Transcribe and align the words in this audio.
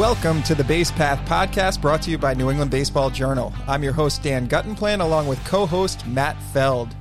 Welcome 0.00 0.42
to 0.44 0.54
the 0.54 0.64
Base 0.64 0.90
Path 0.90 1.20
podcast 1.28 1.82
brought 1.82 2.00
to 2.04 2.10
you 2.10 2.16
by 2.16 2.32
New 2.32 2.48
England 2.48 2.70
Baseball 2.70 3.10
Journal. 3.10 3.52
I'm 3.68 3.82
your 3.82 3.92
host, 3.92 4.22
Dan 4.22 4.48
Guttenplan, 4.48 5.02
along 5.02 5.26
with 5.26 5.44
co 5.44 5.66
host 5.66 6.06
Matt 6.06 6.40
Feld. 6.54 6.96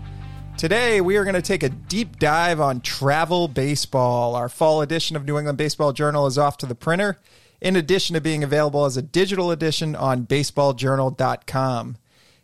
Today, 0.57 0.99
we 0.99 1.15
are 1.15 1.23
going 1.23 1.33
to 1.33 1.41
take 1.41 1.63
a 1.63 1.69
deep 1.69 2.19
dive 2.19 2.59
on 2.59 2.81
travel 2.81 3.47
baseball. 3.47 4.35
Our 4.35 4.49
fall 4.49 4.81
edition 4.81 5.15
of 5.15 5.23
New 5.23 5.37
England 5.37 5.57
Baseball 5.57 5.93
Journal 5.93 6.27
is 6.27 6.37
off 6.37 6.57
to 6.57 6.65
the 6.65 6.75
printer, 6.75 7.17
in 7.61 7.77
addition 7.77 8.15
to 8.15 8.21
being 8.21 8.43
available 8.43 8.83
as 8.83 8.97
a 8.97 9.01
digital 9.01 9.49
edition 9.49 9.95
on 9.95 10.27
baseballjournal.com. 10.27 11.95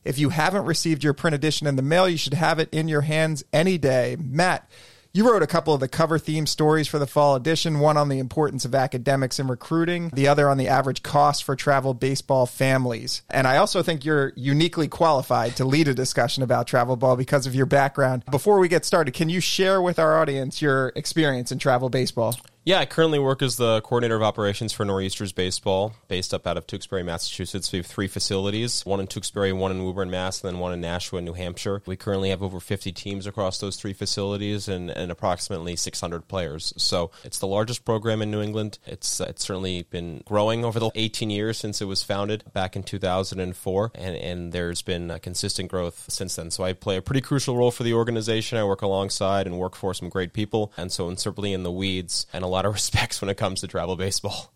If 0.05 0.17
you 0.17 0.29
haven't 0.29 0.63
received 0.63 1.03
your 1.03 1.13
print 1.13 1.35
edition 1.35 1.67
in 1.67 1.75
the 1.75 1.81
mail, 1.81 2.07
you 2.07 2.17
should 2.17 2.33
have 2.33 2.59
it 2.59 2.69
in 2.71 2.87
your 2.87 3.01
hands 3.01 3.43
any 3.51 3.77
day. 3.77 4.15
Matt, 4.17 4.69
you 5.15 5.31
wrote 5.31 5.41
a 5.41 5.47
couple 5.47 5.73
of 5.73 5.79
the 5.79 5.87
cover 5.87 6.19
theme 6.19 6.45
stories 6.45 6.89
for 6.89 6.99
the 6.99 7.07
fall 7.07 7.35
edition, 7.35 7.79
one 7.79 7.95
on 7.95 8.09
the 8.09 8.19
importance 8.19 8.65
of 8.65 8.75
academics 8.75 9.39
in 9.39 9.47
recruiting, 9.47 10.09
the 10.09 10.27
other 10.27 10.49
on 10.49 10.57
the 10.57 10.67
average 10.67 11.03
cost 11.03 11.45
for 11.45 11.55
travel 11.55 11.93
baseball 11.93 12.45
families. 12.45 13.21
And 13.29 13.47
I 13.47 13.55
also 13.55 13.81
think 13.81 14.03
you're 14.03 14.33
uniquely 14.35 14.89
qualified 14.89 15.55
to 15.55 15.63
lead 15.63 15.87
a 15.87 15.93
discussion 15.93 16.43
about 16.43 16.67
travel 16.67 16.97
ball 16.97 17.15
because 17.15 17.47
of 17.47 17.55
your 17.55 17.65
background. 17.65 18.25
Before 18.29 18.59
we 18.59 18.67
get 18.67 18.83
started, 18.83 19.13
can 19.13 19.29
you 19.29 19.39
share 19.39 19.81
with 19.81 19.99
our 19.99 20.19
audience 20.19 20.61
your 20.61 20.91
experience 20.97 21.49
in 21.49 21.59
travel 21.59 21.87
baseball? 21.87 22.35
Yeah, 22.67 22.79
I 22.79 22.87
currently 22.87 23.19
work 23.19 23.43
as 23.43 23.57
the 23.57 23.79
coordinator 23.81 24.15
of 24.15 24.23
operations 24.23 24.73
for 24.73 24.85
Nor'easters 24.85 25.35
Baseball, 25.35 25.93
based 26.07 26.33
up 26.33 26.47
out 26.47 26.57
of 26.57 26.65
Tewksbury, 26.65 27.03
Massachusetts. 27.03 27.71
We 27.71 27.77
have 27.77 27.85
three 27.85 28.07
facilities 28.07 28.83
one 28.87 28.99
in 28.99 29.05
Tewksbury, 29.05 29.53
one 29.53 29.69
in 29.69 29.83
Woburn, 29.83 30.09
Mass., 30.09 30.43
and 30.43 30.51
then 30.51 30.59
one 30.59 30.73
in 30.73 30.81
Nashua, 30.81 31.21
New 31.21 31.33
Hampshire. 31.33 31.83
We 31.85 31.95
currently 31.95 32.31
have 32.31 32.41
over 32.41 32.59
50 32.59 32.91
teams 32.91 33.27
across 33.27 33.59
those 33.59 33.75
three 33.75 33.93
facilities 33.93 34.67
and, 34.67 34.89
and 34.89 35.11
approximately 35.11 35.75
600 35.75 36.27
players. 36.27 36.73
So 36.75 37.11
it's 37.23 37.37
the 37.37 37.45
largest 37.45 37.85
program 37.85 38.23
in 38.23 38.31
New 38.31 38.41
England. 38.41 38.79
It's, 38.87 39.21
uh, 39.21 39.25
it's 39.29 39.45
certainly 39.45 39.83
been 39.83 40.23
growing 40.25 40.65
over 40.65 40.79
the 40.79 40.89
18 40.95 41.29
years 41.29 41.59
since 41.59 41.83
it 41.83 41.85
was 41.85 42.01
founded 42.01 42.51
back 42.51 42.75
in 42.75 42.81
2004, 42.81 43.91
and, 43.93 44.15
and 44.15 44.53
there's 44.53 44.81
been 44.81 45.19
consistent 45.21 45.69
growth 45.69 46.05
since 46.09 46.35
then. 46.35 46.49
So 46.49 46.63
I 46.63 46.73
play 46.73 46.97
a 46.97 47.03
pretty 47.03 47.21
crucial 47.21 47.55
role 47.55 47.69
for 47.69 47.83
the 47.83 47.93
organization. 47.93 48.57
I 48.57 48.63
work 48.63 48.81
alongside 48.81 49.45
and 49.45 49.59
work 49.59 49.75
for 49.75 49.93
some 49.93 50.09
great 50.09 50.33
people, 50.33 50.73
and 50.77 50.91
so 50.91 51.07
I'm 51.07 51.17
certainly 51.17 51.53
in 51.53 51.61
the 51.61 51.71
weeds 51.71 52.25
and 52.33 52.43
a 52.43 52.54
lot 52.55 52.65
of 52.65 52.73
respects 52.73 53.21
when 53.21 53.29
it 53.29 53.37
comes 53.37 53.61
to 53.61 53.67
travel 53.67 53.95
baseball. 53.95 54.53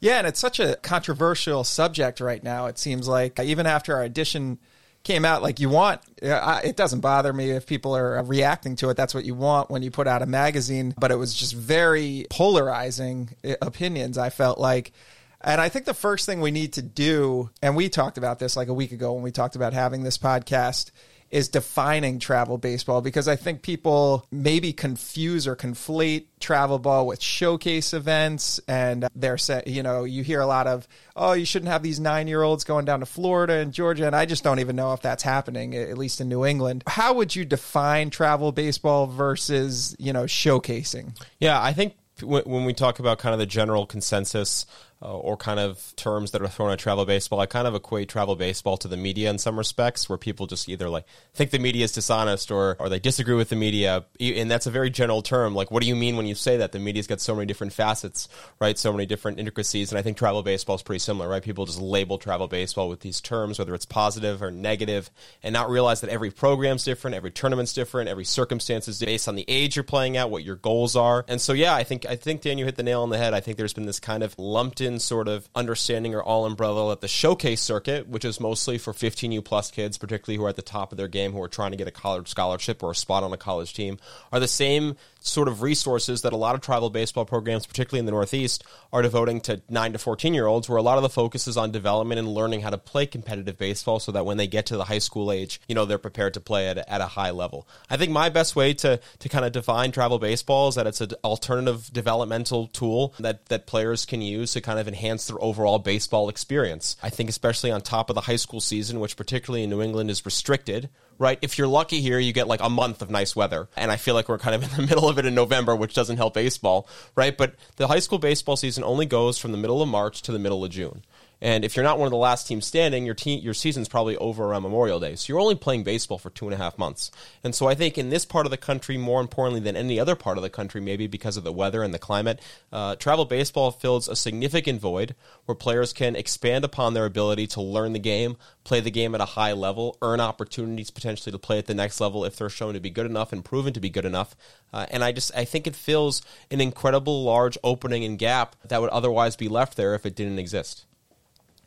Yeah, 0.00 0.18
and 0.18 0.26
it's 0.26 0.40
such 0.40 0.60
a 0.60 0.76
controversial 0.82 1.64
subject 1.64 2.20
right 2.20 2.42
now. 2.42 2.66
It 2.66 2.78
seems 2.78 3.08
like 3.08 3.40
even 3.40 3.66
after 3.66 3.94
our 3.94 4.02
edition 4.02 4.58
came 5.02 5.24
out, 5.24 5.42
like 5.42 5.60
you 5.60 5.68
want, 5.68 6.00
it 6.20 6.76
doesn't 6.76 7.00
bother 7.00 7.32
me 7.32 7.50
if 7.50 7.66
people 7.66 7.96
are 7.96 8.22
reacting 8.24 8.76
to 8.76 8.88
it. 8.90 8.96
That's 8.96 9.14
what 9.14 9.24
you 9.24 9.34
want 9.34 9.70
when 9.70 9.82
you 9.82 9.90
put 9.90 10.06
out 10.06 10.22
a 10.22 10.26
magazine. 10.26 10.94
But 10.98 11.10
it 11.10 11.16
was 11.16 11.32
just 11.32 11.54
very 11.54 12.26
polarizing 12.30 13.30
eh, 13.44 13.56
opinions, 13.62 14.18
I 14.18 14.30
felt 14.30 14.58
like. 14.58 14.92
And 15.40 15.60
I 15.60 15.68
think 15.68 15.84
the 15.84 15.94
first 15.94 16.24
thing 16.26 16.40
we 16.40 16.50
need 16.50 16.72
to 16.74 16.82
do, 16.82 17.50
and 17.62 17.76
we 17.76 17.90
talked 17.90 18.16
about 18.18 18.38
this 18.38 18.56
like 18.56 18.68
a 18.68 18.74
week 18.74 18.92
ago 18.92 19.12
when 19.12 19.22
we 19.22 19.30
talked 19.30 19.56
about 19.56 19.74
having 19.74 20.02
this 20.02 20.16
podcast, 20.16 20.90
is 21.34 21.48
defining 21.48 22.20
travel 22.20 22.58
baseball 22.58 23.00
because 23.00 23.26
I 23.26 23.34
think 23.34 23.62
people 23.62 24.24
maybe 24.30 24.72
confuse 24.72 25.48
or 25.48 25.56
conflate 25.56 26.26
travel 26.38 26.78
ball 26.78 27.08
with 27.08 27.20
showcase 27.20 27.92
events 27.92 28.60
and 28.68 29.08
they're 29.16 29.36
saying, 29.36 29.64
you 29.66 29.82
know, 29.82 30.04
you 30.04 30.22
hear 30.22 30.40
a 30.40 30.46
lot 30.46 30.68
of, 30.68 30.86
oh, 31.16 31.32
you 31.32 31.44
shouldn't 31.44 31.72
have 31.72 31.82
these 31.82 31.98
nine 31.98 32.28
year 32.28 32.42
olds 32.42 32.62
going 32.62 32.84
down 32.84 33.00
to 33.00 33.06
Florida 33.06 33.54
and 33.54 33.72
Georgia. 33.72 34.06
And 34.06 34.14
I 34.14 34.26
just 34.26 34.44
don't 34.44 34.60
even 34.60 34.76
know 34.76 34.92
if 34.92 35.02
that's 35.02 35.24
happening, 35.24 35.74
at 35.74 35.98
least 35.98 36.20
in 36.20 36.28
New 36.28 36.44
England. 36.44 36.84
How 36.86 37.14
would 37.14 37.34
you 37.34 37.44
define 37.44 38.10
travel 38.10 38.52
baseball 38.52 39.08
versus, 39.08 39.96
you 39.98 40.12
know, 40.12 40.26
showcasing? 40.26 41.20
Yeah, 41.40 41.60
I 41.60 41.72
think 41.72 41.96
when 42.22 42.64
we 42.64 42.74
talk 42.74 43.00
about 43.00 43.18
kind 43.18 43.32
of 43.32 43.40
the 43.40 43.46
general 43.46 43.86
consensus 43.86 44.66
uh, 45.02 45.16
or 45.16 45.36
kind 45.36 45.60
of 45.60 45.92
terms 45.96 46.30
that 46.30 46.42
are 46.42 46.48
thrown 46.48 46.70
at 46.70 46.78
travel 46.78 47.04
baseball. 47.04 47.40
I 47.40 47.46
kind 47.46 47.66
of 47.66 47.74
equate 47.74 48.08
travel 48.08 48.36
baseball 48.36 48.76
to 48.78 48.88
the 48.88 48.96
media 48.96 49.30
in 49.30 49.38
some 49.38 49.56
respects, 49.58 50.08
where 50.08 50.18
people 50.18 50.46
just 50.46 50.68
either 50.68 50.88
like 50.88 51.04
think 51.34 51.50
the 51.50 51.58
media 51.58 51.84
is 51.84 51.92
dishonest 51.92 52.50
or 52.50 52.76
or 52.78 52.88
they 52.88 52.98
disagree 52.98 53.34
with 53.34 53.48
the 53.48 53.56
media, 53.56 54.04
and 54.20 54.50
that's 54.50 54.66
a 54.66 54.70
very 54.70 54.90
general 54.90 55.22
term. 55.22 55.54
Like, 55.54 55.70
what 55.70 55.82
do 55.82 55.88
you 55.88 55.96
mean 55.96 56.16
when 56.16 56.26
you 56.26 56.34
say 56.34 56.58
that? 56.58 56.72
The 56.72 56.78
media's 56.78 57.06
got 57.06 57.20
so 57.20 57.34
many 57.34 57.46
different 57.46 57.72
facets, 57.72 58.28
right? 58.60 58.78
So 58.78 58.92
many 58.92 59.06
different 59.06 59.38
intricacies, 59.38 59.90
and 59.90 59.98
I 59.98 60.02
think 60.02 60.16
travel 60.16 60.42
baseball 60.42 60.76
is 60.76 60.82
pretty 60.82 61.00
similar, 61.00 61.28
right? 61.28 61.42
People 61.42 61.66
just 61.66 61.80
label 61.80 62.18
travel 62.18 62.48
baseball 62.48 62.88
with 62.88 63.00
these 63.00 63.20
terms, 63.20 63.58
whether 63.58 63.74
it's 63.74 63.86
positive 63.86 64.42
or 64.42 64.50
negative, 64.50 65.10
and 65.42 65.52
not 65.52 65.70
realize 65.70 66.00
that 66.00 66.10
every 66.10 66.30
program's 66.30 66.84
different, 66.84 67.14
every 67.16 67.30
tournament's 67.30 67.72
different, 67.72 68.08
every 68.08 68.24
circumstance 68.24 68.88
is 68.88 69.00
based 69.00 69.28
on 69.28 69.34
the 69.34 69.44
age 69.48 69.76
you're 69.76 69.82
playing 69.82 70.16
at, 70.16 70.30
what 70.30 70.44
your 70.44 70.56
goals 70.56 70.96
are, 70.96 71.24
and 71.28 71.40
so 71.40 71.52
yeah, 71.52 71.74
I 71.74 71.84
think 71.84 72.06
I 72.06 72.16
think 72.16 72.42
Dan, 72.42 72.58
you 72.58 72.64
hit 72.64 72.76
the 72.76 72.82
nail 72.82 73.02
on 73.02 73.10
the 73.10 73.18
head. 73.18 73.34
I 73.34 73.40
think 73.40 73.56
there's 73.56 73.74
been 73.74 73.86
this 73.86 74.00
kind 74.00 74.22
of 74.22 74.38
lumped 74.38 74.80
in 74.84 74.98
sort 74.98 75.26
of 75.28 75.48
understanding 75.54 76.14
or 76.14 76.22
all 76.22 76.46
umbrella 76.46 76.90
that 76.90 77.00
the 77.00 77.08
showcase 77.08 77.60
circuit, 77.60 78.08
which 78.08 78.24
is 78.24 78.38
mostly 78.38 78.78
for 78.78 78.92
15U 78.92 79.44
plus 79.44 79.70
kids, 79.70 79.98
particularly 79.98 80.36
who 80.36 80.44
are 80.44 80.50
at 80.50 80.56
the 80.56 80.62
top 80.62 80.92
of 80.92 80.98
their 80.98 81.08
game, 81.08 81.32
who 81.32 81.42
are 81.42 81.48
trying 81.48 81.72
to 81.72 81.76
get 81.76 81.88
a 81.88 81.90
college 81.90 82.28
scholarship 82.28 82.82
or 82.82 82.92
a 82.92 82.94
spot 82.94 83.22
on 83.22 83.32
a 83.32 83.36
college 83.36 83.74
team, 83.74 83.98
are 84.32 84.40
the 84.40 84.48
same 84.48 84.96
sort 85.24 85.48
of 85.48 85.62
resources 85.62 86.22
that 86.22 86.32
a 86.32 86.36
lot 86.36 86.54
of 86.54 86.60
travel 86.60 86.90
baseball 86.90 87.24
programs, 87.24 87.66
particularly 87.66 87.98
in 87.98 88.04
the 88.04 88.12
Northeast, 88.12 88.62
are 88.92 89.00
devoting 89.00 89.40
to 89.40 89.62
9 89.70 89.92
to 89.94 89.98
14 89.98 90.34
year 90.34 90.46
olds, 90.46 90.68
where 90.68 90.76
a 90.76 90.82
lot 90.82 90.98
of 90.98 91.02
the 91.02 91.08
focus 91.08 91.48
is 91.48 91.56
on 91.56 91.72
development 91.72 92.18
and 92.18 92.28
learning 92.28 92.60
how 92.60 92.70
to 92.70 92.78
play 92.78 93.06
competitive 93.06 93.56
baseball 93.56 93.98
so 93.98 94.12
that 94.12 94.26
when 94.26 94.36
they 94.36 94.46
get 94.46 94.66
to 94.66 94.76
the 94.76 94.84
high 94.84 94.98
school 94.98 95.32
age, 95.32 95.60
you 95.66 95.74
know, 95.74 95.86
they're 95.86 95.98
prepared 95.98 96.34
to 96.34 96.40
play 96.40 96.68
at, 96.68 96.76
at 96.76 97.00
a 97.00 97.06
high 97.06 97.30
level. 97.30 97.66
I 97.88 97.96
think 97.96 98.12
my 98.12 98.28
best 98.28 98.54
way 98.54 98.74
to, 98.74 99.00
to 99.18 99.28
kind 99.28 99.46
of 99.46 99.52
define 99.52 99.92
travel 99.92 100.18
baseball 100.18 100.68
is 100.68 100.74
that 100.74 100.86
it's 100.86 101.00
an 101.00 101.12
alternative 101.24 101.90
developmental 101.92 102.66
tool 102.68 103.14
that, 103.18 103.46
that 103.46 103.66
players 103.66 104.04
can 104.04 104.20
use 104.20 104.52
to 104.52 104.60
kind 104.60 104.78
of 104.78 104.86
enhance 104.86 105.26
their 105.26 105.42
overall 105.42 105.78
baseball 105.78 106.28
experience. 106.28 106.96
I 107.02 107.08
think, 107.08 107.30
especially 107.30 107.70
on 107.70 107.80
top 107.80 108.10
of 108.10 108.14
the 108.14 108.22
high 108.22 108.36
school 108.36 108.60
season, 108.60 109.00
which 109.00 109.16
particularly 109.16 109.64
in 109.64 109.70
New 109.70 109.80
England 109.80 110.10
is 110.10 110.26
restricted, 110.26 110.90
right? 111.18 111.38
If 111.42 111.58
you're 111.58 111.68
lucky 111.68 112.00
here, 112.00 112.18
you 112.18 112.32
get 112.32 112.48
like 112.48 112.60
a 112.62 112.68
month 112.68 113.02
of 113.02 113.10
nice 113.10 113.34
weather. 113.34 113.68
And 113.76 113.90
I 113.90 113.96
feel 113.96 114.14
like 114.14 114.28
we're 114.28 114.38
kind 114.38 114.54
of 114.54 114.62
in 114.62 114.76
the 114.76 114.86
middle 114.88 115.08
of 115.08 115.18
it 115.18 115.26
in 115.26 115.34
November, 115.34 115.74
which 115.76 115.94
doesn't 115.94 116.16
help 116.16 116.34
baseball, 116.34 116.88
right? 117.14 117.36
But 117.36 117.54
the 117.76 117.88
high 117.88 117.98
school 117.98 118.18
baseball 118.18 118.56
season 118.56 118.84
only 118.84 119.06
goes 119.06 119.38
from 119.38 119.52
the 119.52 119.58
middle 119.58 119.82
of 119.82 119.88
March 119.88 120.22
to 120.22 120.32
the 120.32 120.38
middle 120.38 120.64
of 120.64 120.70
June. 120.70 121.02
And 121.44 121.62
if 121.62 121.76
you're 121.76 121.84
not 121.84 121.98
one 121.98 122.06
of 122.06 122.10
the 122.10 122.16
last 122.16 122.46
teams 122.46 122.64
standing, 122.64 123.04
your 123.04 123.14
team, 123.14 123.42
your 123.42 123.52
season's 123.52 123.86
probably 123.86 124.16
over 124.16 124.46
around 124.46 124.62
Memorial 124.62 124.98
Day. 124.98 125.14
So 125.14 125.30
you're 125.30 125.40
only 125.40 125.54
playing 125.54 125.84
baseball 125.84 126.16
for 126.16 126.30
two 126.30 126.46
and 126.46 126.54
a 126.54 126.56
half 126.56 126.78
months. 126.78 127.10
And 127.44 127.54
so 127.54 127.68
I 127.68 127.74
think 127.74 127.98
in 127.98 128.08
this 128.08 128.24
part 128.24 128.46
of 128.46 128.50
the 128.50 128.56
country, 128.56 128.96
more 128.96 129.20
importantly 129.20 129.60
than 129.60 129.76
any 129.76 130.00
other 130.00 130.16
part 130.16 130.38
of 130.38 130.42
the 130.42 130.48
country, 130.48 130.80
maybe 130.80 131.06
because 131.06 131.36
of 131.36 131.44
the 131.44 131.52
weather 131.52 131.82
and 131.82 131.92
the 131.92 131.98
climate, 131.98 132.40
uh, 132.72 132.96
travel 132.96 133.26
baseball 133.26 133.70
fills 133.70 134.08
a 134.08 134.16
significant 134.16 134.80
void 134.80 135.14
where 135.44 135.54
players 135.54 135.92
can 135.92 136.16
expand 136.16 136.64
upon 136.64 136.94
their 136.94 137.04
ability 137.04 137.46
to 137.48 137.60
learn 137.60 137.92
the 137.92 137.98
game, 137.98 138.38
play 138.64 138.80
the 138.80 138.90
game 138.90 139.14
at 139.14 139.20
a 139.20 139.26
high 139.26 139.52
level, 139.52 139.98
earn 140.00 140.20
opportunities 140.20 140.90
potentially 140.90 141.30
to 141.30 141.38
play 141.38 141.58
at 141.58 141.66
the 141.66 141.74
next 141.74 142.00
level 142.00 142.24
if 142.24 142.36
they're 142.36 142.48
shown 142.48 142.72
to 142.72 142.80
be 142.80 142.88
good 142.88 143.04
enough 143.04 143.34
and 143.34 143.44
proven 143.44 143.74
to 143.74 143.80
be 143.80 143.90
good 143.90 144.06
enough. 144.06 144.34
Uh, 144.72 144.86
and 144.90 145.04
I 145.04 145.12
just 145.12 145.30
I 145.36 145.44
think 145.44 145.66
it 145.66 145.76
fills 145.76 146.22
an 146.50 146.62
incredible 146.62 147.22
large 147.22 147.58
opening 147.62 148.02
and 148.02 148.18
gap 148.18 148.56
that 148.68 148.80
would 148.80 148.88
otherwise 148.88 149.36
be 149.36 149.48
left 149.48 149.76
there 149.76 149.94
if 149.94 150.06
it 150.06 150.16
didn't 150.16 150.38
exist 150.38 150.86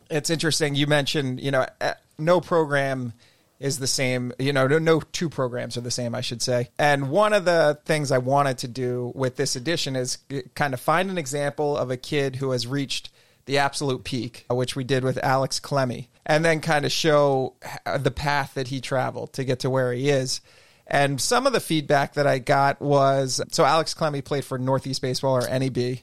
it's 0.09 0.29
interesting. 0.29 0.75
You 0.75 0.87
mentioned, 0.87 1.39
you 1.39 1.51
know, 1.51 1.65
eh, 1.81 1.93
no 2.17 2.41
program 2.41 3.13
is 3.59 3.79
the 3.79 3.87
same. 3.87 4.33
You 4.39 4.53
know, 4.53 4.67
no, 4.67 4.99
two 4.99 5.29
programs 5.29 5.77
are 5.77 5.81
the 5.81 5.91
same, 5.91 6.13
I 6.13 6.21
should 6.21 6.41
say. 6.41 6.69
And 6.77 7.09
one 7.09 7.33
of 7.33 7.45
the 7.45 7.79
things 7.85 8.11
I 8.11 8.19
wanted 8.19 8.59
to 8.59 8.67
do 8.67 9.11
with 9.15 9.35
this 9.35 9.55
edition 9.55 9.95
is 9.95 10.17
kind 10.55 10.73
of 10.73 10.79
find 10.79 11.09
an 11.09 11.17
example 11.17 11.75
of 11.77 11.91
a 11.91 11.97
kid 11.97 12.37
who 12.37 12.51
has 12.51 12.67
reached 12.67 13.09
the 13.45 13.57
absolute 13.57 14.03
peak, 14.03 14.45
which 14.49 14.75
we 14.75 14.83
did 14.83 15.03
with 15.03 15.17
Alex 15.23 15.59
Clemmey, 15.59 16.07
and 16.25 16.43
then 16.43 16.59
kind 16.59 16.85
of 16.85 16.91
show 16.91 17.55
the 17.97 18.11
path 18.11 18.53
that 18.55 18.67
he 18.67 18.81
traveled 18.81 19.33
to 19.33 19.43
get 19.43 19.59
to 19.61 19.69
where 19.69 19.93
he 19.93 20.09
is. 20.09 20.41
And 20.85 21.19
some 21.19 21.47
of 21.47 21.53
the 21.53 21.59
feedback 21.59 22.13
that 22.13 22.27
I 22.27 22.39
got 22.39 22.81
was 22.81 23.41
so 23.51 23.65
Alex 23.65 23.93
Clemmey 23.93 24.23
played 24.23 24.45
for 24.45 24.57
Northeast 24.57 25.01
Baseball 25.01 25.37
or 25.37 25.59
NEB. 25.59 25.99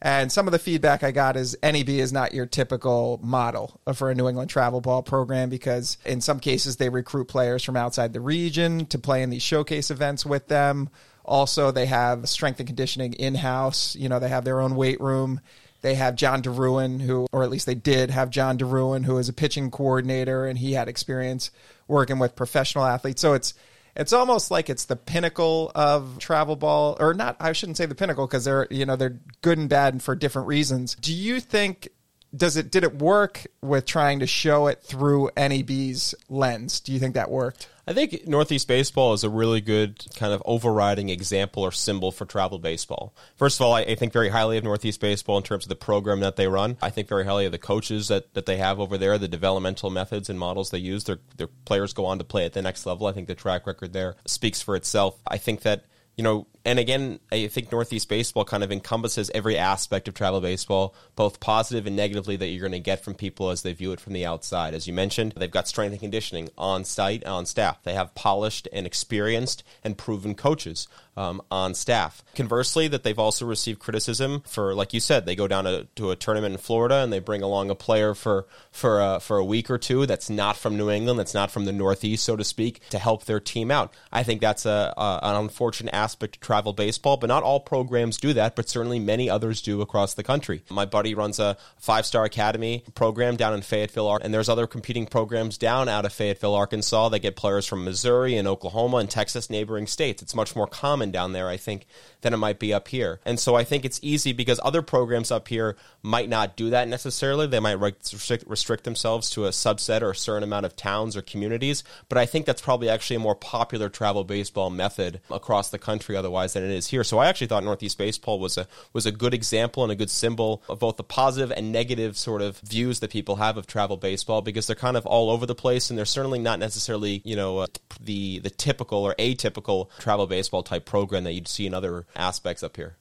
And 0.00 0.30
some 0.30 0.46
of 0.46 0.52
the 0.52 0.60
feedback 0.60 1.02
I 1.02 1.10
got 1.10 1.36
is 1.36 1.56
NEB 1.62 1.88
is 1.88 2.12
not 2.12 2.32
your 2.32 2.46
typical 2.46 3.18
model 3.22 3.80
for 3.94 4.10
a 4.10 4.14
New 4.14 4.28
England 4.28 4.48
travel 4.48 4.80
ball 4.80 5.02
program 5.02 5.48
because 5.50 5.98
in 6.04 6.20
some 6.20 6.38
cases 6.38 6.76
they 6.76 6.88
recruit 6.88 7.26
players 7.26 7.64
from 7.64 7.76
outside 7.76 8.12
the 8.12 8.20
region 8.20 8.86
to 8.86 8.98
play 8.98 9.22
in 9.22 9.30
these 9.30 9.42
showcase 9.42 9.90
events 9.90 10.24
with 10.24 10.46
them. 10.46 10.88
Also, 11.24 11.70
they 11.70 11.86
have 11.86 12.28
strength 12.28 12.60
and 12.60 12.66
conditioning 12.68 13.12
in 13.14 13.34
house. 13.34 13.96
You 13.96 14.08
know, 14.08 14.18
they 14.18 14.28
have 14.28 14.44
their 14.44 14.60
own 14.60 14.76
weight 14.76 15.00
room. 15.00 15.40
They 15.80 15.94
have 15.94 16.16
John 16.16 16.42
DeRuin, 16.42 17.00
who, 17.00 17.26
or 17.32 17.42
at 17.42 17.50
least 17.50 17.66
they 17.66 17.74
did 17.74 18.10
have 18.10 18.30
John 18.30 18.56
DeRuin, 18.58 19.04
who 19.04 19.18
is 19.18 19.28
a 19.28 19.32
pitching 19.32 19.70
coordinator, 19.70 20.46
and 20.46 20.58
he 20.58 20.72
had 20.72 20.88
experience 20.88 21.50
working 21.86 22.18
with 22.18 22.34
professional 22.34 22.84
athletes. 22.84 23.20
So 23.20 23.34
it's 23.34 23.54
it's 23.98 24.12
almost 24.12 24.50
like 24.50 24.70
it's 24.70 24.84
the 24.84 24.96
pinnacle 24.96 25.72
of 25.74 26.18
travel 26.18 26.54
ball, 26.54 26.96
or 27.00 27.12
not. 27.14 27.36
I 27.40 27.52
shouldn't 27.52 27.76
say 27.76 27.84
the 27.84 27.96
pinnacle 27.96 28.26
because 28.26 28.44
they're 28.44 28.68
you 28.70 28.86
know 28.86 28.96
they're 28.96 29.18
good 29.42 29.58
and 29.58 29.68
bad 29.68 29.92
and 29.92 30.02
for 30.02 30.14
different 30.14 30.48
reasons. 30.48 30.94
Do 30.94 31.12
you 31.12 31.40
think? 31.40 31.88
Does 32.34 32.56
it 32.56 32.70
did 32.70 32.84
it 32.84 32.98
work 32.98 33.46
with 33.60 33.86
trying 33.86 34.20
to 34.20 34.26
show 34.26 34.68
it 34.68 34.82
through 34.82 35.30
NEB's 35.36 36.14
lens? 36.28 36.80
Do 36.80 36.92
you 36.92 36.98
think 36.98 37.14
that 37.14 37.30
worked? 37.30 37.68
I 37.88 37.94
think 37.94 38.28
Northeast 38.28 38.68
Baseball 38.68 39.14
is 39.14 39.24
a 39.24 39.30
really 39.30 39.62
good 39.62 40.04
kind 40.14 40.34
of 40.34 40.42
overriding 40.44 41.08
example 41.08 41.62
or 41.62 41.72
symbol 41.72 42.12
for 42.12 42.26
travel 42.26 42.58
baseball. 42.58 43.14
First 43.36 43.58
of 43.58 43.64
all, 43.64 43.72
I, 43.72 43.80
I, 43.80 43.94
think 43.94 44.12
very 44.12 44.28
highly 44.28 44.58
of 44.58 44.64
Northeast 44.64 45.00
Baseball 45.00 45.38
in 45.38 45.42
terms 45.42 45.64
of 45.64 45.70
the 45.70 45.74
program 45.74 46.20
that 46.20 46.36
they 46.36 46.48
run. 46.48 46.76
I 46.82 46.90
think 46.90 47.08
very 47.08 47.24
highly 47.24 47.46
of 47.46 47.52
the 47.52 47.58
coaches 47.58 48.08
that, 48.08 48.34
that 48.34 48.44
they 48.44 48.58
have 48.58 48.78
over 48.78 48.98
there, 48.98 49.16
the 49.16 49.26
developmental 49.26 49.88
methods 49.88 50.28
and 50.28 50.38
models 50.38 50.70
they 50.70 50.78
use. 50.78 51.04
Their, 51.04 51.20
their 51.38 51.46
players 51.46 51.94
go 51.94 52.04
on 52.04 52.18
to 52.18 52.24
play 52.24 52.44
at 52.44 52.52
the 52.52 52.60
next 52.60 52.84
level. 52.84 53.06
I 53.06 53.12
think 53.12 53.26
the 53.26 53.34
track 53.34 53.66
record 53.66 53.94
there 53.94 54.16
speaks 54.26 54.60
for 54.60 54.76
itself. 54.76 55.18
I 55.26 55.38
think 55.38 55.62
that 55.62 55.86
you 56.18 56.24
know, 56.24 56.48
and 56.68 56.78
again, 56.78 57.18
I 57.32 57.46
think 57.46 57.72
Northeast 57.72 58.10
baseball 58.10 58.44
kind 58.44 58.62
of 58.62 58.70
encompasses 58.70 59.30
every 59.34 59.56
aspect 59.56 60.06
of 60.06 60.12
travel 60.12 60.42
baseball, 60.42 60.94
both 61.16 61.40
positive 61.40 61.86
and 61.86 61.96
negatively, 61.96 62.36
that 62.36 62.48
you're 62.48 62.60
going 62.60 62.72
to 62.72 62.78
get 62.78 63.02
from 63.02 63.14
people 63.14 63.48
as 63.48 63.62
they 63.62 63.72
view 63.72 63.90
it 63.92 64.00
from 64.00 64.12
the 64.12 64.26
outside. 64.26 64.74
As 64.74 64.86
you 64.86 64.92
mentioned, 64.92 65.32
they've 65.34 65.50
got 65.50 65.66
strength 65.66 65.92
and 65.92 66.00
conditioning 66.00 66.50
on 66.58 66.84
site, 66.84 67.24
on 67.24 67.46
staff. 67.46 67.82
They 67.84 67.94
have 67.94 68.14
polished 68.14 68.68
and 68.70 68.86
experienced 68.86 69.64
and 69.82 69.96
proven 69.96 70.34
coaches 70.34 70.88
um, 71.16 71.40
on 71.50 71.72
staff. 71.74 72.22
Conversely, 72.36 72.86
that 72.88 73.02
they've 73.02 73.18
also 73.18 73.46
received 73.46 73.80
criticism 73.80 74.42
for, 74.46 74.74
like 74.74 74.92
you 74.92 75.00
said, 75.00 75.24
they 75.24 75.34
go 75.34 75.48
down 75.48 75.64
to, 75.64 75.86
to 75.96 76.10
a 76.10 76.16
tournament 76.16 76.52
in 76.52 76.58
Florida 76.58 76.96
and 76.96 77.10
they 77.10 77.18
bring 77.18 77.42
along 77.42 77.70
a 77.70 77.74
player 77.74 78.14
for 78.14 78.46
for 78.70 79.00
uh, 79.00 79.18
for 79.18 79.38
a 79.38 79.44
week 79.44 79.70
or 79.70 79.78
two 79.78 80.04
that's 80.04 80.28
not 80.28 80.56
from 80.56 80.76
New 80.76 80.90
England, 80.90 81.18
that's 81.18 81.34
not 81.34 81.50
from 81.50 81.64
the 81.64 81.72
Northeast, 81.72 82.24
so 82.24 82.36
to 82.36 82.44
speak, 82.44 82.80
to 82.90 82.98
help 82.98 83.24
their 83.24 83.40
team 83.40 83.70
out. 83.70 83.92
I 84.12 84.22
think 84.22 84.40
that's 84.40 84.66
a, 84.66 84.92
a 84.96 85.20
an 85.22 85.36
unfortunate 85.36 85.94
aspect 85.94 86.36
of 86.36 86.40
travel 86.40 86.57
baseball, 86.66 87.16
but 87.16 87.28
not 87.28 87.42
all 87.42 87.60
programs 87.60 88.16
do 88.16 88.32
that, 88.32 88.56
but 88.56 88.68
certainly 88.68 88.98
many 88.98 89.28
others 89.28 89.62
do 89.62 89.80
across 89.80 90.14
the 90.14 90.22
country. 90.22 90.62
My 90.70 90.84
buddy 90.84 91.14
runs 91.14 91.38
a 91.38 91.56
five 91.78 92.06
star 92.06 92.24
academy 92.24 92.84
program 92.94 93.36
down 93.36 93.54
in 93.54 93.62
Fayetteville, 93.62 94.08
Arkansas, 94.08 94.24
and 94.24 94.34
there's 94.34 94.48
other 94.48 94.66
competing 94.66 95.06
programs 95.06 95.58
down 95.58 95.88
out 95.88 96.04
of 96.04 96.12
Fayetteville, 96.12 96.54
Arkansas 96.54 97.10
that 97.10 97.20
get 97.20 97.36
players 97.36 97.66
from 97.66 97.84
Missouri 97.84 98.36
and 98.36 98.48
Oklahoma 98.48 98.98
and 98.98 99.10
Texas, 99.10 99.50
neighboring 99.50 99.86
states. 99.86 100.22
It's 100.22 100.34
much 100.34 100.56
more 100.56 100.66
common 100.66 101.10
down 101.10 101.32
there, 101.32 101.48
I 101.48 101.56
think, 101.56 101.86
than 102.22 102.34
it 102.34 102.38
might 102.38 102.58
be 102.58 102.72
up 102.74 102.88
here. 102.88 103.20
And 103.24 103.38
so 103.38 103.54
I 103.54 103.64
think 103.64 103.84
it's 103.84 104.00
easy 104.02 104.32
because 104.32 104.58
other 104.64 104.82
programs 104.82 105.30
up 105.30 105.48
here 105.48 105.76
might 106.02 106.28
not 106.28 106.56
do 106.56 106.70
that 106.70 106.88
necessarily. 106.88 107.46
They 107.46 107.60
might 107.60 107.80
restrict, 107.80 108.44
restrict 108.46 108.84
themselves 108.84 109.30
to 109.30 109.46
a 109.46 109.50
subset 109.50 110.02
or 110.02 110.10
a 110.10 110.16
certain 110.16 110.42
amount 110.42 110.66
of 110.66 110.74
towns 110.74 111.16
or 111.16 111.22
communities, 111.22 111.84
but 112.08 112.18
I 112.18 112.26
think 112.26 112.46
that's 112.46 112.62
probably 112.62 112.88
actually 112.88 113.16
a 113.16 113.20
more 113.20 113.34
popular 113.34 113.88
travel 113.88 114.24
baseball 114.24 114.70
method 114.70 115.20
across 115.30 115.70
the 115.70 115.78
country 115.78 115.98
country 115.98 116.16
than 116.54 116.64
it 116.64 116.70
is 116.70 116.88
here. 116.88 117.04
So 117.04 117.18
I 117.18 117.26
actually 117.26 117.46
thought 117.46 117.64
Northeast 117.64 117.98
Baseball 117.98 118.38
was 118.38 118.58
a 118.58 118.66
was 118.92 119.06
a 119.06 119.12
good 119.12 119.34
example 119.34 119.82
and 119.82 119.92
a 119.92 119.96
good 119.96 120.10
symbol 120.10 120.62
of 120.68 120.78
both 120.78 120.96
the 120.96 121.04
positive 121.04 121.50
and 121.56 121.72
negative 121.72 122.16
sort 122.16 122.42
of 122.42 122.58
views 122.58 123.00
that 123.00 123.10
people 123.10 123.36
have 123.36 123.56
of 123.56 123.66
travel 123.66 123.96
baseball 123.96 124.42
because 124.42 124.66
they're 124.66 124.76
kind 124.76 124.96
of 124.96 125.06
all 125.06 125.30
over 125.30 125.46
the 125.46 125.54
place 125.54 125.90
and 125.90 125.98
they're 125.98 126.04
certainly 126.04 126.38
not 126.38 126.58
necessarily 126.58 127.22
you 127.24 127.36
know 127.36 127.58
uh, 127.58 127.66
the 128.00 128.38
the 128.40 128.50
typical 128.50 128.98
or 128.98 129.14
atypical 129.18 129.88
travel 129.98 130.26
baseball 130.26 130.62
type 130.62 130.84
program 130.84 131.24
that 131.24 131.32
you'd 131.32 131.48
see 131.48 131.66
in 131.66 131.74
other 131.74 132.06
aspects 132.16 132.62
up 132.62 132.76
here. 132.76 132.96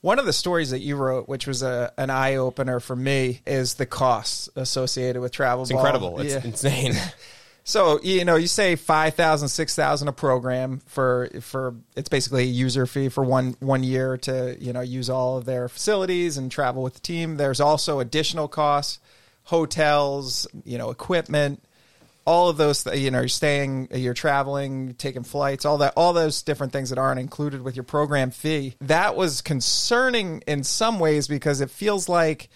One 0.00 0.20
of 0.20 0.26
the 0.26 0.32
stories 0.32 0.70
that 0.70 0.78
you 0.78 0.94
wrote, 0.94 1.28
which 1.28 1.48
was 1.48 1.62
a, 1.62 1.92
an 1.98 2.08
eye 2.08 2.36
opener 2.36 2.78
for 2.78 2.94
me, 2.94 3.40
is 3.44 3.74
the 3.74 3.86
costs 3.86 4.48
associated 4.54 5.20
with 5.20 5.32
travel. 5.32 5.62
It's 5.62 5.72
ball. 5.72 5.80
incredible. 5.80 6.20
It's 6.20 6.34
yeah. 6.34 6.44
insane. 6.44 6.94
So 7.68 8.00
you 8.02 8.24
know, 8.24 8.36
you 8.36 8.46
say 8.46 8.76
five 8.76 9.12
thousand, 9.12 9.48
six 9.48 9.76
thousand 9.76 10.08
a 10.08 10.12
program 10.12 10.80
for 10.86 11.28
for 11.42 11.74
it's 11.96 12.08
basically 12.08 12.44
a 12.44 12.46
user 12.46 12.86
fee 12.86 13.10
for 13.10 13.22
one 13.22 13.56
one 13.60 13.82
year 13.82 14.16
to 14.16 14.56
you 14.58 14.72
know 14.72 14.80
use 14.80 15.10
all 15.10 15.36
of 15.36 15.44
their 15.44 15.68
facilities 15.68 16.38
and 16.38 16.50
travel 16.50 16.82
with 16.82 16.94
the 16.94 17.00
team. 17.00 17.36
There's 17.36 17.60
also 17.60 18.00
additional 18.00 18.48
costs, 18.48 19.00
hotels, 19.42 20.46
you 20.64 20.78
know, 20.78 20.88
equipment, 20.88 21.62
all 22.24 22.48
of 22.48 22.56
those. 22.56 22.86
You 22.86 23.10
know, 23.10 23.18
you're 23.18 23.28
staying, 23.28 23.88
you're 23.92 24.14
traveling, 24.14 24.94
taking 24.94 25.22
flights, 25.22 25.66
all 25.66 25.76
that, 25.76 25.92
all 25.94 26.14
those 26.14 26.40
different 26.40 26.72
things 26.72 26.88
that 26.88 26.98
aren't 26.98 27.20
included 27.20 27.60
with 27.60 27.76
your 27.76 27.84
program 27.84 28.30
fee. 28.30 28.76
That 28.80 29.14
was 29.14 29.42
concerning 29.42 30.42
in 30.46 30.64
some 30.64 30.98
ways 30.98 31.28
because 31.28 31.60
it 31.60 31.68
feels 31.68 32.08
like 32.08 32.48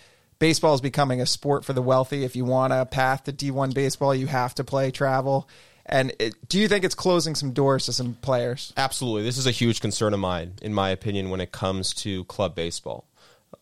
baseball 0.43 0.75
is 0.75 0.81
becoming 0.81 1.21
a 1.21 1.27
sport 1.27 1.65
for 1.65 1.73
the 1.73 1.81
wealthy. 1.81 2.25
If 2.25 2.35
you 2.35 2.45
want 2.45 2.73
a 2.73 2.85
path 2.85 3.23
to 3.25 3.33
D1 3.33 3.75
baseball, 3.75 4.13
you 4.13 4.27
have 4.27 4.57
to 4.57 4.65
play 4.65 4.91
travel. 4.91 5.49
And 5.87 6.13
it, 6.19 6.35
do 6.49 6.59
you 6.59 6.67
think 6.67 6.83
it's 6.83 6.97
closing 6.97 7.37
some 7.37 7.53
doors 7.53 7.87
to 7.87 7.93
some 7.93 8.15
players? 8.15 8.73
Absolutely. 8.77 9.23
This 9.23 9.39
is 9.39 9.47
a 9.47 9.53
huge 9.53 9.81
concern 9.81 10.13
of 10.13 10.19
mine, 10.19 10.55
in 10.61 10.75
my 10.75 10.91
opinion, 10.91 11.31
when 11.31 11.41
it 11.41 11.53
comes 11.53 11.95
to 11.95 12.25
club 12.25 12.57
baseball. 12.57 13.05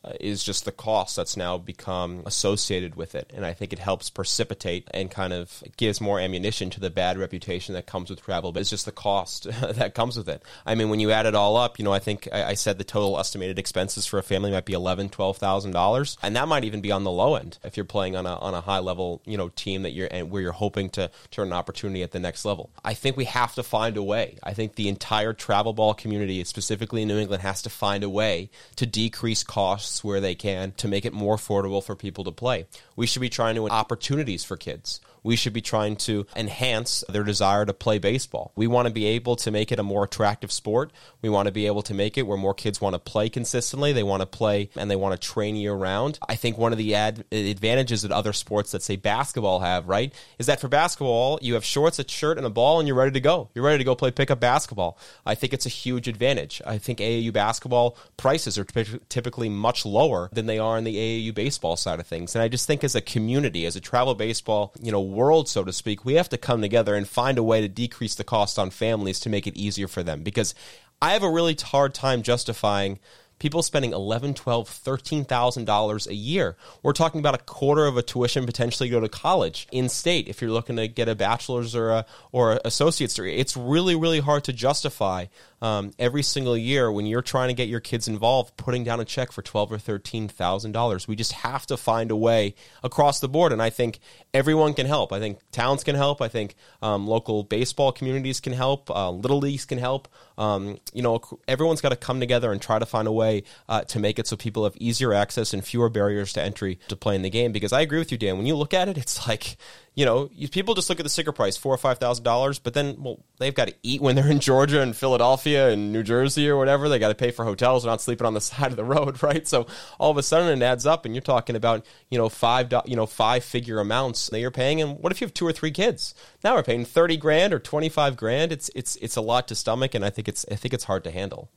Uh, 0.02 0.12
is 0.18 0.42
just 0.42 0.64
the 0.64 0.72
cost 0.72 1.14
that's 1.14 1.36
now 1.36 1.58
become 1.58 2.22
associated 2.24 2.94
with 2.94 3.14
it. 3.14 3.30
And 3.36 3.44
I 3.44 3.52
think 3.52 3.74
it 3.74 3.78
helps 3.78 4.08
precipitate 4.08 4.88
and 4.94 5.10
kind 5.10 5.34
of 5.34 5.62
gives 5.76 6.00
more 6.00 6.18
ammunition 6.18 6.70
to 6.70 6.80
the 6.80 6.88
bad 6.88 7.18
reputation 7.18 7.74
that 7.74 7.84
comes 7.84 8.08
with 8.08 8.22
travel. 8.22 8.50
But 8.50 8.60
it's 8.60 8.70
just 8.70 8.86
the 8.86 8.92
cost 8.92 9.42
that 9.60 9.94
comes 9.94 10.16
with 10.16 10.26
it. 10.30 10.42
I 10.64 10.74
mean, 10.74 10.88
when 10.88 11.00
you 11.00 11.10
add 11.10 11.26
it 11.26 11.34
all 11.34 11.54
up, 11.58 11.78
you 11.78 11.84
know, 11.84 11.92
I 11.92 11.98
think 11.98 12.28
I, 12.32 12.44
I 12.44 12.54
said 12.54 12.78
the 12.78 12.84
total 12.84 13.18
estimated 13.18 13.58
expenses 13.58 14.06
for 14.06 14.18
a 14.18 14.22
family 14.22 14.50
might 14.50 14.64
be 14.64 14.72
eleven, 14.72 15.10
twelve 15.10 15.36
thousand 15.36 15.72
dollars, 15.72 16.16
and 16.22 16.34
that 16.34 16.48
might 16.48 16.64
even 16.64 16.80
be 16.80 16.92
on 16.92 17.04
the 17.04 17.10
low 17.10 17.34
end 17.34 17.58
if 17.62 17.76
you're 17.76 17.84
playing 17.84 18.16
on 18.16 18.24
a 18.24 18.36
on 18.36 18.54
a 18.54 18.62
high 18.62 18.78
level, 18.78 19.20
you 19.26 19.36
know, 19.36 19.50
team 19.50 19.82
that 19.82 19.90
you're 19.90 20.08
and 20.10 20.30
where 20.30 20.40
you're 20.40 20.52
hoping 20.52 20.88
to 20.90 21.10
turn 21.30 21.48
an 21.48 21.52
opportunity 21.52 22.02
at 22.02 22.12
the 22.12 22.20
next 22.20 22.46
level. 22.46 22.70
I 22.82 22.94
think 22.94 23.18
we 23.18 23.26
have 23.26 23.54
to 23.56 23.62
find 23.62 23.98
a 23.98 24.02
way. 24.02 24.38
I 24.42 24.54
think 24.54 24.76
the 24.76 24.88
entire 24.88 25.34
travel 25.34 25.74
ball 25.74 25.92
community, 25.92 26.42
specifically 26.44 27.02
in 27.02 27.08
New 27.08 27.18
England, 27.18 27.42
has 27.42 27.60
to 27.62 27.68
find 27.68 28.02
a 28.02 28.08
way 28.08 28.48
to 28.76 28.86
decrease 28.86 29.44
costs 29.44 29.89
where 29.98 30.20
they 30.20 30.34
can 30.34 30.72
to 30.78 30.88
make 30.88 31.04
it 31.04 31.12
more 31.12 31.36
affordable 31.36 31.82
for 31.82 31.96
people 31.96 32.24
to 32.24 32.32
play. 32.32 32.66
We 32.96 33.06
should 33.06 33.20
be 33.20 33.28
trying 33.28 33.56
to 33.56 33.68
opportunities 33.68 34.44
for 34.44 34.56
kids 34.56 35.00
we 35.22 35.36
should 35.36 35.52
be 35.52 35.60
trying 35.60 35.96
to 35.96 36.26
enhance 36.36 37.04
their 37.08 37.24
desire 37.24 37.66
to 37.66 37.72
play 37.72 37.98
baseball. 37.98 38.52
We 38.56 38.66
want 38.66 38.88
to 38.88 38.94
be 38.94 39.06
able 39.06 39.36
to 39.36 39.50
make 39.50 39.72
it 39.72 39.78
a 39.78 39.82
more 39.82 40.04
attractive 40.04 40.52
sport. 40.52 40.92
We 41.22 41.28
want 41.28 41.46
to 41.46 41.52
be 41.52 41.66
able 41.66 41.82
to 41.82 41.94
make 41.94 42.16
it 42.16 42.26
where 42.26 42.38
more 42.38 42.54
kids 42.54 42.80
want 42.80 42.94
to 42.94 42.98
play 42.98 43.28
consistently. 43.28 43.92
They 43.92 44.02
want 44.02 44.22
to 44.22 44.26
play 44.26 44.70
and 44.76 44.90
they 44.90 44.96
want 44.96 45.20
to 45.20 45.28
train 45.28 45.56
year 45.56 45.74
round. 45.74 46.18
I 46.28 46.36
think 46.36 46.58
one 46.58 46.72
of 46.72 46.78
the 46.78 46.94
ad- 46.94 47.24
advantages 47.32 48.02
that 48.02 48.12
other 48.12 48.32
sports 48.32 48.72
that 48.72 48.82
say 48.82 48.96
basketball 48.96 49.60
have, 49.60 49.88
right, 49.88 50.12
is 50.38 50.46
that 50.46 50.60
for 50.60 50.68
basketball, 50.68 51.38
you 51.42 51.54
have 51.54 51.64
shorts, 51.64 51.98
a 51.98 52.08
shirt, 52.08 52.38
and 52.38 52.46
a 52.46 52.50
ball, 52.50 52.78
and 52.78 52.86
you're 52.86 52.96
ready 52.96 53.12
to 53.12 53.20
go. 53.20 53.48
You're 53.54 53.64
ready 53.64 53.78
to 53.78 53.84
go 53.84 53.94
play 53.94 54.10
pickup 54.10 54.40
basketball. 54.40 54.98
I 55.26 55.34
think 55.34 55.52
it's 55.52 55.66
a 55.66 55.70
huge 55.70 56.08
advantage. 56.08 56.62
I 56.66 56.78
think 56.78 56.98
AAU 56.98 57.32
basketball 57.32 57.96
prices 58.16 58.58
are 58.58 58.64
typically 58.64 59.48
much 59.48 59.84
lower 59.84 60.28
than 60.32 60.46
they 60.46 60.58
are 60.58 60.78
in 60.78 60.84
the 60.84 60.96
AAU 60.96 61.34
baseball 61.34 61.76
side 61.76 62.00
of 62.00 62.06
things. 62.06 62.34
And 62.34 62.42
I 62.42 62.48
just 62.48 62.66
think 62.66 62.84
as 62.84 62.94
a 62.94 63.00
community, 63.00 63.66
as 63.66 63.76
a 63.76 63.80
travel 63.80 64.14
baseball, 64.14 64.72
you 64.80 64.92
know, 64.92 65.00
world, 65.10 65.48
so 65.48 65.64
to 65.64 65.72
speak, 65.72 66.04
we 66.04 66.14
have 66.14 66.28
to 66.30 66.38
come 66.38 66.62
together 66.62 66.94
and 66.94 67.06
find 67.06 67.36
a 67.38 67.42
way 67.42 67.60
to 67.60 67.68
decrease 67.68 68.14
the 68.14 68.24
cost 68.24 68.58
on 68.58 68.70
families 68.70 69.20
to 69.20 69.28
make 69.28 69.46
it 69.46 69.56
easier 69.56 69.88
for 69.88 70.02
them. 70.02 70.22
Because 70.22 70.54
I 71.02 71.12
have 71.12 71.22
a 71.22 71.30
really 71.30 71.54
hard 71.54 71.94
time 71.94 72.22
justifying 72.22 72.98
people 73.38 73.62
spending 73.62 73.92
eleven, 73.92 74.34
twelve, 74.34 74.68
thirteen 74.68 75.24
thousand 75.24 75.64
dollars 75.64 76.06
a 76.06 76.14
year. 76.14 76.56
We're 76.82 76.92
talking 76.92 77.20
about 77.20 77.34
a 77.34 77.44
quarter 77.44 77.86
of 77.86 77.96
a 77.96 78.02
tuition 78.02 78.44
potentially 78.46 78.90
go 78.90 79.00
to 79.00 79.08
college 79.08 79.66
in 79.72 79.88
state 79.88 80.28
if 80.28 80.42
you're 80.42 80.50
looking 80.50 80.76
to 80.76 80.88
get 80.88 81.08
a 81.08 81.14
bachelor's 81.14 81.74
or 81.74 81.90
a 81.90 82.06
or 82.32 82.60
associate's 82.64 83.14
degree. 83.14 83.36
It's 83.36 83.56
really 83.56 83.96
really 83.96 84.20
hard 84.20 84.44
to 84.44 84.52
justify 84.52 85.26
um, 85.62 85.92
every 85.98 86.22
single 86.22 86.56
year 86.56 86.90
when 86.90 87.06
you're 87.06 87.22
trying 87.22 87.48
to 87.48 87.54
get 87.54 87.68
your 87.68 87.80
kids 87.80 88.08
involved, 88.08 88.56
putting 88.56 88.84
down 88.84 89.00
a 89.00 89.04
check 89.04 89.32
for 89.32 89.42
twelve 89.42 89.70
or 89.70 89.78
thirteen 89.78 90.28
thousand 90.28 90.72
dollars. 90.72 91.06
We 91.06 91.16
just 91.16 91.32
have 91.32 91.66
to 91.66 91.76
find 91.76 92.10
a 92.10 92.16
way 92.16 92.54
across 92.82 93.20
the 93.20 93.28
board, 93.28 93.52
and 93.52 93.60
I 93.60 93.70
think 93.70 93.98
everyone 94.32 94.74
can 94.74 94.86
help. 94.86 95.12
I 95.12 95.18
think 95.18 95.38
towns 95.52 95.84
can 95.84 95.96
help. 95.96 96.22
I 96.22 96.28
think 96.28 96.54
um, 96.82 97.06
local 97.06 97.42
baseball 97.42 97.92
communities 97.92 98.40
can 98.40 98.52
help. 98.52 98.90
Uh, 98.90 99.10
little 99.10 99.38
leagues 99.38 99.64
can 99.64 99.78
help. 99.78 100.08
Um, 100.38 100.78
you 100.94 101.02
know, 101.02 101.20
everyone's 101.46 101.80
got 101.82 101.90
to 101.90 101.96
come 101.96 102.20
together 102.20 102.50
and 102.50 102.62
try 102.62 102.78
to 102.78 102.86
find 102.86 103.06
a 103.06 103.12
way 103.12 103.42
uh, 103.68 103.82
to 103.82 103.98
make 103.98 104.18
it 104.18 104.26
so 104.26 104.36
people 104.36 104.64
have 104.64 104.76
easier 104.78 105.12
access 105.12 105.52
and 105.52 105.62
fewer 105.64 105.90
barriers 105.90 106.32
to 106.34 106.42
entry 106.42 106.78
to 106.88 106.96
play 106.96 107.14
in 107.14 107.22
the 107.22 107.30
game. 107.30 107.52
Because 107.52 107.72
I 107.72 107.82
agree 107.82 107.98
with 107.98 108.10
you, 108.10 108.18
Dan. 108.18 108.38
When 108.38 108.46
you 108.46 108.56
look 108.56 108.72
at 108.72 108.88
it, 108.88 108.96
it's 108.96 109.28
like 109.28 109.56
you 110.00 110.06
know, 110.06 110.30
people 110.50 110.72
just 110.74 110.88
look 110.88 110.98
at 110.98 111.02
the 111.02 111.10
sticker 111.10 111.30
price, 111.30 111.58
four 111.58 111.74
or 111.74 111.76
five 111.76 111.98
thousand 111.98 112.24
dollars, 112.24 112.58
but 112.58 112.72
then, 112.72 112.96
well, 113.02 113.20
they've 113.38 113.54
got 113.54 113.68
to 113.68 113.74
eat 113.82 114.00
when 114.00 114.16
they're 114.16 114.30
in 114.30 114.40
Georgia 114.50 114.80
and 114.80 114.96
Philadelphia 114.96 115.68
and 115.68 115.92
New 115.92 116.02
Jersey 116.02 116.48
or 116.48 116.56
whatever. 116.56 116.88
They 116.88 116.98
got 116.98 117.10
to 117.10 117.14
pay 117.14 117.30
for 117.30 117.44
hotels. 117.44 117.82
They're 117.82 117.92
not 117.92 118.00
sleeping 118.00 118.26
on 118.26 118.32
the 118.32 118.40
side 118.40 118.70
of 118.70 118.78
the 118.78 118.84
road, 118.84 119.22
right? 119.22 119.46
So 119.46 119.66
all 119.98 120.10
of 120.10 120.16
a 120.16 120.22
sudden, 120.22 120.62
it 120.62 120.64
adds 120.64 120.86
up, 120.86 121.04
and 121.04 121.14
you're 121.14 121.20
talking 121.20 121.54
about 121.54 121.84
you 122.08 122.16
know 122.16 122.30
five 122.30 122.72
you 122.86 122.96
know 122.96 123.04
five 123.04 123.44
figure 123.44 123.78
amounts 123.78 124.30
that 124.30 124.40
you're 124.40 124.50
paying. 124.50 124.80
And 124.80 124.98
what 125.00 125.12
if 125.12 125.20
you 125.20 125.26
have 125.26 125.34
two 125.34 125.46
or 125.46 125.52
three 125.52 125.70
kids? 125.70 126.14
Now 126.42 126.54
we're 126.54 126.62
paying 126.62 126.86
thirty 126.86 127.18
grand 127.18 127.52
or 127.52 127.58
twenty 127.58 127.90
five 127.90 128.16
grand. 128.16 128.52
It's 128.52 128.70
it's 128.74 128.96
it's 128.96 129.16
a 129.16 129.20
lot 129.20 129.48
to 129.48 129.54
stomach, 129.54 129.94
and 129.94 130.02
I 130.02 130.08
think 130.08 130.28
it's 130.28 130.46
I 130.50 130.54
think 130.54 130.72
it's 130.72 130.84
hard 130.84 131.04
to 131.04 131.10
handle. 131.10 131.50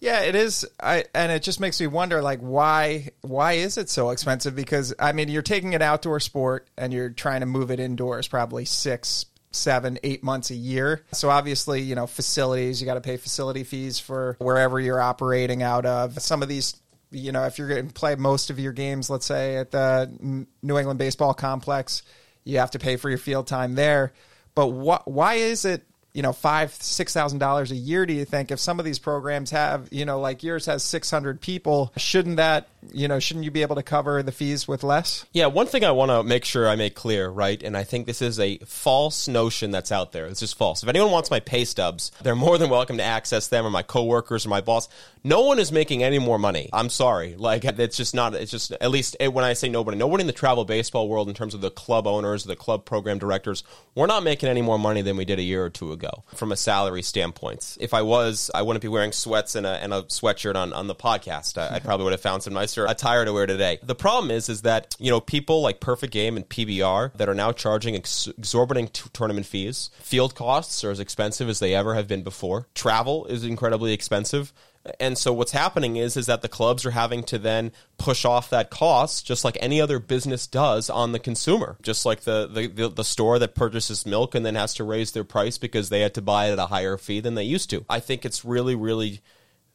Yeah, 0.00 0.20
it 0.22 0.34
is. 0.34 0.66
I 0.82 1.04
and 1.14 1.30
it 1.30 1.42
just 1.42 1.60
makes 1.60 1.78
me 1.78 1.86
wonder, 1.86 2.22
like, 2.22 2.40
why 2.40 3.10
why 3.20 3.52
is 3.54 3.76
it 3.76 3.90
so 3.90 4.10
expensive? 4.10 4.56
Because 4.56 4.94
I 4.98 5.12
mean, 5.12 5.28
you're 5.28 5.42
taking 5.42 5.74
an 5.74 5.82
outdoor 5.82 6.20
sport 6.20 6.68
and 6.78 6.92
you're 6.92 7.10
trying 7.10 7.40
to 7.40 7.46
move 7.46 7.70
it 7.70 7.80
indoors, 7.80 8.26
probably 8.26 8.64
six, 8.64 9.26
seven, 9.52 9.98
eight 10.02 10.24
months 10.24 10.50
a 10.50 10.54
year. 10.54 11.04
So 11.12 11.28
obviously, 11.28 11.82
you 11.82 11.94
know, 11.94 12.06
facilities, 12.06 12.80
you 12.80 12.86
got 12.86 12.94
to 12.94 13.02
pay 13.02 13.18
facility 13.18 13.62
fees 13.62 13.98
for 13.98 14.36
wherever 14.38 14.80
you're 14.80 15.00
operating 15.00 15.62
out 15.62 15.84
of. 15.84 16.20
Some 16.22 16.42
of 16.42 16.48
these 16.48 16.80
you 17.10 17.32
know, 17.32 17.44
if 17.44 17.58
you're 17.58 17.68
going 17.68 17.88
to 17.88 17.92
play 17.92 18.14
most 18.14 18.50
of 18.50 18.58
your 18.58 18.72
games, 18.72 19.10
let's 19.10 19.26
say 19.26 19.56
at 19.56 19.70
the 19.70 20.46
New 20.62 20.78
England 20.78 20.98
Baseball 20.98 21.34
Complex, 21.34 22.02
you 22.44 22.58
have 22.58 22.70
to 22.70 22.78
pay 22.78 22.96
for 22.96 23.08
your 23.08 23.18
field 23.18 23.46
time 23.46 23.74
there. 23.74 24.12
But 24.54 24.70
wh- 24.70 25.06
why 25.06 25.34
is 25.34 25.64
it 25.64 25.84
you 26.12 26.22
know 26.22 26.32
five 26.32 26.72
six 26.72 27.12
thousand 27.12 27.38
dollars 27.38 27.70
a 27.70 27.76
year 27.76 28.06
do 28.06 28.12
you 28.12 28.24
think 28.24 28.50
if 28.50 28.58
some 28.58 28.78
of 28.78 28.84
these 28.84 28.98
programs 28.98 29.50
have 29.50 29.88
you 29.90 30.04
know 30.04 30.20
like 30.20 30.42
yours 30.42 30.66
has 30.66 30.82
600 30.82 31.40
people 31.40 31.92
shouldn't 31.96 32.36
that 32.36 32.68
you 32.92 33.08
know 33.08 33.18
shouldn't 33.18 33.44
you 33.44 33.50
be 33.50 33.62
able 33.62 33.76
to 33.76 33.82
cover 33.82 34.22
the 34.22 34.32
fees 34.32 34.66
with 34.66 34.82
less 34.82 35.24
Yeah, 35.32 35.46
one 35.46 35.66
thing 35.66 35.84
I 35.84 35.90
want 35.90 36.10
to 36.10 36.22
make 36.22 36.44
sure 36.44 36.68
I 36.68 36.76
make 36.76 36.94
clear, 36.94 37.28
right? 37.28 37.62
And 37.62 37.76
I 37.76 37.84
think 37.84 38.06
this 38.06 38.22
is 38.22 38.38
a 38.40 38.58
false 38.58 39.28
notion 39.28 39.70
that's 39.70 39.92
out 39.92 40.12
there. 40.12 40.26
It's 40.26 40.40
just 40.40 40.56
false. 40.56 40.82
If 40.82 40.88
anyone 40.88 41.10
wants 41.10 41.30
my 41.30 41.40
pay 41.40 41.64
stubs, 41.64 42.10
they're 42.22 42.34
more 42.34 42.58
than 42.58 42.70
welcome 42.70 42.96
to 42.96 43.02
access 43.02 43.48
them 43.48 43.66
or 43.66 43.70
my 43.70 43.82
coworkers 43.82 44.46
or 44.46 44.48
my 44.48 44.60
boss. 44.60 44.88
No 45.22 45.42
one 45.42 45.58
is 45.58 45.70
making 45.70 46.02
any 46.02 46.18
more 46.18 46.38
money. 46.38 46.70
I'm 46.72 46.88
sorry. 46.88 47.36
Like, 47.36 47.64
it's 47.64 47.96
just 47.96 48.14
not, 48.14 48.34
it's 48.34 48.50
just, 48.50 48.72
at 48.72 48.90
least 48.90 49.16
eh, 49.20 49.26
when 49.26 49.44
I 49.44 49.52
say 49.52 49.68
nobody, 49.68 49.98
nobody 49.98 50.22
in 50.22 50.26
the 50.26 50.32
travel 50.32 50.64
baseball 50.64 51.08
world, 51.08 51.28
in 51.28 51.34
terms 51.34 51.54
of 51.54 51.60
the 51.60 51.70
club 51.70 52.06
owners, 52.06 52.44
the 52.44 52.56
club 52.56 52.84
program 52.84 53.18
directors, 53.18 53.62
we're 53.94 54.06
not 54.06 54.24
making 54.24 54.48
any 54.48 54.62
more 54.62 54.78
money 54.78 55.02
than 55.02 55.16
we 55.16 55.24
did 55.24 55.38
a 55.38 55.42
year 55.42 55.64
or 55.64 55.70
two 55.70 55.92
ago 55.92 55.99
from 56.34 56.52
a 56.52 56.56
salary 56.56 57.02
standpoint. 57.02 57.76
If 57.80 57.94
I 57.94 58.02
was, 58.02 58.50
I 58.54 58.62
wouldn't 58.62 58.82
be 58.82 58.88
wearing 58.88 59.12
sweats 59.12 59.54
and 59.54 59.66
a, 59.66 59.82
and 59.82 59.92
a 59.92 60.02
sweatshirt 60.02 60.56
on, 60.56 60.72
on 60.72 60.86
the 60.86 60.94
podcast. 60.94 61.58
I, 61.58 61.76
I 61.76 61.78
probably 61.78 62.04
would 62.04 62.12
have 62.12 62.20
found 62.20 62.42
some 62.42 62.54
nicer 62.54 62.86
attire 62.86 63.24
to 63.24 63.32
wear 63.32 63.46
today. 63.46 63.78
The 63.82 63.94
problem 63.94 64.30
is, 64.30 64.48
is 64.48 64.62
that, 64.62 64.96
you 64.98 65.10
know, 65.10 65.20
people 65.20 65.62
like 65.62 65.80
Perfect 65.80 66.12
Game 66.12 66.36
and 66.36 66.48
PBR 66.48 67.12
that 67.14 67.28
are 67.28 67.34
now 67.34 67.52
charging 67.52 67.94
ex- 67.96 68.28
exorbitant 68.38 68.94
t- 68.94 69.10
tournament 69.12 69.46
fees. 69.46 69.90
Field 70.00 70.34
costs 70.34 70.82
are 70.84 70.90
as 70.90 71.00
expensive 71.00 71.48
as 71.48 71.58
they 71.58 71.74
ever 71.74 71.94
have 71.94 72.08
been 72.08 72.22
before. 72.22 72.68
Travel 72.74 73.26
is 73.26 73.44
incredibly 73.44 73.92
expensive. 73.92 74.52
And 74.98 75.18
so 75.18 75.32
what's 75.32 75.52
happening 75.52 75.96
is 75.96 76.16
is 76.16 76.26
that 76.26 76.40
the 76.40 76.48
clubs 76.48 76.86
are 76.86 76.90
having 76.90 77.22
to 77.24 77.38
then 77.38 77.72
push 77.98 78.24
off 78.24 78.50
that 78.50 78.70
cost 78.70 79.26
just 79.26 79.44
like 79.44 79.58
any 79.60 79.80
other 79.80 79.98
business 79.98 80.46
does 80.46 80.88
on 80.88 81.12
the 81.12 81.18
consumer. 81.18 81.76
Just 81.82 82.06
like 82.06 82.22
the, 82.22 82.46
the, 82.46 82.66
the, 82.66 82.88
the 82.88 83.04
store 83.04 83.38
that 83.38 83.54
purchases 83.54 84.06
milk 84.06 84.34
and 84.34 84.44
then 84.44 84.54
has 84.54 84.74
to 84.74 84.84
raise 84.84 85.12
their 85.12 85.24
price 85.24 85.58
because 85.58 85.90
they 85.90 86.00
had 86.00 86.14
to 86.14 86.22
buy 86.22 86.48
it 86.48 86.52
at 86.52 86.58
a 86.58 86.66
higher 86.66 86.96
fee 86.96 87.20
than 87.20 87.34
they 87.34 87.44
used 87.44 87.68
to. 87.70 87.84
I 87.90 88.00
think 88.00 88.24
it's 88.24 88.44
really, 88.44 88.74
really 88.74 89.20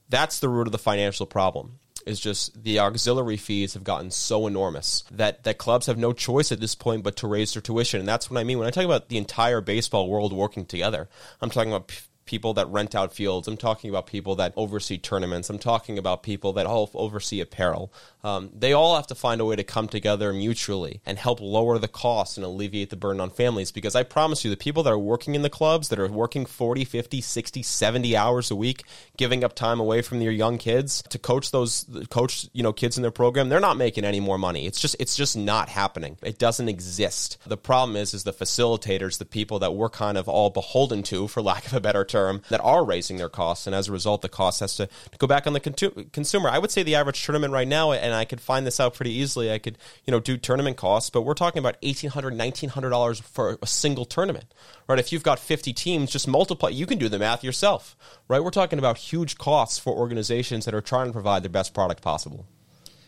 that's 0.10 0.40
the 0.40 0.50
root 0.50 0.68
of 0.68 0.72
the 0.72 0.78
financial 0.78 1.26
problem 1.26 1.80
is 2.06 2.20
just 2.20 2.64
the 2.64 2.80
auxiliary 2.80 3.38
fees 3.38 3.74
have 3.74 3.84
gotten 3.84 4.12
so 4.12 4.46
enormous 4.46 5.04
that, 5.12 5.44
that 5.44 5.58
clubs 5.58 5.88
have 5.88 5.98
no 5.98 6.14
choice 6.14 6.52
at 6.52 6.60
this 6.60 6.76
point 6.76 7.04
but 7.04 7.16
to 7.16 7.28
raise 7.28 7.54
their 7.54 7.62
tuition. 7.62 8.00
And 8.00 8.08
that's 8.08 8.30
what 8.30 8.40
I 8.40 8.44
mean 8.44 8.60
when 8.60 8.68
I 8.68 8.72
talk 8.72 8.86
about 8.86 9.10
the 9.10 9.18
entire 9.18 9.60
baseball 9.60 10.08
world 10.08 10.32
working 10.32 10.66
together. 10.66 11.10
I'm 11.42 11.50
talking 11.50 11.74
about 11.74 11.92
people 12.26 12.56
that 12.56 12.68
rent 12.70 12.96
out 12.96 13.14
fields. 13.14 13.48
I'm 13.48 13.58
talking 13.58 13.90
about 13.90 14.08
people 14.08 14.36
that 14.36 14.54
oversee 14.56 14.98
tournaments. 14.98 15.50
I'm 15.50 15.60
talking 15.60 15.98
about 15.98 16.24
people 16.24 16.54
that 16.54 16.66
all 16.66 16.90
oversee 16.96 17.40
apparel. 17.40 17.94
Um, 18.24 18.50
they 18.58 18.74
all 18.74 18.96
have 18.96 19.06
to 19.08 19.16
find 19.16 19.40
a 19.40 19.46
way 19.46 19.56
to 19.56 19.64
come 19.64 19.88
together 19.88 20.34
mutually 20.34 21.02
and 21.06 21.20
help 21.20 21.40
lower 21.40 21.78
the 21.78 21.88
cost 21.88 22.38
and 22.38 22.46
alleviate 22.46 22.90
the 22.90 22.96
burden 22.96 23.22
on 23.22 23.30
families. 23.30 23.72
Because 23.72 23.96
I 23.96 24.02
promise 24.02 24.44
you, 24.44 24.50
the 24.50 24.58
people 24.58 24.82
that 24.84 24.90
are 24.90 24.98
working 24.98 25.36
in 25.36 25.44
the 25.44 25.50
clubs, 25.50 25.90
that 25.90 26.00
are 26.00 26.08
working 26.08 26.48
40, 26.48 26.84
50, 26.84 27.22
60, 27.22 27.62
70 27.62 28.18
hours 28.18 28.50
a 28.50 28.56
week, 28.56 28.84
giving 29.18 29.44
up 29.44 29.54
time 29.54 29.80
away 29.80 30.02
from 30.02 30.20
their 30.20 30.32
young 30.32 30.58
kids 30.58 31.04
to 31.10 31.20
coach 31.20 31.52
those, 31.52 31.86
coach, 32.10 32.50
you 32.54 32.64
know, 32.64 32.74
kids 32.74 32.98
in 32.98 33.04
their 33.04 33.12
program, 33.12 33.50
they're 33.50 33.60
not 33.60 33.78
making 33.78 34.04
any 34.04 34.20
more 34.20 34.40
money. 34.40 34.66
It's 34.66 34.80
just, 34.80 34.96
it's 35.00 35.16
just 35.16 35.38
not 35.38 35.70
happening. 35.70 36.18
It 36.24 36.40
doesn't 36.40 36.70
exist. 36.70 37.38
The 37.46 37.58
problem 37.58 37.96
is, 37.96 38.16
is 38.16 38.24
the 38.24 38.34
facilitators, 38.34 39.20
the 39.20 39.26
people 39.26 39.60
that 39.60 39.76
we're 39.76 39.90
kind 39.90 40.18
of 40.18 40.28
all 40.28 40.50
beholden 40.50 41.04
to, 41.04 41.28
for 41.28 41.44
lack 41.44 41.68
of 41.68 41.74
a 41.76 41.80
better 41.80 42.04
term, 42.04 42.15
that 42.50 42.62
are 42.62 42.84
raising 42.84 43.18
their 43.18 43.30
costs. 43.30 43.68
And 43.68 43.76
as 43.76 43.88
a 43.88 43.92
result, 43.92 44.22
the 44.22 44.30
cost 44.30 44.60
has 44.62 44.76
to, 44.78 44.88
to 44.88 45.18
go 45.18 45.28
back 45.28 45.48
on 45.48 45.54
the 45.54 45.60
consumer. 45.60 46.50
I 46.50 46.58
would 46.58 46.72
say 46.72 46.84
the 46.84 46.96
average 46.96 47.24
tournament 47.24 47.54
right 47.54 47.68
now, 47.68 47.92
and 47.92 48.14
I 48.14 48.26
could 48.26 48.42
find 48.42 48.66
this 48.66 48.80
out 48.80 48.94
pretty 48.94 49.12
easily. 49.12 49.52
I 49.52 49.60
could, 49.60 49.78
you 50.06 50.12
know, 50.12 50.20
do 50.20 50.38
tournament 50.38 50.78
costs, 50.78 51.10
but 51.10 51.22
we're 51.22 51.34
talking 51.34 51.60
about 51.60 51.82
$1,800, 51.82 52.36
$1,900 52.36 53.22
for 53.22 53.58
a 53.62 53.68
single 53.68 54.06
tournament, 54.06 54.46
right? 54.88 55.00
If 55.00 55.12
you've 55.12 55.24
got 55.24 55.40
50 55.40 55.74
teams, 55.74 56.12
just 56.12 56.28
multiply, 56.28 56.70
you 56.70 56.86
can 56.86 56.98
do 56.98 57.10
the 57.10 57.20
math 57.20 57.44
yourself, 57.44 57.96
right? 58.28 58.44
We're 58.44 58.52
talking 58.52 58.80
about 58.80 58.98
huge 58.98 59.38
costs 59.38 59.78
for 59.80 59.94
organizations 59.94 60.66
that 60.66 60.74
are 60.74 60.82
trying 60.82 61.08
to 61.08 61.14
provide 61.14 61.44
the 61.44 61.50
best 61.50 61.74
product 61.74 62.02
possible 62.02 62.46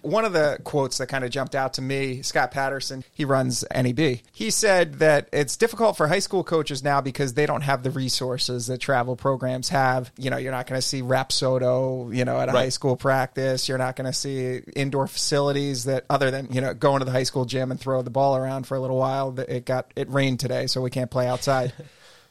one 0.08 0.26
of 0.26 0.34
the 0.34 0.60
quotes 0.64 0.98
that 0.98 1.08
kind 1.08 1.24
of 1.24 1.30
jumped 1.32 1.54
out 1.56 1.74
to 1.76 1.82
me, 1.82 2.22
Scott 2.22 2.52
Patterson, 2.52 3.04
he 3.14 3.26
runs 3.26 3.64
NEB. 3.74 4.20
He 4.32 4.50
said 4.50 4.96
that 5.00 5.28
it's 5.32 5.58
difficult 5.58 5.98
for 5.98 6.08
high 6.08 6.20
school 6.20 6.44
coaches 6.44 6.84
now 6.84 7.02
because 7.02 7.34
they 7.34 7.46
don't 7.46 7.62
have 7.62 7.84
the 7.84 7.92
resources 7.92 8.68
that 8.68 8.80
travel 8.80 9.16
programs 9.16 9.70
have. 9.70 10.12
You 10.18 10.30
know, 10.30 10.38
you're 10.38 10.52
not 10.52 10.68
going 10.68 10.80
to 10.80 10.86
see 10.88 11.02
Rapsodo, 11.02 12.16
you 12.16 12.26
know, 12.26 12.40
at 12.40 12.50
a 12.50 12.52
Right. 12.54 12.62
high 12.64 12.70
school 12.70 12.96
practice. 12.96 13.68
You're 13.70 13.78
not 13.78 13.96
going 13.96 14.06
to 14.06 14.14
see 14.14 14.62
indoor 14.76 15.08
facilities 15.08 15.84
that 15.86 16.06
other 16.10 16.32
than, 16.32 16.48
you 16.52 16.62
know, 16.62 16.74
going 16.74 17.00
to 17.00 17.06
the 17.06 17.12
high 17.12 17.24
school 17.24 17.46
gym 17.46 17.72
and 17.72 17.80
throw 17.80 18.02
the 18.02 18.10
ball 18.10 18.36
around 18.36 18.66
for 18.68 18.76
a 18.76 18.80
little 18.80 18.98
while. 18.98 19.38
It 19.40 19.66
got 19.66 19.92
it 19.96 20.10
rained 20.10 20.40
today, 20.40 20.68
so 20.68 20.82
we 20.82 20.90
can't 20.90 21.12
play 21.12 21.28
outside. 21.28 21.74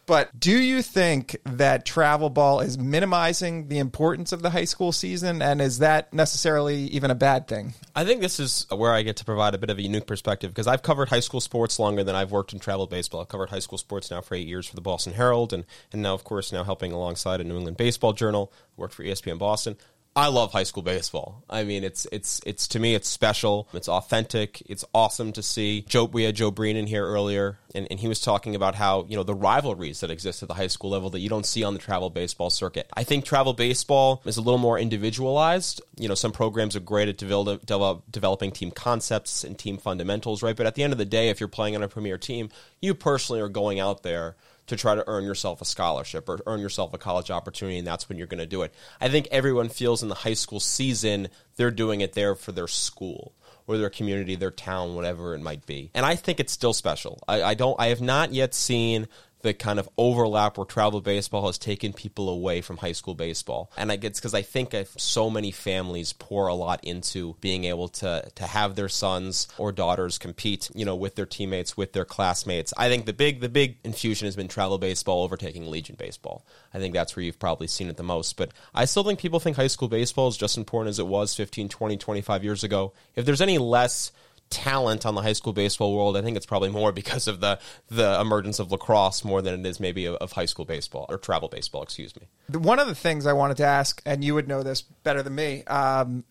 But 0.06 0.38
do 0.38 0.56
you 0.56 0.82
think 0.82 1.36
that 1.44 1.84
travel 1.84 2.30
ball 2.30 2.60
is 2.60 2.78
minimizing 2.78 3.66
the 3.66 3.78
importance 3.78 4.30
of 4.30 4.40
the 4.40 4.50
high 4.50 4.64
school 4.64 4.92
season? 4.92 5.42
And 5.42 5.60
is 5.60 5.80
that 5.80 6.14
necessarily 6.14 6.84
even 6.86 7.10
a 7.10 7.14
bad 7.16 7.48
thing? 7.48 7.74
I 7.94 8.04
think 8.04 8.20
this 8.20 8.38
is 8.38 8.66
where 8.70 8.92
I 8.92 9.02
get 9.02 9.16
to 9.16 9.24
provide 9.24 9.54
a 9.54 9.58
bit 9.58 9.68
of 9.68 9.78
a 9.78 9.82
unique 9.82 10.06
perspective 10.06 10.52
because 10.52 10.68
I've 10.68 10.82
covered 10.82 11.08
high 11.08 11.20
school 11.20 11.40
sports 11.40 11.80
longer 11.80 12.04
than 12.04 12.14
I've 12.14 12.30
worked 12.30 12.52
in 12.52 12.60
travel 12.60 12.86
baseball. 12.86 13.20
I've 13.20 13.28
covered 13.28 13.50
high 13.50 13.58
school 13.58 13.78
sports 13.78 14.10
now 14.10 14.20
for 14.20 14.36
eight 14.36 14.46
years 14.46 14.66
for 14.66 14.76
the 14.76 14.80
Boston 14.80 15.12
Herald 15.12 15.52
and, 15.52 15.64
and 15.92 16.02
now, 16.02 16.14
of 16.14 16.22
course, 16.22 16.52
now 16.52 16.62
helping 16.62 16.92
alongside 16.92 17.40
a 17.40 17.44
New 17.44 17.56
England 17.56 17.76
Baseball 17.76 18.12
Journal. 18.12 18.52
Worked 18.76 18.94
for 18.94 19.02
ESPN 19.02 19.38
Boston. 19.38 19.76
I 20.16 20.28
love 20.28 20.50
high 20.50 20.62
school 20.62 20.82
baseball. 20.82 21.44
I 21.50 21.64
mean, 21.64 21.84
it's 21.84 22.06
it's 22.10 22.40
it's 22.46 22.68
to 22.68 22.80
me, 22.80 22.94
it's 22.94 23.06
special. 23.06 23.68
It's 23.74 23.86
authentic. 23.86 24.62
It's 24.64 24.82
awesome 24.94 25.30
to 25.32 25.42
see. 25.42 25.82
Joe, 25.82 26.04
we 26.06 26.22
had 26.22 26.34
Joe 26.34 26.50
Breen 26.50 26.78
in 26.78 26.86
here 26.86 27.04
earlier, 27.04 27.58
and, 27.74 27.86
and 27.90 28.00
he 28.00 28.08
was 28.08 28.22
talking 28.22 28.54
about 28.54 28.74
how 28.74 29.04
you 29.10 29.16
know 29.16 29.24
the 29.24 29.34
rivalries 29.34 30.00
that 30.00 30.10
exist 30.10 30.42
at 30.42 30.48
the 30.48 30.54
high 30.54 30.68
school 30.68 30.88
level 30.88 31.10
that 31.10 31.20
you 31.20 31.28
don't 31.28 31.44
see 31.44 31.62
on 31.62 31.74
the 31.74 31.78
travel 31.78 32.08
baseball 32.08 32.48
circuit. 32.48 32.88
I 32.94 33.04
think 33.04 33.26
travel 33.26 33.52
baseball 33.52 34.22
is 34.24 34.38
a 34.38 34.40
little 34.40 34.56
more 34.56 34.78
individualized. 34.78 35.82
You 35.98 36.08
know, 36.08 36.14
some 36.14 36.32
programs 36.32 36.76
are 36.76 36.80
great 36.80 37.08
at 37.08 37.18
develop, 37.18 37.66
develop, 37.66 38.10
developing 38.10 38.52
team 38.52 38.70
concepts 38.70 39.44
and 39.44 39.58
team 39.58 39.76
fundamentals, 39.76 40.42
right? 40.42 40.56
But 40.56 40.64
at 40.64 40.76
the 40.76 40.82
end 40.82 40.94
of 40.94 40.98
the 40.98 41.04
day, 41.04 41.28
if 41.28 41.40
you're 41.40 41.48
playing 41.48 41.76
on 41.76 41.82
a 41.82 41.88
premier 41.88 42.16
team, 42.16 42.48
you 42.80 42.94
personally 42.94 43.42
are 43.42 43.50
going 43.50 43.80
out 43.80 44.02
there 44.02 44.36
to 44.66 44.76
try 44.76 44.94
to 44.94 45.04
earn 45.06 45.24
yourself 45.24 45.60
a 45.60 45.64
scholarship 45.64 46.28
or 46.28 46.40
earn 46.46 46.60
yourself 46.60 46.92
a 46.94 46.98
college 46.98 47.30
opportunity, 47.30 47.78
and 47.78 47.86
that's 47.86 48.08
when 48.08 48.18
you're 48.18 48.26
going 48.26 48.38
to 48.38 48.46
do 48.46 48.62
it. 48.62 48.74
I 49.00 49.08
think 49.08 49.28
everyone 49.30 49.68
feels 49.68 50.02
in 50.02 50.08
the 50.08 50.14
high 50.14 50.34
school 50.34 50.60
season 50.60 51.28
they're 51.56 51.70
doing 51.70 52.00
it 52.00 52.12
there 52.12 52.34
for 52.34 52.52
their 52.52 52.68
school 52.68 53.32
or 53.66 53.78
their 53.78 53.90
community, 53.90 54.36
their 54.36 54.50
town, 54.50 54.94
whatever 54.94 55.34
it 55.34 55.40
might 55.40 55.66
be. 55.66 55.90
And 55.94 56.06
I 56.06 56.14
think 56.14 56.38
it's 56.38 56.52
still 56.52 56.72
special. 56.72 57.20
I, 57.26 57.42
I 57.42 57.54
don't. 57.54 57.78
I 57.80 57.88
have 57.88 58.00
not 58.00 58.32
yet 58.32 58.54
seen 58.54 59.08
the 59.42 59.54
kind 59.54 59.78
of 59.78 59.88
overlap 59.96 60.58
where 60.58 60.64
travel 60.64 61.00
baseball 61.00 61.46
has 61.46 61.58
taken 61.58 61.92
people 61.92 62.28
away 62.28 62.60
from 62.60 62.78
high 62.78 62.92
school 62.92 63.14
baseball. 63.14 63.70
And 63.76 63.92
I 63.92 63.98
it's 64.02 64.18
because 64.18 64.34
I 64.34 64.42
think 64.42 64.74
so 64.96 65.30
many 65.30 65.50
families 65.50 66.12
pour 66.12 66.48
a 66.48 66.54
lot 66.54 66.82
into 66.82 67.36
being 67.40 67.64
able 67.64 67.88
to 67.88 68.28
to 68.34 68.44
have 68.44 68.74
their 68.74 68.88
sons 68.88 69.48
or 69.58 69.72
daughters 69.72 70.18
compete, 70.18 70.70
you 70.74 70.84
know, 70.84 70.96
with 70.96 71.14
their 71.14 71.26
teammates, 71.26 71.76
with 71.76 71.92
their 71.92 72.04
classmates. 72.04 72.72
I 72.76 72.88
think 72.88 73.06
the 73.06 73.12
big 73.12 73.40
the 73.40 73.48
big 73.48 73.78
infusion 73.84 74.26
has 74.26 74.36
been 74.36 74.48
travel 74.48 74.78
baseball 74.78 75.22
overtaking 75.22 75.70
Legion 75.70 75.96
baseball. 75.98 76.44
I 76.72 76.78
think 76.78 76.94
that's 76.94 77.16
where 77.16 77.24
you've 77.24 77.38
probably 77.38 77.66
seen 77.66 77.88
it 77.88 77.96
the 77.96 78.02
most. 78.02 78.36
But 78.36 78.50
I 78.74 78.84
still 78.84 79.04
think 79.04 79.18
people 79.18 79.40
think 79.40 79.56
high 79.56 79.66
school 79.66 79.88
baseball 79.88 80.28
is 80.28 80.36
just 80.36 80.54
as 80.54 80.58
important 80.58 80.90
as 80.90 80.98
it 80.98 81.06
was 81.06 81.34
15, 81.34 81.68
20, 81.68 81.96
25 81.96 82.44
years 82.44 82.64
ago. 82.64 82.92
If 83.14 83.24
there's 83.24 83.40
any 83.40 83.58
less 83.58 84.12
talent 84.50 85.04
on 85.04 85.14
the 85.14 85.22
high 85.22 85.32
school 85.32 85.52
baseball 85.52 85.94
world, 85.96 86.16
I 86.16 86.22
think 86.22 86.36
it's 86.36 86.46
probably 86.46 86.70
more 86.70 86.92
because 86.92 87.26
of 87.28 87.40
the 87.40 87.58
the 87.88 88.20
emergence 88.20 88.58
of 88.58 88.70
lacrosse 88.70 89.24
more 89.24 89.42
than 89.42 89.60
it 89.60 89.68
is 89.68 89.80
maybe 89.80 90.06
of, 90.06 90.16
of 90.16 90.32
high 90.32 90.46
school 90.46 90.64
baseball 90.64 91.06
or 91.08 91.18
travel 91.18 91.48
baseball. 91.48 91.82
Excuse 91.82 92.14
me. 92.16 92.26
One 92.58 92.78
of 92.78 92.86
the 92.86 92.94
things 92.94 93.26
I 93.26 93.32
wanted 93.32 93.56
to 93.58 93.64
ask, 93.64 94.00
and 94.06 94.24
you 94.24 94.34
would 94.34 94.48
know 94.48 94.62
this 94.62 94.82
better 94.82 95.22
than 95.22 95.34
me, 95.34 95.64
um, 95.64 96.24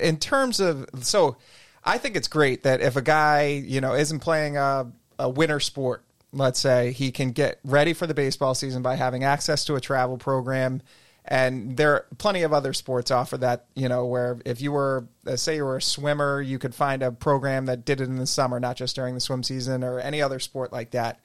in 0.00 0.18
terms 0.18 0.60
of 0.60 0.86
so, 1.02 1.36
I 1.84 1.98
think 1.98 2.16
it's 2.16 2.28
great 2.28 2.62
that 2.62 2.80
if 2.80 2.96
a 2.96 3.02
guy 3.02 3.48
you 3.48 3.80
know 3.80 3.94
isn't 3.94 4.20
playing 4.20 4.56
a, 4.56 4.90
a 5.18 5.28
winter 5.28 5.60
sport, 5.60 6.04
let's 6.32 6.60
say 6.60 6.92
he 6.92 7.10
can 7.10 7.32
get 7.32 7.58
ready 7.64 7.92
for 7.92 8.06
the 8.06 8.14
baseball 8.14 8.54
season 8.54 8.82
by 8.82 8.94
having 8.96 9.24
access 9.24 9.64
to 9.64 9.74
a 9.74 9.80
travel 9.80 10.18
program. 10.18 10.82
And 11.28 11.76
there 11.76 11.92
are 11.92 12.06
plenty 12.18 12.42
of 12.42 12.52
other 12.52 12.72
sports 12.72 13.10
offer 13.10 13.36
that, 13.38 13.66
you 13.74 13.88
know, 13.88 14.06
where 14.06 14.38
if 14.44 14.60
you 14.60 14.70
were, 14.70 15.08
uh, 15.26 15.34
say 15.36 15.56
you 15.56 15.64
were 15.64 15.78
a 15.78 15.82
swimmer, 15.82 16.40
you 16.40 16.58
could 16.58 16.74
find 16.74 17.02
a 17.02 17.10
program 17.10 17.66
that 17.66 17.84
did 17.84 18.00
it 18.00 18.04
in 18.04 18.16
the 18.16 18.26
summer, 18.26 18.60
not 18.60 18.76
just 18.76 18.94
during 18.94 19.14
the 19.14 19.20
swim 19.20 19.42
season 19.42 19.82
or 19.82 19.98
any 19.98 20.22
other 20.22 20.38
sport 20.38 20.72
like 20.72 20.92
that. 20.92 21.20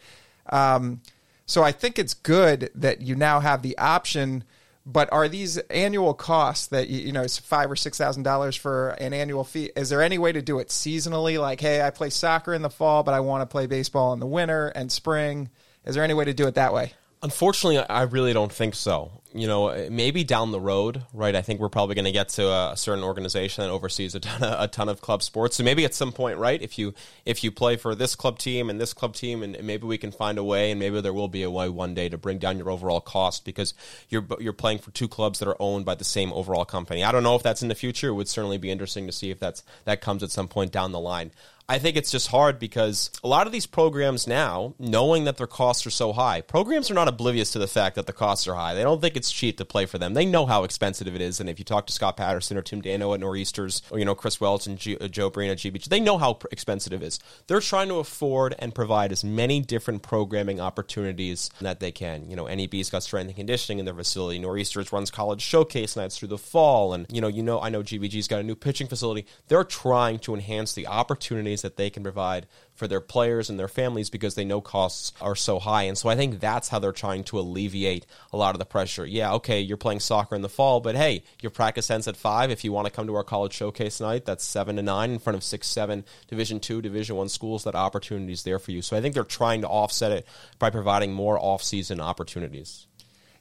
Um, 0.49 1.01
so 1.45 1.61
I 1.63 1.71
think 1.71 1.99
it's 1.99 2.15
good 2.15 2.71
that 2.73 3.01
you 3.01 3.15
now 3.15 3.41
have 3.41 3.61
the 3.61 3.77
option. 3.77 4.43
But 4.83 5.11
are 5.13 5.27
these 5.27 5.59
annual 5.69 6.15
costs 6.15 6.65
that 6.67 6.89
you 6.89 7.01
you 7.01 7.11
know 7.11 7.21
it's 7.21 7.37
five 7.37 7.69
or 7.69 7.75
six 7.75 7.99
thousand 7.99 8.23
dollars 8.23 8.55
for 8.55 8.89
an 8.91 9.13
annual 9.13 9.43
fee? 9.43 9.71
Is 9.75 9.89
there 9.89 10.01
any 10.01 10.17
way 10.17 10.31
to 10.31 10.41
do 10.41 10.57
it 10.57 10.69
seasonally? 10.69 11.39
Like, 11.39 11.61
hey, 11.61 11.83
I 11.83 11.91
play 11.91 12.09
soccer 12.09 12.55
in 12.55 12.63
the 12.63 12.69
fall, 12.69 13.03
but 13.03 13.13
I 13.13 13.19
want 13.19 13.43
to 13.43 13.45
play 13.45 13.67
baseball 13.67 14.13
in 14.13 14.19
the 14.19 14.25
winter 14.25 14.69
and 14.69 14.91
spring. 14.91 15.49
Is 15.85 15.93
there 15.93 16.03
any 16.03 16.15
way 16.15 16.25
to 16.25 16.33
do 16.33 16.47
it 16.47 16.55
that 16.55 16.73
way? 16.73 16.93
Unfortunately, 17.21 17.77
I 17.77 18.03
really 18.03 18.33
don't 18.33 18.51
think 18.51 18.73
so. 18.73 19.20
You 19.33 19.47
know, 19.47 19.69
eh, 19.69 19.87
maybe 19.89 20.23
down 20.23 20.51
the 20.51 20.59
road, 20.59 21.03
right? 21.13 21.35
I 21.35 21.41
think 21.41 21.59
we're 21.59 21.69
probably 21.69 21.95
going 21.95 22.05
to 22.05 22.11
get 22.11 22.29
to 22.29 22.47
a, 22.47 22.73
certain 22.75 23.03
organization 23.03 23.63
that 23.63 23.69
oversees 23.69 24.15
a 24.15 24.19
ton, 24.19 24.43
of, 24.43 24.61
a 24.61 24.67
ton 24.67 24.89
of 24.89 25.01
club 25.01 25.23
sports. 25.23 25.55
So 25.55 25.63
maybe 25.63 25.85
at 25.85 25.93
some 25.93 26.11
point, 26.11 26.37
right? 26.37 26.61
If 26.61 26.77
you 26.77 26.93
if 27.25 27.43
you 27.43 27.51
play 27.51 27.77
for 27.77 27.95
this 27.95 28.15
club 28.15 28.39
team 28.39 28.69
and 28.69 28.79
this 28.79 28.93
club 28.93 29.15
team, 29.15 29.43
and 29.43 29.61
maybe 29.63 29.87
we 29.87 29.97
can 29.97 30.11
find 30.11 30.37
a 30.37 30.43
way, 30.43 30.71
and 30.71 30.79
maybe 30.79 30.99
there 31.01 31.13
will 31.13 31.27
be 31.27 31.43
a 31.43 31.51
way 31.51 31.69
one 31.69 31.93
day 31.93 32.09
to 32.09 32.17
bring 32.17 32.39
down 32.39 32.57
your 32.57 32.69
overall 32.69 33.01
cost 33.01 33.45
because 33.45 33.73
you're 34.09 34.25
you're 34.39 34.53
playing 34.53 34.79
for 34.79 34.91
two 34.91 35.07
clubs 35.07 35.39
that 35.39 35.47
are 35.47 35.57
owned 35.59 35.85
by 35.85 35.95
the 35.95 36.03
same 36.03 36.33
overall 36.33 36.65
company. 36.65 37.03
I 37.03 37.11
don't 37.11 37.23
know 37.23 37.35
if 37.35 37.43
that's 37.43 37.61
in 37.61 37.69
the 37.69 37.75
future. 37.75 38.09
It 38.09 38.13
would 38.13 38.29
certainly 38.29 38.57
be 38.57 38.71
interesting 38.71 39.05
to 39.07 39.13
see 39.13 39.31
if 39.31 39.39
that's 39.39 39.63
that 39.85 40.01
comes 40.01 40.23
at 40.23 40.31
some 40.31 40.47
point 40.47 40.71
down 40.71 40.91
the 40.91 40.99
line. 40.99 41.31
I 41.71 41.79
think 41.79 41.95
it's 41.95 42.11
just 42.11 42.27
hard 42.27 42.59
because 42.59 43.09
a 43.23 43.29
lot 43.29 43.47
of 43.47 43.53
these 43.53 43.65
programs 43.65 44.27
now, 44.27 44.73
knowing 44.77 45.23
that 45.23 45.37
their 45.37 45.47
costs 45.47 45.87
are 45.87 45.89
so 45.89 46.11
high, 46.11 46.41
programs 46.41 46.91
are 46.91 46.93
not 46.93 47.07
oblivious 47.07 47.49
to 47.51 47.59
the 47.59 47.67
fact 47.67 47.95
that 47.95 48.07
the 48.07 48.11
costs 48.11 48.45
are 48.45 48.55
high. 48.55 48.73
They 48.73 48.83
don't 48.83 48.99
think 48.99 49.15
it's 49.15 49.31
cheap 49.31 49.57
to 49.57 49.63
play 49.63 49.85
for 49.85 49.97
them. 49.97 50.13
They 50.13 50.25
know 50.25 50.45
how 50.45 50.65
expensive 50.65 51.07
it 51.07 51.21
is. 51.21 51.39
And 51.39 51.49
if 51.49 51.59
you 51.59 51.63
talk 51.63 51.87
to 51.87 51.93
Scott 51.93 52.17
Patterson 52.17 52.57
or 52.57 52.61
Tim 52.61 52.81
Dano 52.81 53.13
at 53.13 53.21
Nor'easters, 53.21 53.83
or 53.89 53.99
you 53.99 54.03
know 54.03 54.15
Chris 54.15 54.41
Welch 54.41 54.67
and 54.67 54.77
G- 54.77 54.97
uh, 54.99 55.07
Joe 55.07 55.29
Breen 55.29 55.49
at 55.49 55.59
GBG, 55.59 55.85
they 55.85 56.01
know 56.01 56.17
how 56.17 56.39
expensive 56.51 56.91
it 56.91 57.01
is. 57.01 57.21
They're 57.47 57.61
trying 57.61 57.87
to 57.87 57.99
afford 57.99 58.53
and 58.59 58.75
provide 58.75 59.13
as 59.13 59.23
many 59.23 59.61
different 59.61 60.03
programming 60.03 60.59
opportunities 60.59 61.49
that 61.61 61.79
they 61.79 61.93
can. 61.93 62.29
You 62.29 62.35
know, 62.35 62.47
NEB's 62.47 62.89
got 62.89 63.03
strength 63.03 63.29
and 63.29 63.37
conditioning 63.37 63.79
in 63.79 63.85
their 63.85 63.95
facility. 63.95 64.39
Nor'easters 64.39 64.91
runs 64.91 65.09
college 65.09 65.41
showcase 65.41 65.95
nights 65.95 66.19
through 66.19 66.27
the 66.27 66.37
fall, 66.37 66.93
and 66.93 67.05
you 67.09 67.21
know, 67.21 67.29
you 67.29 67.43
know, 67.43 67.61
I 67.61 67.69
know 67.69 67.81
GBG's 67.81 68.27
got 68.27 68.41
a 68.41 68.43
new 68.43 68.57
pitching 68.57 68.87
facility. 68.87 69.25
They're 69.47 69.63
trying 69.63 70.19
to 70.19 70.33
enhance 70.33 70.73
the 70.73 70.87
opportunities 70.87 71.60
that 71.61 71.77
they 71.77 71.89
can 71.89 72.03
provide 72.03 72.47
for 72.73 72.87
their 72.87 73.01
players 73.01 73.49
and 73.49 73.59
their 73.59 73.67
families 73.67 74.09
because 74.09 74.35
they 74.35 74.45
know 74.45 74.61
costs 74.61 75.13
are 75.21 75.35
so 75.35 75.59
high. 75.59 75.83
And 75.83 75.97
so 75.97 76.09
I 76.09 76.15
think 76.15 76.39
that's 76.39 76.69
how 76.69 76.79
they're 76.79 76.91
trying 76.91 77.23
to 77.25 77.39
alleviate 77.39 78.05
a 78.31 78.37
lot 78.37 78.55
of 78.55 78.59
the 78.59 78.65
pressure. 78.65 79.05
Yeah, 79.05 79.33
okay, 79.33 79.61
you're 79.61 79.77
playing 79.77 79.99
soccer 79.99 80.35
in 80.35 80.41
the 80.41 80.49
fall, 80.49 80.79
but 80.79 80.95
hey, 80.95 81.23
your 81.41 81.51
practice 81.51 81.89
ends 81.91 82.07
at 82.07 82.17
five. 82.17 82.51
If 82.51 82.63
you 82.63 82.71
want 82.71 82.87
to 82.87 82.91
come 82.91 83.07
to 83.07 83.15
our 83.15 83.23
college 83.23 83.53
showcase 83.53 84.01
night, 84.01 84.25
that's 84.25 84.43
seven 84.43 84.75
to 84.77 84.81
nine 84.81 85.11
in 85.11 85.19
front 85.19 85.37
of 85.37 85.43
six, 85.43 85.67
seven 85.67 86.05
Division 86.27 86.59
two, 86.59 86.81
Division 86.81 87.15
one 87.15 87.29
schools. 87.29 87.63
That 87.63 87.75
opportunity 87.75 88.33
is 88.33 88.43
there 88.43 88.59
for 88.59 88.71
you. 88.71 88.81
So 88.81 88.97
I 88.97 89.01
think 89.01 89.13
they're 89.13 89.23
trying 89.23 89.61
to 89.61 89.67
offset 89.67 90.11
it 90.11 90.27
by 90.59 90.69
providing 90.69 91.13
more 91.13 91.39
off-season 91.39 91.99
opportunities. 91.99 92.87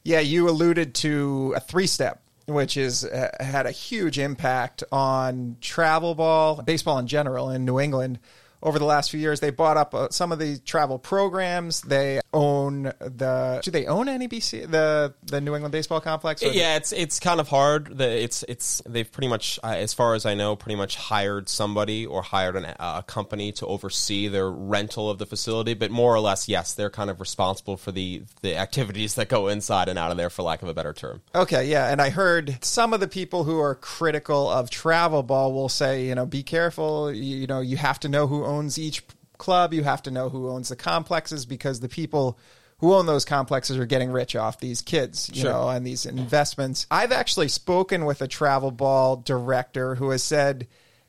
Yeah, 0.03 0.21
you 0.21 0.49
alluded 0.49 0.95
to 0.97 1.53
a 1.57 1.61
three-step 1.61 2.23
which 2.53 2.77
is 2.77 3.05
uh, 3.05 3.31
had 3.41 3.67
a 3.67 3.71
huge 3.71 4.19
impact 4.19 4.85
on 4.93 5.57
travel 5.61 6.15
ball, 6.15 6.63
baseball 6.63 6.99
in 6.99 7.07
general 7.07 7.51
in 7.51 7.65
New 7.65 7.81
England 7.81 8.19
over 8.63 8.79
the 8.79 8.85
last 8.85 9.11
few 9.11 9.21
years. 9.21 9.41
They 9.41 9.51
bought 9.51 9.77
up 9.77 9.95
uh, 9.95 10.09
some 10.11 10.33
of 10.33 10.39
the 10.39 10.59
travel 10.59 10.99
programs. 10.99 11.83
They 11.83 12.21
own 12.33 12.85
the. 13.01 13.61
Do 13.63 13.71
they 13.71 13.87
own 13.87 14.07
NEBC, 14.07 14.71
the 14.71 15.15
the 15.23 15.41
New 15.41 15.55
England 15.55 15.73
Baseball 15.73 16.01
Complex? 16.01 16.43
Yeah, 16.43 16.77
it's 16.77 16.93
it's 16.93 17.21
kind 17.21 17.41
of 17.41 17.49
hard. 17.49 17.99
The, 17.99 18.09
it's 18.09 18.45
it's 18.49 18.83
they've 18.87 19.11
pretty 19.11 19.29
much, 19.29 19.59
uh, 19.63 19.75
as 19.77 19.95
far 19.95 20.15
as 20.15 20.27
I 20.27 20.35
know, 20.35 20.57
pretty 20.57 20.77
much 20.77 20.97
hired 20.97 21.49
somebody 21.49 22.07
or 22.07 22.23
hired 22.23 22.57
an, 22.57 22.67
a 22.79 23.05
company 23.07 23.53
to 23.53 23.67
oversee 23.67 24.29
their 24.29 24.51
rental 24.51 25.11
of 25.11 25.19
the 25.19 25.27
facility. 25.27 25.75
But 25.75 25.91
more 25.91 26.15
or 26.15 26.21
less, 26.21 26.49
yes, 26.49 26.75
they're 26.75 26.91
kind 26.91 27.11
of 27.11 27.21
responsible 27.21 27.77
for 27.77 27.93
the 27.93 28.23
the 28.43 28.57
activities 28.57 29.15
that 29.15 29.29
go 29.29 29.49
inside 29.49 29.89
and 29.89 29.99
out 29.99 30.11
of 30.11 30.17
there, 30.17 30.31
for 30.31 30.43
lack 30.43 30.63
of 30.63 30.69
a 30.69 30.75
better 30.75 30.93
term. 30.93 31.23
Okay, 31.35 31.67
yeah, 31.67 31.91
and 31.91 32.01
I 32.01 32.11
heard 32.11 32.59
some 32.63 32.93
of 32.93 33.01
the 33.01 33.09
people 33.09 33.45
who 33.45 33.59
are 33.61 33.75
critical 33.75 34.49
of 34.49 34.71
travel 34.71 35.23
ball 35.23 35.53
will 35.53 35.69
say, 35.69 36.05
you 36.05 36.15
know, 36.15 36.27
be 36.27 36.43
careful. 36.43 37.13
You, 37.13 37.37
you 37.37 37.47
know, 37.47 37.61
you 37.61 37.77
have 37.77 38.01
to 38.01 38.09
know 38.09 38.27
who 38.27 38.45
owns 38.51 38.79
each 38.79 39.03
club. 39.39 39.73
You 39.73 39.85
have 39.85 40.03
to 40.03 40.11
know 40.11 40.29
who 40.29 40.49
owns 40.49 40.69
the 40.69 40.77
complexes 40.77 41.47
because 41.47 41.81
the 41.81 41.89
people 41.89 42.39
who 42.79 42.95
own 42.95 43.07
those 43.07 43.25
complexes 43.25 43.77
are 43.77 43.87
getting 43.87 44.11
rich 44.11 44.35
off 44.35 44.59
these 44.59 44.81
kids, 44.81 45.31
you 45.33 45.43
sure. 45.43 45.53
know, 45.53 45.69
and 45.69 45.87
these 45.87 46.07
investments. 46.07 46.87
I've 46.91 47.13
actually 47.13 47.49
spoken 47.49 48.07
with 48.07 48.23
a 48.23 48.29
travel 48.29 48.71
ball 48.71 49.17
director 49.17 49.97
who 49.97 50.11
has 50.11 50.23
said 50.23 50.67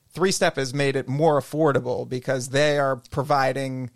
Three 0.09 0.31
Step 0.31 0.57
has 0.57 0.73
made 0.73 0.97
it 0.97 1.07
more 1.07 1.39
affordable 1.39 2.07
because 2.07 2.49
they 2.49 2.77
are 2.77 2.97
providing 3.11 3.89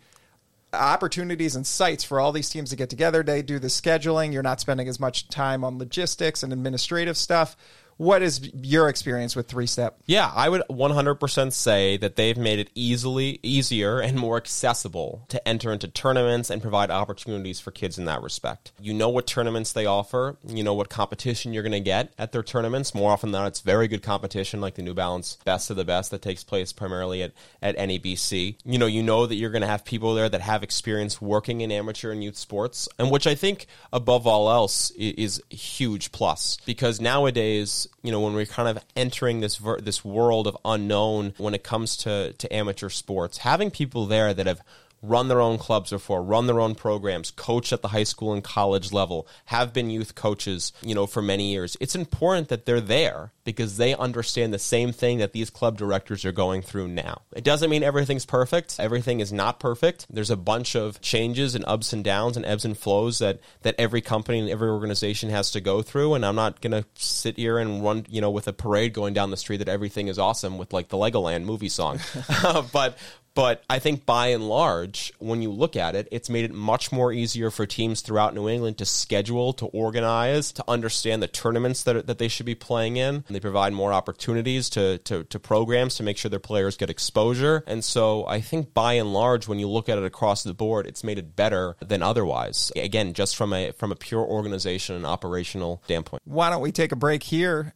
opportunities 0.72 1.54
and 1.54 1.66
sites 1.66 2.04
for 2.04 2.18
all 2.18 2.32
these 2.32 2.48
teams 2.48 2.70
to 2.70 2.76
get 2.76 2.88
together. 2.88 3.22
They 3.22 3.42
do 3.42 3.58
the 3.58 3.68
scheduling. 3.68 4.32
You're 4.32 4.42
not 4.42 4.60
spending 4.60 4.88
as 4.88 4.98
much 4.98 5.28
time 5.28 5.62
on 5.62 5.78
logistics 5.78 6.42
and 6.42 6.52
administrative 6.52 7.16
stuff 7.16 7.56
what 7.96 8.22
is 8.22 8.50
your 8.54 8.88
experience 8.88 9.34
with 9.34 9.48
three 9.48 9.66
step? 9.66 9.98
Yeah 10.06 10.30
i 10.34 10.48
would 10.48 10.62
100% 10.70 11.52
say 11.52 11.96
that 11.96 12.16
they've 12.16 12.36
made 12.36 12.58
it 12.58 12.70
easily 12.74 13.40
easier 13.42 14.00
and 14.00 14.18
more 14.18 14.36
accessible 14.36 15.24
to 15.28 15.46
enter 15.48 15.72
into 15.72 15.88
tournaments 15.88 16.50
and 16.50 16.62
provide 16.62 16.90
opportunities 16.90 17.60
for 17.60 17.70
kids 17.70 17.98
in 17.98 18.04
that 18.06 18.22
respect. 18.22 18.72
You 18.80 18.94
know 18.94 19.08
what 19.08 19.26
tournaments 19.26 19.72
they 19.72 19.86
offer. 19.86 20.36
You 20.46 20.62
know 20.62 20.74
what 20.74 20.88
competition 20.88 21.52
you're 21.52 21.62
going 21.62 21.72
to 21.72 21.80
get 21.80 22.12
at 22.18 22.32
their 22.32 22.42
tournaments. 22.42 22.94
More 22.94 23.12
often 23.12 23.32
than 23.32 23.42
not 23.42 23.48
it's 23.48 23.60
very 23.60 23.88
good 23.88 24.02
competition 24.02 24.60
like 24.60 24.74
the 24.74 24.82
new 24.82 24.94
balance 24.94 25.38
best 25.44 25.70
of 25.70 25.76
the 25.76 25.84
best 25.84 26.10
that 26.10 26.22
takes 26.22 26.42
place 26.42 26.72
primarily 26.72 27.22
at, 27.22 27.32
at 27.62 27.76
nebc 27.76 28.56
you 28.64 28.78
know 28.78 28.86
you 28.86 29.02
know 29.02 29.26
that 29.26 29.34
you're 29.36 29.50
going 29.50 29.62
to 29.62 29.68
have 29.68 29.84
people 29.84 30.14
there 30.14 30.28
that 30.28 30.40
have 30.40 30.62
experience 30.62 31.20
working 31.20 31.60
in 31.60 31.70
amateur 31.70 32.10
and 32.10 32.24
youth 32.24 32.36
sports 32.36 32.88
and 32.98 33.10
which 33.10 33.26
i 33.26 33.34
think 33.34 33.66
above 33.92 34.26
all 34.26 34.50
else 34.50 34.90
is 34.90 35.42
huge 35.50 36.12
plus. 36.12 36.58
Because 36.66 37.00
nowadays 37.00 37.85
you 38.02 38.10
know 38.10 38.20
when 38.20 38.34
we're 38.34 38.46
kind 38.46 38.68
of 38.68 38.82
entering 38.94 39.40
this 39.40 39.56
ver- 39.56 39.80
this 39.80 40.04
world 40.04 40.46
of 40.46 40.56
unknown 40.64 41.34
when 41.38 41.54
it 41.54 41.62
comes 41.62 41.96
to 41.98 42.32
to 42.34 42.54
amateur 42.54 42.88
sports, 42.88 43.38
having 43.38 43.70
people 43.70 44.06
there 44.06 44.32
that 44.34 44.46
have 44.46 44.60
run 45.02 45.28
their 45.28 45.40
own 45.40 45.58
clubs 45.58 45.90
before, 45.90 46.22
run 46.22 46.46
their 46.46 46.60
own 46.60 46.74
programs, 46.74 47.30
coach 47.30 47.72
at 47.72 47.82
the 47.82 47.88
high 47.88 48.04
school 48.04 48.32
and 48.32 48.42
college 48.42 48.92
level, 48.92 49.26
have 49.46 49.72
been 49.72 49.90
youth 49.90 50.14
coaches, 50.14 50.72
you 50.82 50.94
know, 50.94 51.06
for 51.06 51.22
many 51.22 51.52
years. 51.52 51.76
It's 51.80 51.94
important 51.94 52.48
that 52.48 52.66
they're 52.66 52.80
there 52.80 53.32
because 53.44 53.76
they 53.76 53.94
understand 53.94 54.52
the 54.52 54.58
same 54.58 54.92
thing 54.92 55.18
that 55.18 55.32
these 55.32 55.50
club 55.50 55.78
directors 55.78 56.24
are 56.24 56.32
going 56.32 56.62
through 56.62 56.88
now. 56.88 57.22
It 57.34 57.44
doesn't 57.44 57.70
mean 57.70 57.82
everything's 57.82 58.26
perfect. 58.26 58.76
Everything 58.78 59.20
is 59.20 59.32
not 59.32 59.60
perfect. 59.60 60.06
There's 60.10 60.30
a 60.30 60.36
bunch 60.36 60.74
of 60.74 61.00
changes 61.00 61.54
and 61.54 61.64
ups 61.66 61.92
and 61.92 62.02
downs 62.02 62.36
and 62.36 62.44
ebbs 62.44 62.64
and 62.64 62.76
flows 62.76 63.20
that 63.20 63.40
that 63.62 63.76
every 63.78 64.00
company 64.00 64.40
and 64.40 64.50
every 64.50 64.68
organization 64.68 65.30
has 65.30 65.52
to 65.52 65.60
go 65.60 65.80
through 65.82 66.14
and 66.14 66.26
I'm 66.26 66.34
not 66.34 66.60
going 66.60 66.72
to 66.72 66.84
sit 66.94 67.36
here 67.36 67.58
and 67.58 67.84
run, 67.84 68.06
you 68.08 68.20
know, 68.20 68.30
with 68.30 68.48
a 68.48 68.52
parade 68.52 68.92
going 68.92 69.14
down 69.14 69.30
the 69.30 69.36
street 69.36 69.58
that 69.58 69.68
everything 69.68 70.08
is 70.08 70.18
awesome 70.18 70.58
with 70.58 70.72
like 70.72 70.88
the 70.88 70.96
Legoland 70.96 71.44
movie 71.44 71.68
song. 71.68 72.00
but 72.72 72.98
but 73.36 73.62
I 73.68 73.78
think 73.80 74.06
by 74.06 74.28
and 74.28 74.48
large, 74.48 75.12
when 75.18 75.42
you 75.42 75.52
look 75.52 75.76
at 75.76 75.94
it, 75.94 76.08
it's 76.10 76.30
made 76.30 76.46
it 76.46 76.54
much 76.54 76.90
more 76.90 77.12
easier 77.12 77.50
for 77.50 77.66
teams 77.66 78.00
throughout 78.00 78.34
New 78.34 78.48
England 78.48 78.78
to 78.78 78.86
schedule, 78.86 79.52
to 79.52 79.66
organize, 79.66 80.52
to 80.52 80.64
understand 80.66 81.22
the 81.22 81.28
tournaments 81.28 81.82
that, 81.82 82.06
that 82.06 82.16
they 82.16 82.28
should 82.28 82.46
be 82.46 82.54
playing 82.54 82.96
in. 82.96 83.16
And 83.16 83.24
they 83.28 83.38
provide 83.38 83.74
more 83.74 83.92
opportunities 83.92 84.70
to, 84.70 84.96
to, 84.98 85.24
to 85.24 85.38
programs 85.38 85.96
to 85.96 86.02
make 86.02 86.16
sure 86.16 86.30
their 86.30 86.38
players 86.38 86.78
get 86.78 86.88
exposure. 86.88 87.62
And 87.66 87.84
so 87.84 88.26
I 88.26 88.40
think 88.40 88.72
by 88.72 88.94
and 88.94 89.12
large, 89.12 89.46
when 89.46 89.58
you 89.58 89.68
look 89.68 89.90
at 89.90 89.98
it 89.98 90.04
across 90.04 90.42
the 90.42 90.54
board, 90.54 90.86
it's 90.86 91.04
made 91.04 91.18
it 91.18 91.36
better 91.36 91.76
than 91.86 92.02
otherwise. 92.02 92.72
Again, 92.74 93.12
just 93.12 93.36
from 93.36 93.52
a 93.52 93.72
from 93.72 93.92
a 93.92 93.96
pure 93.96 94.24
organization 94.24 94.96
and 94.96 95.04
operational 95.04 95.82
standpoint. 95.84 96.22
Why 96.24 96.48
don't 96.48 96.62
we 96.62 96.72
take 96.72 96.90
a 96.90 96.96
break 96.96 97.22
here? 97.22 97.74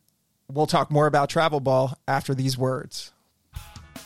We'll 0.49 0.67
talk 0.67 0.91
more 0.91 1.07
about 1.07 1.29
travel 1.29 1.61
ball 1.61 1.99
after 2.09 2.35
these 2.35 2.57
words. 2.57 3.13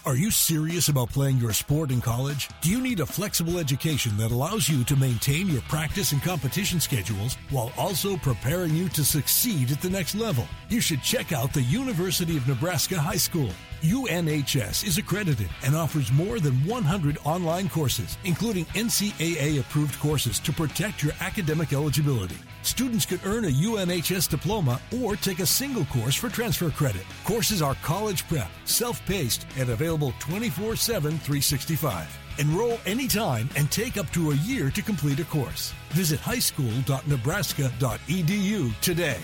Are 0.06 0.16
you 0.16 0.30
serious 0.30 0.90
about 0.90 1.08
playing 1.08 1.38
your 1.38 1.54
sport 1.54 1.90
in 1.90 2.02
college? 2.02 2.50
Do 2.60 2.68
you 2.68 2.78
need 2.78 3.00
a 3.00 3.06
flexible 3.06 3.58
education 3.58 4.18
that 4.18 4.32
allows 4.32 4.68
you 4.68 4.84
to 4.84 4.96
maintain 4.96 5.48
your 5.48 5.62
practice 5.62 6.12
and 6.12 6.22
competition 6.22 6.78
schedules 6.78 7.38
while 7.48 7.72
also 7.78 8.18
preparing 8.18 8.74
you 8.74 8.90
to 8.90 9.02
succeed 9.02 9.70
at 9.70 9.80
the 9.80 9.88
next 9.88 10.14
level? 10.14 10.46
You 10.68 10.82
should 10.82 11.02
check 11.02 11.32
out 11.32 11.54
the 11.54 11.62
University 11.62 12.36
of 12.36 12.46
Nebraska 12.46 12.98
High 12.98 13.16
School. 13.16 13.48
UNHS 13.84 14.86
is 14.86 14.96
accredited 14.96 15.50
and 15.62 15.76
offers 15.76 16.10
more 16.10 16.40
than 16.40 16.54
100 16.64 17.18
online 17.24 17.68
courses, 17.68 18.16
including 18.24 18.64
NCAA 18.66 19.58
approved 19.60 19.98
courses 20.00 20.38
to 20.40 20.52
protect 20.52 21.02
your 21.02 21.12
academic 21.20 21.74
eligibility. 21.74 22.38
Students 22.62 23.04
could 23.04 23.20
earn 23.26 23.44
a 23.44 23.50
UNHS 23.50 24.30
diploma 24.30 24.80
or 25.02 25.16
take 25.16 25.40
a 25.40 25.46
single 25.46 25.84
course 25.86 26.14
for 26.14 26.28
transfer 26.30 26.70
credit. 26.70 27.02
Courses 27.24 27.60
are 27.60 27.74
college 27.82 28.26
prep, 28.26 28.48
self 28.64 29.04
paced, 29.04 29.46
and 29.58 29.68
available 29.68 30.14
24 30.18 30.76
7 30.76 31.10
365. 31.10 32.18
Enroll 32.38 32.78
anytime 32.86 33.50
and 33.54 33.70
take 33.70 33.98
up 33.98 34.10
to 34.12 34.30
a 34.30 34.36
year 34.36 34.70
to 34.70 34.80
complete 34.80 35.20
a 35.20 35.24
course. 35.24 35.74
Visit 35.90 36.20
highschool.nebraska.edu 36.20 38.80
today. 38.80 39.20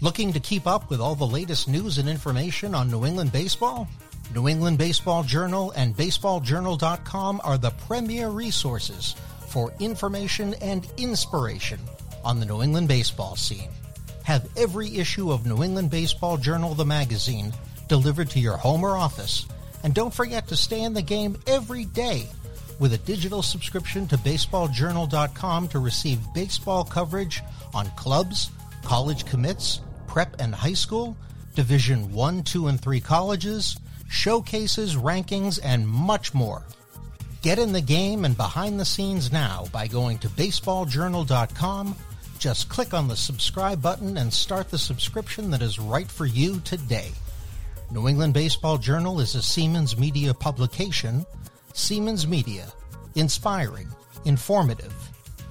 Looking 0.00 0.32
to 0.34 0.38
keep 0.38 0.68
up 0.68 0.90
with 0.90 1.00
all 1.00 1.16
the 1.16 1.26
latest 1.26 1.66
news 1.66 1.98
and 1.98 2.08
information 2.08 2.72
on 2.72 2.88
New 2.88 3.04
England 3.04 3.32
baseball? 3.32 3.88
New 4.32 4.46
England 4.46 4.78
Baseball 4.78 5.24
Journal 5.24 5.72
and 5.72 5.96
BaseballJournal.com 5.96 7.40
are 7.42 7.58
the 7.58 7.70
premier 7.70 8.28
resources 8.28 9.16
for 9.48 9.72
information 9.80 10.54
and 10.62 10.86
inspiration 10.98 11.80
on 12.24 12.38
the 12.38 12.46
New 12.46 12.62
England 12.62 12.86
baseball 12.86 13.34
scene. 13.34 13.70
Have 14.22 14.48
every 14.56 14.98
issue 14.98 15.32
of 15.32 15.46
New 15.46 15.64
England 15.64 15.90
Baseball 15.90 16.36
Journal, 16.36 16.74
the 16.74 16.84
magazine, 16.84 17.52
delivered 17.88 18.30
to 18.30 18.38
your 18.38 18.56
home 18.56 18.84
or 18.84 18.96
office. 18.96 19.46
And 19.82 19.94
don't 19.94 20.14
forget 20.14 20.46
to 20.46 20.56
stay 20.56 20.82
in 20.82 20.94
the 20.94 21.02
game 21.02 21.36
every 21.48 21.86
day 21.86 22.28
with 22.78 22.92
a 22.92 22.98
digital 22.98 23.42
subscription 23.42 24.06
to 24.06 24.16
baseballjournal.com 24.18 25.68
to 25.68 25.78
receive 25.80 26.20
baseball 26.34 26.84
coverage 26.84 27.42
on 27.74 27.90
clubs, 27.96 28.52
college 28.84 29.26
commits, 29.26 29.80
prep 30.08 30.40
and 30.40 30.52
high 30.52 30.72
school, 30.72 31.16
Division 31.54 32.12
1, 32.12 32.42
2, 32.42 32.66
and 32.66 32.80
3 32.80 33.00
colleges, 33.00 33.78
showcases, 34.08 34.96
rankings, 34.96 35.60
and 35.62 35.86
much 35.86 36.34
more. 36.34 36.64
Get 37.42 37.60
in 37.60 37.72
the 37.72 37.80
game 37.80 38.24
and 38.24 38.36
behind 38.36 38.80
the 38.80 38.84
scenes 38.84 39.30
now 39.30 39.66
by 39.70 39.86
going 39.86 40.18
to 40.18 40.28
baseballjournal.com. 40.28 41.94
Just 42.40 42.68
click 42.68 42.94
on 42.94 43.06
the 43.06 43.16
subscribe 43.16 43.80
button 43.80 44.16
and 44.16 44.32
start 44.32 44.70
the 44.70 44.78
subscription 44.78 45.50
that 45.50 45.62
is 45.62 45.78
right 45.78 46.08
for 46.08 46.26
you 46.26 46.60
today. 46.60 47.10
New 47.90 48.08
England 48.08 48.34
Baseball 48.34 48.78
Journal 48.78 49.20
is 49.20 49.34
a 49.34 49.38
Seamans 49.38 49.98
Media 49.98 50.34
publication. 50.34 51.24
Seamans 51.72 52.26
Media. 52.26 52.66
Inspiring, 53.14 53.88
informative, 54.24 54.92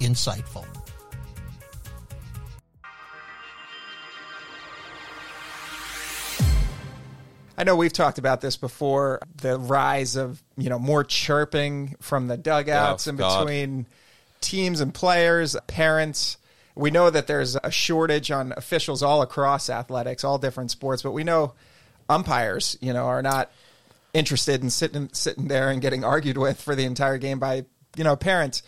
insightful. 0.00 0.64
I 7.58 7.64
know 7.64 7.74
we've 7.74 7.92
talked 7.92 8.18
about 8.18 8.40
this 8.40 8.56
before 8.56 9.20
the 9.42 9.58
rise 9.58 10.14
of, 10.14 10.40
you 10.56 10.70
know, 10.70 10.78
more 10.78 11.02
chirping 11.02 11.96
from 12.00 12.28
the 12.28 12.36
dugouts 12.36 13.08
Oh, 13.08 13.10
in 13.10 13.16
God. 13.16 13.40
between 13.40 13.86
teams 14.40 14.80
and 14.80 14.94
players, 14.94 15.56
parents. 15.66 16.36
We 16.76 16.92
know 16.92 17.10
that 17.10 17.26
there's 17.26 17.56
a 17.56 17.72
shortage 17.72 18.30
on 18.30 18.54
officials 18.56 19.02
all 19.02 19.22
across 19.22 19.68
athletics, 19.68 20.22
all 20.22 20.38
different 20.38 20.70
sports, 20.70 21.02
but 21.02 21.10
we 21.10 21.24
know 21.24 21.54
umpires, 22.08 22.78
you 22.80 22.92
know, 22.92 23.06
are 23.06 23.22
not 23.22 23.50
interested 24.14 24.62
in 24.62 24.70
sitting 24.70 25.08
sitting 25.12 25.48
there 25.48 25.70
and 25.70 25.82
getting 25.82 26.04
argued 26.04 26.38
with 26.38 26.60
for 26.60 26.76
the 26.76 26.84
entire 26.84 27.18
game 27.18 27.40
by, 27.40 27.64
you 27.96 28.04
know, 28.04 28.14
parents. 28.14 28.62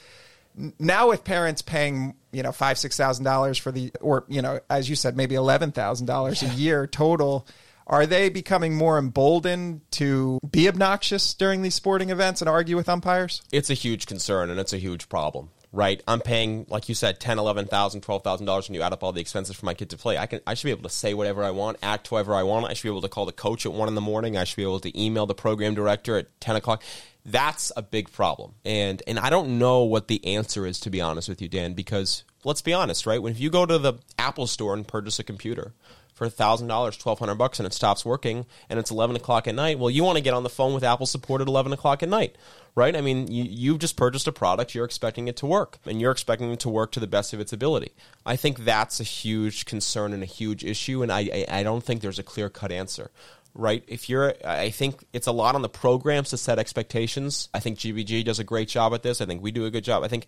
Now 0.81 1.09
with 1.11 1.23
parents 1.23 1.63
paying, 1.63 2.17
you 2.33 2.43
know, 2.43 2.51
five, 2.51 2.77
six 2.77 2.97
thousand 2.97 3.25
dollars 3.25 3.57
for 3.57 3.71
the 3.71 3.93
or, 4.01 4.25
you 4.27 4.43
know, 4.43 4.59
as 4.69 4.91
you 4.91 4.97
said, 4.97 5.17
maybe 5.17 5.37
eleven 5.37 5.71
thousand 5.71 6.07
dollars 6.07 6.43
a 6.43 6.49
year 6.49 6.89
total. 6.89 7.47
Are 7.91 8.07
they 8.07 8.29
becoming 8.29 8.77
more 8.77 8.99
emboldened 8.99 9.81
to 9.93 10.39
be 10.49 10.69
obnoxious 10.69 11.35
during 11.35 11.63
these 11.63 11.75
sporting 11.75 12.11
events 12.11 12.41
and 12.41 12.49
argue 12.49 12.77
with 12.77 12.89
umpires? 12.89 13.43
it's 13.53 13.69
a 13.69 13.75
huge 13.75 14.07
concern 14.07 14.49
and 14.49 14.59
it's 14.61 14.73
a 14.73 14.79
huge 14.79 15.09
problem 15.09 15.51
right? 15.73 16.03
I'm 16.09 16.21
paying 16.21 16.67
like 16.69 16.89
you 16.89 16.95
said 16.95 17.21
10 17.21 17.39
11000 17.39 18.03
$12000 18.03 18.69
when 18.69 18.75
you 18.75 18.83
add 18.83 18.93
up 18.93 19.03
all 19.03 19.13
the 19.13 19.21
expenses 19.21 19.57
for 19.57 19.67
my 19.67 19.75
kid 19.75 19.91
to 19.91 19.97
play. 19.97 20.19
I 20.19 20.27
can 20.27 20.41
i 20.47 20.55
should 20.55 20.67
be 20.67 20.73
able 20.73 20.83
to 20.83 20.89
say 20.89 21.15
whatever 21.15 21.45
i 21.45 21.51
want 21.51 21.79
act 21.83 22.09
however 22.09 22.35
i 22.35 22.43
want. 22.43 22.67
I 22.67 22.75
should 22.75 22.85
be 22.85 22.91
able 22.91 23.03
to 23.03 23.09
call 23.09 23.27
the 23.27 23.33
coach 23.33 23.67
at 23.67 23.73
1 23.73 23.89
in 23.89 23.95
the 23.95 24.01
morning. 24.01 24.37
I 24.37 24.45
should 24.45 24.57
be 24.57 24.63
able 24.63 24.81
to 24.81 25.01
email 25.01 25.27
the 25.27 25.35
program 25.35 25.75
director 25.75 26.17
at 26.17 26.41
10 26.41 26.57
o'clock. 26.57 26.83
That's 27.25 27.71
a 27.77 27.83
big 27.83 28.11
problem. 28.11 28.55
And 28.65 29.03
and 29.07 29.19
i 29.19 29.31
don't 29.31 29.59
know 29.59 29.85
what 29.85 30.09
the 30.09 30.25
answer 30.25 30.67
is 30.67 30.81
to 30.81 30.91
be 30.91 31.01
honest 31.01 31.29
with 31.29 31.41
you 31.41 31.49
dan 31.49 31.75
because 31.75 32.25
let's 32.45 32.63
be 32.63 32.73
honest 32.73 33.07
right? 33.07 33.23
When 33.23 33.33
if 33.33 33.41
you 33.41 33.51
go 33.51 33.67
to 33.67 33.79
the 33.79 33.95
apple 34.19 34.47
store 34.47 34.75
and 34.75 34.87
purchase 34.87 35.19
a 35.19 35.25
computer 35.25 35.73
for 36.21 36.29
thousand 36.29 36.69
dollars, 36.69 36.99
twelve 36.99 37.19
hundred 37.19 37.37
bucks, 37.37 37.59
and 37.59 37.67
it 37.67 37.73
stops 37.73 38.05
working, 38.05 38.45
and 38.69 38.79
it's 38.79 38.91
eleven 38.91 39.17
o'clock 39.17 39.49
at 39.49 39.55
night. 39.55 39.79
Well, 39.79 39.89
you 39.89 40.05
want 40.05 40.19
to 40.19 40.23
get 40.23 40.35
on 40.35 40.43
the 40.43 40.51
phone 40.51 40.75
with 40.75 40.85
Apple 40.85 41.07
support 41.07 41.41
at 41.41 41.49
eleven 41.49 41.73
o'clock 41.73 42.03
at 42.03 42.11
night, 42.11 42.37
right? 42.75 42.95
I 42.95 43.01
mean, 43.01 43.33
you, 43.33 43.43
you've 43.45 43.79
just 43.79 43.97
purchased 43.97 44.29
a 44.29 44.33
product, 44.33 44.75
you're 44.75 44.85
expecting 44.85 45.29
it 45.29 45.39
to 45.39 45.47
work, 45.47 45.79
and 45.87 45.99
you're 45.99 46.11
expecting 46.13 46.53
it 46.53 46.61
to 46.61 46.69
work 46.69 46.93
to 46.93 47.01
the 47.01 47.07
best 47.07 47.33
of 47.33 47.41
its 47.41 47.55
ability. 47.55 47.93
I 48.27 48.37
think 48.37 48.67
that's 48.67 49.01
a 49.01 49.03
huge 49.03 49.65
concern 49.65 50.13
and 50.13 50.23
a 50.23 50.27
huge 50.27 50.63
issue, 50.63 51.03
and 51.03 51.11
I 51.11 51.21
I, 51.21 51.47
I 51.49 51.63
don't 51.63 51.83
think 51.83 52.03
there's 52.03 52.19
a 52.19 52.23
clear 52.23 52.51
cut 52.51 52.71
answer. 52.71 53.11
Right? 53.55 53.83
If 53.89 54.11
you're, 54.11 54.35
I 54.45 54.69
think 54.69 55.03
it's 55.15 55.27
a 55.27 55.33
lot 55.33 55.55
on 55.55 55.63
the 55.63 55.71
programs 55.71 56.31
to 56.31 56.37
set 56.37 56.59
expectations. 56.59 57.49
I 57.55 57.61
think 57.61 57.79
GBG 57.79 58.27
does 58.27 58.39
a 58.39 58.45
great 58.45 58.69
job 58.69 58.93
at 58.93 59.03
this. 59.03 59.23
I 59.23 59.27
think 59.27 59.43
we 59.43 59.53
do 59.53 59.65
a 59.65 59.71
good 59.71 59.85
job. 59.85 60.05
I 60.05 60.09
think, 60.09 60.27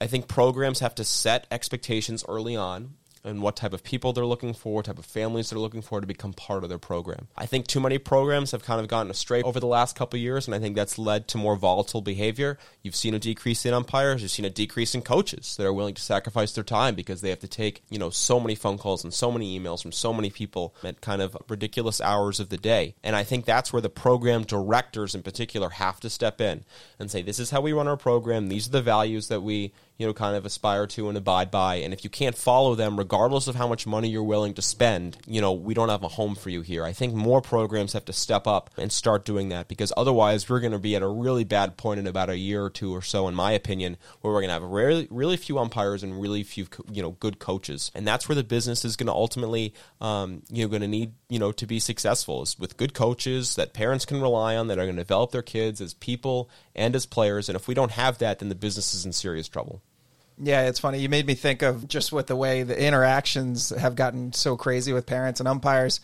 I 0.00 0.06
think 0.06 0.28
programs 0.28 0.78
have 0.78 0.94
to 0.96 1.04
set 1.04 1.48
expectations 1.50 2.22
early 2.28 2.54
on 2.54 2.94
and 3.24 3.40
what 3.40 3.56
type 3.56 3.72
of 3.72 3.84
people 3.84 4.12
they're 4.12 4.26
looking 4.26 4.52
for, 4.52 4.74
what 4.74 4.86
type 4.86 4.98
of 4.98 5.04
families 5.04 5.50
they're 5.50 5.58
looking 5.58 5.82
for 5.82 6.00
to 6.00 6.06
become 6.06 6.32
part 6.32 6.62
of 6.62 6.68
their 6.68 6.78
program. 6.78 7.28
I 7.36 7.46
think 7.46 7.66
too 7.66 7.80
many 7.80 7.98
programs 7.98 8.50
have 8.50 8.64
kind 8.64 8.80
of 8.80 8.88
gotten 8.88 9.10
astray 9.10 9.42
over 9.42 9.60
the 9.60 9.66
last 9.66 9.96
couple 9.96 10.18
years, 10.18 10.46
and 10.46 10.54
I 10.54 10.58
think 10.58 10.74
that's 10.74 10.98
led 10.98 11.28
to 11.28 11.38
more 11.38 11.56
volatile 11.56 12.00
behavior. 12.00 12.58
You've 12.82 12.96
seen 12.96 13.14
a 13.14 13.18
decrease 13.18 13.64
in 13.64 13.74
umpires, 13.74 14.22
you've 14.22 14.30
seen 14.30 14.44
a 14.44 14.50
decrease 14.50 14.94
in 14.94 15.02
coaches 15.02 15.56
that 15.56 15.66
are 15.66 15.72
willing 15.72 15.94
to 15.94 16.02
sacrifice 16.02 16.52
their 16.52 16.64
time 16.64 16.94
because 16.94 17.20
they 17.20 17.30
have 17.30 17.40
to 17.40 17.48
take, 17.48 17.82
you 17.90 17.98
know, 17.98 18.10
so 18.10 18.40
many 18.40 18.54
phone 18.54 18.78
calls 18.78 19.04
and 19.04 19.14
so 19.14 19.30
many 19.30 19.58
emails 19.58 19.82
from 19.82 19.92
so 19.92 20.12
many 20.12 20.30
people 20.30 20.74
at 20.82 21.00
kind 21.00 21.22
of 21.22 21.36
ridiculous 21.48 22.00
hours 22.00 22.40
of 22.40 22.48
the 22.48 22.56
day. 22.56 22.94
And 23.02 23.14
I 23.14 23.24
think 23.24 23.44
that's 23.44 23.72
where 23.72 23.82
the 23.82 23.88
program 23.88 24.42
directors 24.44 25.14
in 25.14 25.22
particular 25.22 25.70
have 25.70 26.00
to 26.00 26.10
step 26.10 26.40
in 26.40 26.64
and 26.98 27.10
say, 27.10 27.22
this 27.22 27.38
is 27.38 27.50
how 27.50 27.60
we 27.60 27.72
run 27.72 27.88
our 27.88 27.96
program, 27.96 28.48
these 28.48 28.68
are 28.68 28.72
the 28.72 28.82
values 28.82 29.28
that 29.28 29.42
we 29.42 29.72
you 30.02 30.08
know, 30.08 30.12
kind 30.12 30.34
of 30.34 30.44
aspire 30.44 30.84
to 30.84 31.08
and 31.08 31.16
abide 31.16 31.48
by. 31.48 31.76
And 31.76 31.92
if 31.94 32.02
you 32.02 32.10
can't 32.10 32.36
follow 32.36 32.74
them, 32.74 32.98
regardless 32.98 33.46
of 33.46 33.54
how 33.54 33.68
much 33.68 33.86
money 33.86 34.08
you're 34.08 34.24
willing 34.24 34.52
to 34.54 34.62
spend, 34.62 35.16
you 35.28 35.40
know, 35.40 35.52
we 35.52 35.74
don't 35.74 35.90
have 35.90 36.02
a 36.02 36.08
home 36.08 36.34
for 36.34 36.50
you 36.50 36.60
here. 36.60 36.84
I 36.84 36.92
think 36.92 37.14
more 37.14 37.40
programs 37.40 37.92
have 37.92 38.04
to 38.06 38.12
step 38.12 38.48
up 38.48 38.68
and 38.76 38.90
start 38.90 39.24
doing 39.24 39.50
that 39.50 39.68
because 39.68 39.92
otherwise 39.96 40.48
we're 40.48 40.58
going 40.58 40.72
to 40.72 40.80
be 40.80 40.96
at 40.96 41.02
a 41.02 41.06
really 41.06 41.44
bad 41.44 41.76
point 41.76 42.00
in 42.00 42.08
about 42.08 42.30
a 42.30 42.36
year 42.36 42.64
or 42.64 42.70
two 42.70 42.92
or 42.92 43.00
so, 43.00 43.28
in 43.28 43.36
my 43.36 43.52
opinion, 43.52 43.96
where 44.22 44.32
we're 44.32 44.40
going 44.40 44.48
to 44.48 44.54
have 44.54 44.64
really, 44.64 45.06
really 45.08 45.36
few 45.36 45.56
umpires 45.60 46.02
and 46.02 46.20
really 46.20 46.42
few, 46.42 46.66
you 46.90 47.00
know, 47.00 47.12
good 47.12 47.38
coaches. 47.38 47.92
And 47.94 48.04
that's 48.04 48.28
where 48.28 48.34
the 48.34 48.42
business 48.42 48.84
is 48.84 48.96
going 48.96 49.06
to 49.06 49.12
ultimately, 49.12 49.72
um, 50.00 50.42
you 50.50 50.64
know, 50.64 50.68
going 50.68 50.82
to 50.82 50.88
need, 50.88 51.12
you 51.28 51.38
know, 51.38 51.52
to 51.52 51.64
be 51.64 51.78
successful 51.78 52.42
is 52.42 52.58
with 52.58 52.76
good 52.76 52.92
coaches 52.92 53.54
that 53.54 53.72
parents 53.72 54.04
can 54.04 54.20
rely 54.20 54.56
on 54.56 54.66
that 54.66 54.80
are 54.80 54.84
going 54.84 54.96
to 54.96 55.02
develop 55.02 55.30
their 55.30 55.42
kids 55.42 55.80
as 55.80 55.94
people 55.94 56.50
and 56.74 56.96
as 56.96 57.06
players. 57.06 57.48
And 57.48 57.54
if 57.54 57.68
we 57.68 57.74
don't 57.74 57.92
have 57.92 58.18
that, 58.18 58.40
then 58.40 58.48
the 58.48 58.56
business 58.56 58.94
is 58.94 59.06
in 59.06 59.12
serious 59.12 59.48
trouble. 59.48 59.80
Yeah, 60.44 60.62
it's 60.66 60.80
funny. 60.80 60.98
You 60.98 61.08
made 61.08 61.26
me 61.26 61.34
think 61.34 61.62
of 61.62 61.86
just 61.86 62.12
with 62.12 62.26
the 62.26 62.34
way 62.34 62.64
the 62.64 62.80
interactions 62.80 63.70
have 63.70 63.94
gotten 63.94 64.32
so 64.32 64.56
crazy 64.56 64.92
with 64.92 65.06
parents 65.06 65.38
and 65.38 65.48
umpires. 65.48 66.00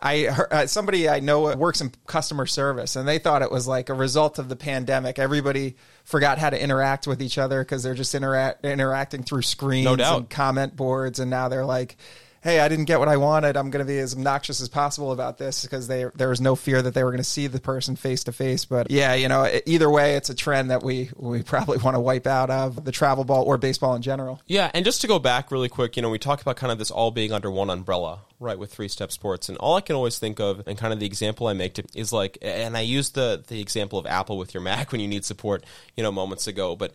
I 0.00 0.26
uh, 0.26 0.66
somebody 0.66 1.08
I 1.08 1.20
know 1.20 1.54
works 1.54 1.80
in 1.80 1.92
customer 2.06 2.46
service, 2.46 2.96
and 2.96 3.06
they 3.06 3.18
thought 3.18 3.42
it 3.42 3.52
was 3.52 3.68
like 3.68 3.88
a 3.88 3.94
result 3.94 4.38
of 4.38 4.48
the 4.48 4.56
pandemic. 4.56 5.18
Everybody 5.18 5.76
forgot 6.04 6.38
how 6.38 6.50
to 6.50 6.60
interact 6.60 7.06
with 7.06 7.22
each 7.22 7.38
other 7.38 7.62
because 7.62 7.82
they're 7.82 7.94
just 7.94 8.14
interact 8.14 8.64
interacting 8.64 9.22
through 9.22 9.42
screens 9.42 9.84
No 9.84 10.16
and 10.16 10.28
comment 10.28 10.74
boards, 10.74 11.20
and 11.20 11.30
now 11.30 11.48
they're 11.48 11.66
like. 11.66 11.96
Hey, 12.42 12.58
I 12.58 12.66
didn't 12.66 12.86
get 12.86 12.98
what 12.98 13.06
I 13.06 13.18
wanted. 13.18 13.56
I'm 13.56 13.70
going 13.70 13.86
to 13.86 13.88
be 13.90 14.00
as 14.00 14.14
obnoxious 14.14 14.60
as 14.60 14.68
possible 14.68 15.12
about 15.12 15.38
this 15.38 15.62
because 15.62 15.86
they, 15.86 16.06
there 16.16 16.28
was 16.28 16.40
no 16.40 16.56
fear 16.56 16.82
that 16.82 16.92
they 16.92 17.04
were 17.04 17.10
going 17.10 17.22
to 17.22 17.24
see 17.24 17.46
the 17.46 17.60
person 17.60 17.94
face 17.94 18.24
to 18.24 18.32
face. 18.32 18.64
But 18.64 18.90
yeah, 18.90 19.14
you 19.14 19.28
know, 19.28 19.48
either 19.64 19.88
way, 19.88 20.16
it's 20.16 20.28
a 20.28 20.34
trend 20.34 20.72
that 20.72 20.82
we, 20.82 21.10
we 21.14 21.42
probably 21.44 21.78
want 21.78 21.94
to 21.94 22.00
wipe 22.00 22.26
out 22.26 22.50
of 22.50 22.84
the 22.84 22.90
travel 22.90 23.22
ball 23.22 23.44
or 23.44 23.58
baseball 23.58 23.94
in 23.94 24.02
general. 24.02 24.40
Yeah, 24.48 24.72
and 24.74 24.84
just 24.84 25.02
to 25.02 25.06
go 25.06 25.20
back 25.20 25.52
really 25.52 25.68
quick, 25.68 25.94
you 25.94 26.02
know, 26.02 26.10
we 26.10 26.18
talk 26.18 26.42
about 26.42 26.56
kind 26.56 26.72
of 26.72 26.78
this 26.78 26.90
all 26.90 27.12
being 27.12 27.30
under 27.30 27.48
one 27.48 27.70
umbrella, 27.70 28.22
right, 28.40 28.58
with 28.58 28.72
three 28.72 28.88
step 28.88 29.12
sports. 29.12 29.48
And 29.48 29.56
all 29.58 29.76
I 29.76 29.80
can 29.80 29.94
always 29.94 30.18
think 30.18 30.40
of, 30.40 30.66
and 30.66 30.76
kind 30.76 30.92
of 30.92 30.98
the 30.98 31.06
example 31.06 31.46
I 31.46 31.52
make 31.52 31.74
to, 31.74 31.84
is 31.94 32.12
like, 32.12 32.38
and 32.42 32.76
I 32.76 32.80
used 32.80 33.14
the, 33.14 33.40
the 33.46 33.60
example 33.60 34.00
of 34.00 34.06
Apple 34.06 34.36
with 34.36 34.52
your 34.52 34.64
Mac 34.64 34.90
when 34.90 35.00
you 35.00 35.06
need 35.06 35.24
support, 35.24 35.64
you 35.96 36.02
know, 36.02 36.10
moments 36.10 36.48
ago, 36.48 36.74
but 36.74 36.92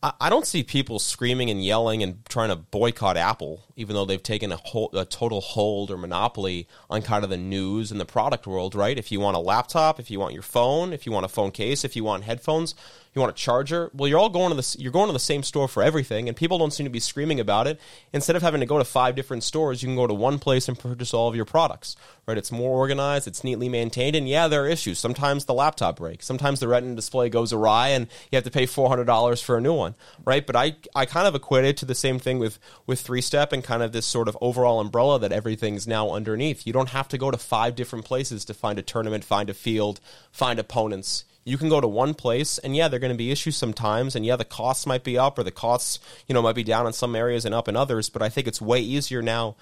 I, 0.00 0.30
don't 0.30 0.46
see 0.46 0.62
people 0.62 1.00
screaming 1.00 1.50
and 1.50 1.64
yelling 1.64 2.04
and 2.04 2.24
trying 2.28 2.50
to 2.50 2.56
boycott 2.56 3.16
Apple, 3.16 3.64
even 3.74 3.94
though 3.94 4.04
they've 4.04 4.22
taken 4.22 4.52
a, 4.52 4.56
whole, 4.56 4.90
a 4.92 5.04
total 5.04 5.40
hold 5.40 5.90
or 5.90 5.96
monopoly 5.96 6.68
on 6.88 7.02
kind 7.02 7.24
of 7.24 7.30
the 7.30 7.36
news 7.36 7.90
and 7.90 8.00
the 8.00 8.04
product 8.04 8.46
world, 8.46 8.76
right? 8.76 8.96
If 8.96 9.10
you 9.10 9.18
want 9.18 9.36
a 9.36 9.40
laptop, 9.40 9.98
if 9.98 10.08
you 10.08 10.20
want 10.20 10.34
your 10.34 10.42
phone, 10.42 10.92
if 10.92 11.04
you 11.04 11.10
want 11.10 11.26
a 11.26 11.28
phone 11.28 11.50
case, 11.50 11.84
if 11.84 11.96
you 11.96 12.04
want 12.04 12.22
headphones, 12.22 12.76
you 13.18 13.22
want 13.22 13.36
a 13.36 13.42
charger. 13.42 13.90
Well, 13.92 14.08
you're 14.08 14.18
all 14.18 14.28
going 14.28 14.50
to 14.50 14.54
the 14.54 14.76
you're 14.78 14.92
going 14.92 15.08
to 15.08 15.12
the 15.12 15.18
same 15.18 15.42
store 15.42 15.66
for 15.66 15.82
everything, 15.82 16.28
and 16.28 16.36
people 16.36 16.56
don't 16.56 16.72
seem 16.72 16.84
to 16.84 16.90
be 16.90 17.00
screaming 17.00 17.40
about 17.40 17.66
it. 17.66 17.80
Instead 18.12 18.36
of 18.36 18.42
having 18.42 18.60
to 18.60 18.66
go 18.66 18.78
to 18.78 18.84
five 18.84 19.16
different 19.16 19.42
stores, 19.42 19.82
you 19.82 19.88
can 19.88 19.96
go 19.96 20.06
to 20.06 20.14
one 20.14 20.38
place 20.38 20.68
and 20.68 20.78
purchase 20.78 21.12
all 21.12 21.28
of 21.28 21.34
your 21.34 21.44
products. 21.44 21.96
Right? 22.26 22.38
It's 22.38 22.52
more 22.52 22.76
organized, 22.76 23.26
it's 23.26 23.42
neatly 23.42 23.68
maintained, 23.68 24.14
and 24.14 24.28
yeah, 24.28 24.48
there 24.48 24.64
are 24.64 24.68
issues. 24.68 24.98
Sometimes 24.98 25.46
the 25.46 25.54
laptop 25.54 25.96
breaks, 25.96 26.26
sometimes 26.26 26.60
the 26.60 26.68
Retina 26.68 26.94
display 26.94 27.28
goes 27.28 27.52
awry, 27.52 27.88
and 27.88 28.06
you 28.30 28.36
have 28.36 28.44
to 28.44 28.50
pay 28.50 28.66
four 28.66 28.88
hundred 28.88 29.06
dollars 29.06 29.40
for 29.40 29.56
a 29.56 29.60
new 29.60 29.74
one. 29.74 29.96
Right? 30.24 30.46
But 30.46 30.54
I 30.54 30.76
I 30.94 31.04
kind 31.04 31.26
of 31.26 31.34
equate 31.34 31.64
it 31.64 31.76
to 31.78 31.84
the 31.84 31.94
same 31.94 32.18
thing 32.18 32.38
with 32.38 32.58
with 32.86 33.00
three 33.00 33.22
step 33.22 33.52
and 33.52 33.64
kind 33.64 33.82
of 33.82 33.92
this 33.92 34.06
sort 34.06 34.28
of 34.28 34.38
overall 34.40 34.80
umbrella 34.80 35.18
that 35.18 35.32
everything's 35.32 35.88
now 35.88 36.10
underneath. 36.10 36.66
You 36.66 36.72
don't 36.72 36.90
have 36.90 37.08
to 37.08 37.18
go 37.18 37.30
to 37.30 37.38
five 37.38 37.74
different 37.74 38.04
places 38.04 38.44
to 38.44 38.54
find 38.54 38.78
a 38.78 38.82
tournament, 38.82 39.24
find 39.24 39.50
a 39.50 39.54
field, 39.54 40.00
find 40.30 40.58
opponents 40.58 41.24
you 41.48 41.56
can 41.58 41.68
go 41.68 41.80
to 41.80 41.88
one 41.88 42.14
place 42.14 42.58
and 42.58 42.76
yeah 42.76 42.88
there 42.88 42.98
are 42.98 43.00
going 43.00 43.12
to 43.12 43.16
be 43.16 43.30
issues 43.30 43.56
sometimes 43.56 44.14
and 44.14 44.26
yeah 44.26 44.36
the 44.36 44.44
costs 44.44 44.86
might 44.86 45.02
be 45.02 45.16
up 45.16 45.38
or 45.38 45.42
the 45.42 45.50
costs 45.50 45.98
you 46.26 46.34
know 46.34 46.42
might 46.42 46.54
be 46.54 46.62
down 46.62 46.86
in 46.86 46.92
some 46.92 47.16
areas 47.16 47.44
and 47.44 47.54
up 47.54 47.68
in 47.68 47.76
others 47.76 48.10
but 48.10 48.22
i 48.22 48.28
think 48.28 48.46
it's 48.46 48.60
way 48.60 48.80
easier 48.80 49.22
now. 49.22 49.56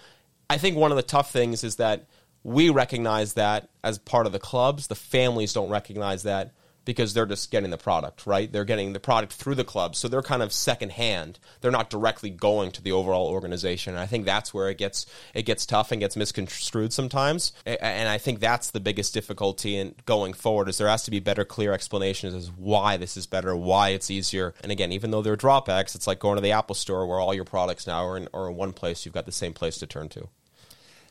I 0.49 0.59
think 0.59 0.77
one 0.77 0.93
of 0.93 0.97
the 0.97 1.03
tough 1.03 1.33
things 1.33 1.65
is 1.65 1.77
that 1.77 2.07
we 2.45 2.71
recognize 2.71 3.35
that 3.35 3.69
as 3.83 3.99
part 3.99 4.27
of 4.27 4.33
the 4.33 4.39
clubs. 4.39 4.87
The 4.87 4.95
families 4.95 5.53
don't 5.53 5.71
recognize 5.71 6.23
that 6.23 6.53
because 6.87 7.13
they're 7.13 7.27
just 7.27 7.51
getting 7.51 7.69
the 7.69 7.77
product, 7.77 8.27
right? 8.27 8.51
They're 8.51 8.65
getting 8.65 8.95
the 8.95 9.01
product 9.01 9.35
through 9.35 9.57
the 9.57 9.65
club, 9.65 9.95
so 9.95 10.09
they're 10.09 10.23
kind 10.23 10.43
of 10.43 10.53
secondhand. 10.53 11.39
They're 11.61 11.71
not 11.71 11.91
directly 11.91 12.31
going 12.31 12.71
to 12.73 12.83
the 12.83 12.93
overall 12.93 13.27
organization. 13.27 13.93
And 13.93 14.01
I 14.01 14.07
think 14.07 14.25
that's 14.25 14.55
where 14.55 14.71
it 14.71 14.79
gets 14.79 15.05
it 15.35 15.43
gets 15.43 15.67
tough 15.67 15.93
and 15.93 16.01
gets 16.01 16.17
misconstrued 16.17 16.95
sometimes. 16.95 17.53
And 17.67 18.09
I 18.09 18.17
think 18.17 18.41
that's 18.41 18.71
the 18.71 18.81
biggest 18.81 19.13
difficulty 19.13 19.77
in 19.77 19.95
going 20.07 20.33
forward 20.33 20.69
is 20.69 20.79
there 20.79 20.89
has 20.89 21.03
to 21.03 21.11
be 21.11 21.21
better, 21.21 21.45
clear 21.45 21.73
explanations 21.73 22.35
as 22.35 22.51
why 22.51 22.97
this 22.97 23.17
is 23.17 23.27
better, 23.27 23.55
why 23.55 23.91
it's 23.91 24.11
easier. 24.11 24.55
And 24.63 24.71
again, 24.73 24.93
even 24.93 25.11
though 25.11 25.23
there 25.23 25.35
are 25.35 25.37
drawbacks, 25.37 25.95
it's 25.95 26.07
like 26.07 26.21
going 26.21 26.37
to 26.37 26.43
the 26.43 26.53
Apple 26.53 26.77
store 26.77 27.07
where 27.07 27.19
all 27.19 27.35
your 27.35 27.45
products 27.45 27.87
now 27.87 28.07
are 28.07 28.17
in, 28.17 28.29
are 28.33 28.49
in 28.49 28.57
one 28.57 28.73
place. 28.73 29.05
You've 29.05 29.15
got 29.15 29.27
the 29.27 29.33
same 29.33 29.53
place 29.53 29.77
to 29.79 29.87
turn 29.87 30.09
to. 30.11 30.29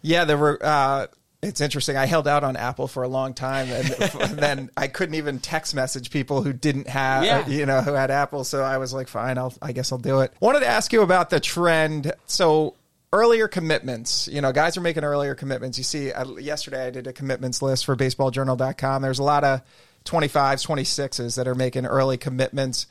Yeah, 0.02 0.24
there 0.24 0.38
were. 0.38 0.58
Uh, 0.62 1.08
it's 1.48 1.62
interesting. 1.62 1.96
I 1.98 2.06
held 2.06 2.28
out 2.28 2.44
on 2.44 2.56
Apple 2.56 2.88
for 2.88 3.04
a 3.04 3.08
long 3.08 3.34
time, 3.34 3.70
and, 3.70 3.92
and 4.22 4.38
then 4.38 4.70
I 4.76 4.88
couldn't 4.88 5.16
even 5.16 5.40
text 5.40 5.74
message 5.76 6.10
people 6.10 6.42
who 6.44 6.54
didn't 6.54 6.88
have, 6.88 7.24
Yeah. 7.24 7.48
you 7.48 7.66
know, 7.66 7.82
who 7.82 7.94
had 7.94 8.12
Apple. 8.12 8.44
So 8.44 8.62
I 8.64 8.78
was 8.78 8.94
like, 8.94 9.08
fine, 9.08 9.38
I'll, 9.38 9.54
I 9.62 9.72
guess 9.72 9.92
I'll 9.92 9.98
do 9.98 10.22
it. 10.22 10.34
Wanted 10.40 10.62
to 10.62 10.68
ask 10.68 10.92
you 10.94 11.02
about 11.02 11.30
the 11.30 11.40
trend. 11.40 12.12
So 12.26 12.76
earlier 13.14 13.48
commitments, 13.48 14.28
you 14.28 14.42
know, 14.42 14.52
guys 14.52 14.76
are 14.78 14.82
making 14.82 15.04
earlier 15.04 15.36
commitments. 15.36 15.78
You 15.78 15.84
see, 15.84 16.12
uh, 16.12 16.26
yesterday 16.36 16.88
I 16.88 16.90
did 16.90 17.08
a 17.08 17.14
commitments 17.14 17.62
list 17.62 17.86
for 17.86 17.96
BaseballJournal.com. 17.96 19.02
There's 19.02 19.20
a 19.20 19.24
lot 19.24 19.44
of 19.44 19.62
25s, 20.06 20.68
26s 20.68 21.36
that 21.38 21.48
are 21.48 21.56
making 21.56 21.86
early 21.86 22.18
commitments. 22.18 22.88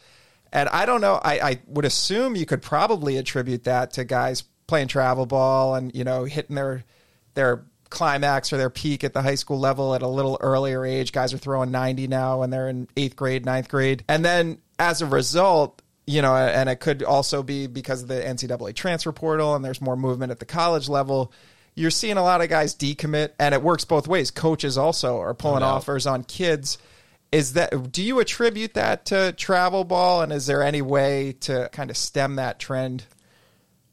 And 0.53 0.69
I 0.69 0.87
don't 0.87 1.01
know. 1.01 1.21
I, 1.23 1.39
I 1.41 1.59
would 1.67 1.85
assume 1.85 2.37
you 2.37 2.47
could 2.47 2.63
probably 2.63 3.17
attribute 3.17 3.65
that 3.65 3.93
to 3.95 4.05
guys 4.05 4.45
playing 4.67 4.89
travel 4.89 5.27
ball 5.27 5.75
and 5.75 5.95
you 5.95 6.05
know 6.05 6.25
hitting 6.25 6.57
their 6.57 6.85
their 7.35 7.65
climax 7.95 8.53
or 8.53 8.59
their 8.59 8.71
peak 8.71 9.05
at 9.05 9.15
the 9.15 9.23
high 9.23 9.37
school 9.37 9.59
level 9.59 9.95
at 9.95 10.03
a 10.03 10.09
little 10.09 10.37
earlier 10.41 10.85
age. 10.85 11.13
Guys 11.13 11.33
are 11.33 11.39
throwing 11.39 11.71
90 11.71 12.09
now 12.09 12.43
and 12.43 12.53
they're 12.53 12.69
in 12.69 12.89
eighth 12.97 13.17
grade, 13.17 13.47
ninth 13.47 13.69
grade. 13.69 14.05
And 14.09 14.25
then 14.25 14.59
as 14.79 15.01
a 15.01 15.07
result, 15.07 15.81
you 16.07 16.21
know, 16.21 16.37
and 16.37 16.69
it 16.69 16.81
could 16.81 17.03
also 17.03 17.43
be 17.43 17.67
because 17.67 18.03
of 18.03 18.09
the 18.09 18.21
NCAA 18.21 18.75
transfer 18.75 19.13
portal 19.13 19.55
and 19.55 19.65
there's 19.65 19.81
more 19.81 19.97
movement 19.97 20.33
at 20.33 20.39
the 20.39 20.45
college 20.45 20.89
level. 20.89 21.33
You're 21.75 21.91
seeing 21.91 22.17
a 22.17 22.23
lot 22.23 22.41
of 22.41 22.49
guys 22.49 22.75
decommit, 22.75 23.31
and 23.39 23.53
it 23.53 23.61
works 23.61 23.85
both 23.85 24.07
ways. 24.07 24.31
Coaches 24.31 24.79
also 24.79 25.19
are 25.19 25.35
pulling 25.35 25.65
offers 25.65 26.07
on 26.07 26.23
kids. 26.23 26.79
Is 27.33 27.55
that 27.55 27.91
do 27.91 28.01
you 28.01 28.21
attribute 28.21 28.75
that 28.75 29.07
to 29.07 29.33
travel 29.33 29.83
ball, 29.83 30.23
and 30.23 30.33
is 30.33 30.47
there 30.47 30.63
any 30.63 30.83
way 30.83 31.35
to 31.41 31.69
kind 31.73 31.91
of 31.91 31.97
stem 31.97 32.37
that 32.37 32.61
trend? 32.61 33.05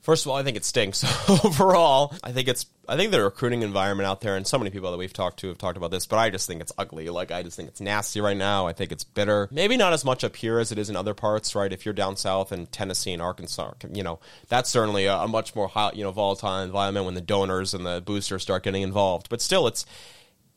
First 0.02 0.26
of 0.26 0.32
all, 0.32 0.38
I 0.38 0.44
think 0.44 0.58
it 0.58 0.66
stinks. 0.66 1.04
Overall, 1.44 2.14
I 2.24 2.34
think 2.34 2.48
it's 2.48 2.68
I 2.92 2.98
think 2.98 3.12
the 3.12 3.24
recruiting 3.24 3.62
environment 3.62 4.06
out 4.06 4.20
there, 4.20 4.36
and 4.36 4.46
so 4.46 4.58
many 4.58 4.70
people 4.70 4.92
that 4.92 4.98
we've 4.98 5.14
talked 5.14 5.40
to 5.40 5.48
have 5.48 5.58
talked 5.58 5.78
about 5.78 5.92
this, 5.92 6.06
but 6.06 6.18
I 6.18 6.30
just 6.30 6.46
think 6.46 6.60
it's 6.60 6.74
ugly. 6.78 7.10
Like 7.10 7.32
I 7.32 7.42
just 7.42 7.56
think 7.56 7.70
it's 7.70 7.80
nasty 7.80 8.20
right 8.20 8.36
now. 8.36 8.68
I 8.68 8.74
think 8.74 8.92
it's 8.92 9.06
bitter. 9.06 9.48
Maybe 9.50 9.78
not 9.78 9.94
as 9.94 10.04
much 10.04 10.26
up 10.26 10.36
here 10.36 10.60
as 10.60 10.74
it 10.74 10.78
is 10.78 10.90
in 10.90 10.98
other 10.98 11.14
parts, 11.14 11.56
right? 11.56 11.72
If 11.72 11.86
you're 11.86 11.94
down 11.94 12.18
south 12.18 12.52
in 12.52 12.66
Tennessee 12.66 13.14
and 13.14 13.22
Arkansas, 13.22 13.76
you 13.94 14.04
know 14.04 14.20
that's 14.50 14.70
certainly 14.70 15.06
a, 15.06 15.16
a 15.16 15.28
much 15.30 15.56
more 15.56 15.70
hot, 15.70 15.96
you 15.96 16.04
know, 16.04 16.12
volatile 16.12 16.60
environment 16.60 17.06
when 17.06 17.16
the 17.16 17.22
donors 17.22 17.74
and 17.74 17.86
the 17.86 18.02
boosters 18.06 18.42
start 18.42 18.64
getting 18.64 18.82
involved. 18.82 19.30
But 19.30 19.42
still, 19.42 19.68
it's 19.68 19.86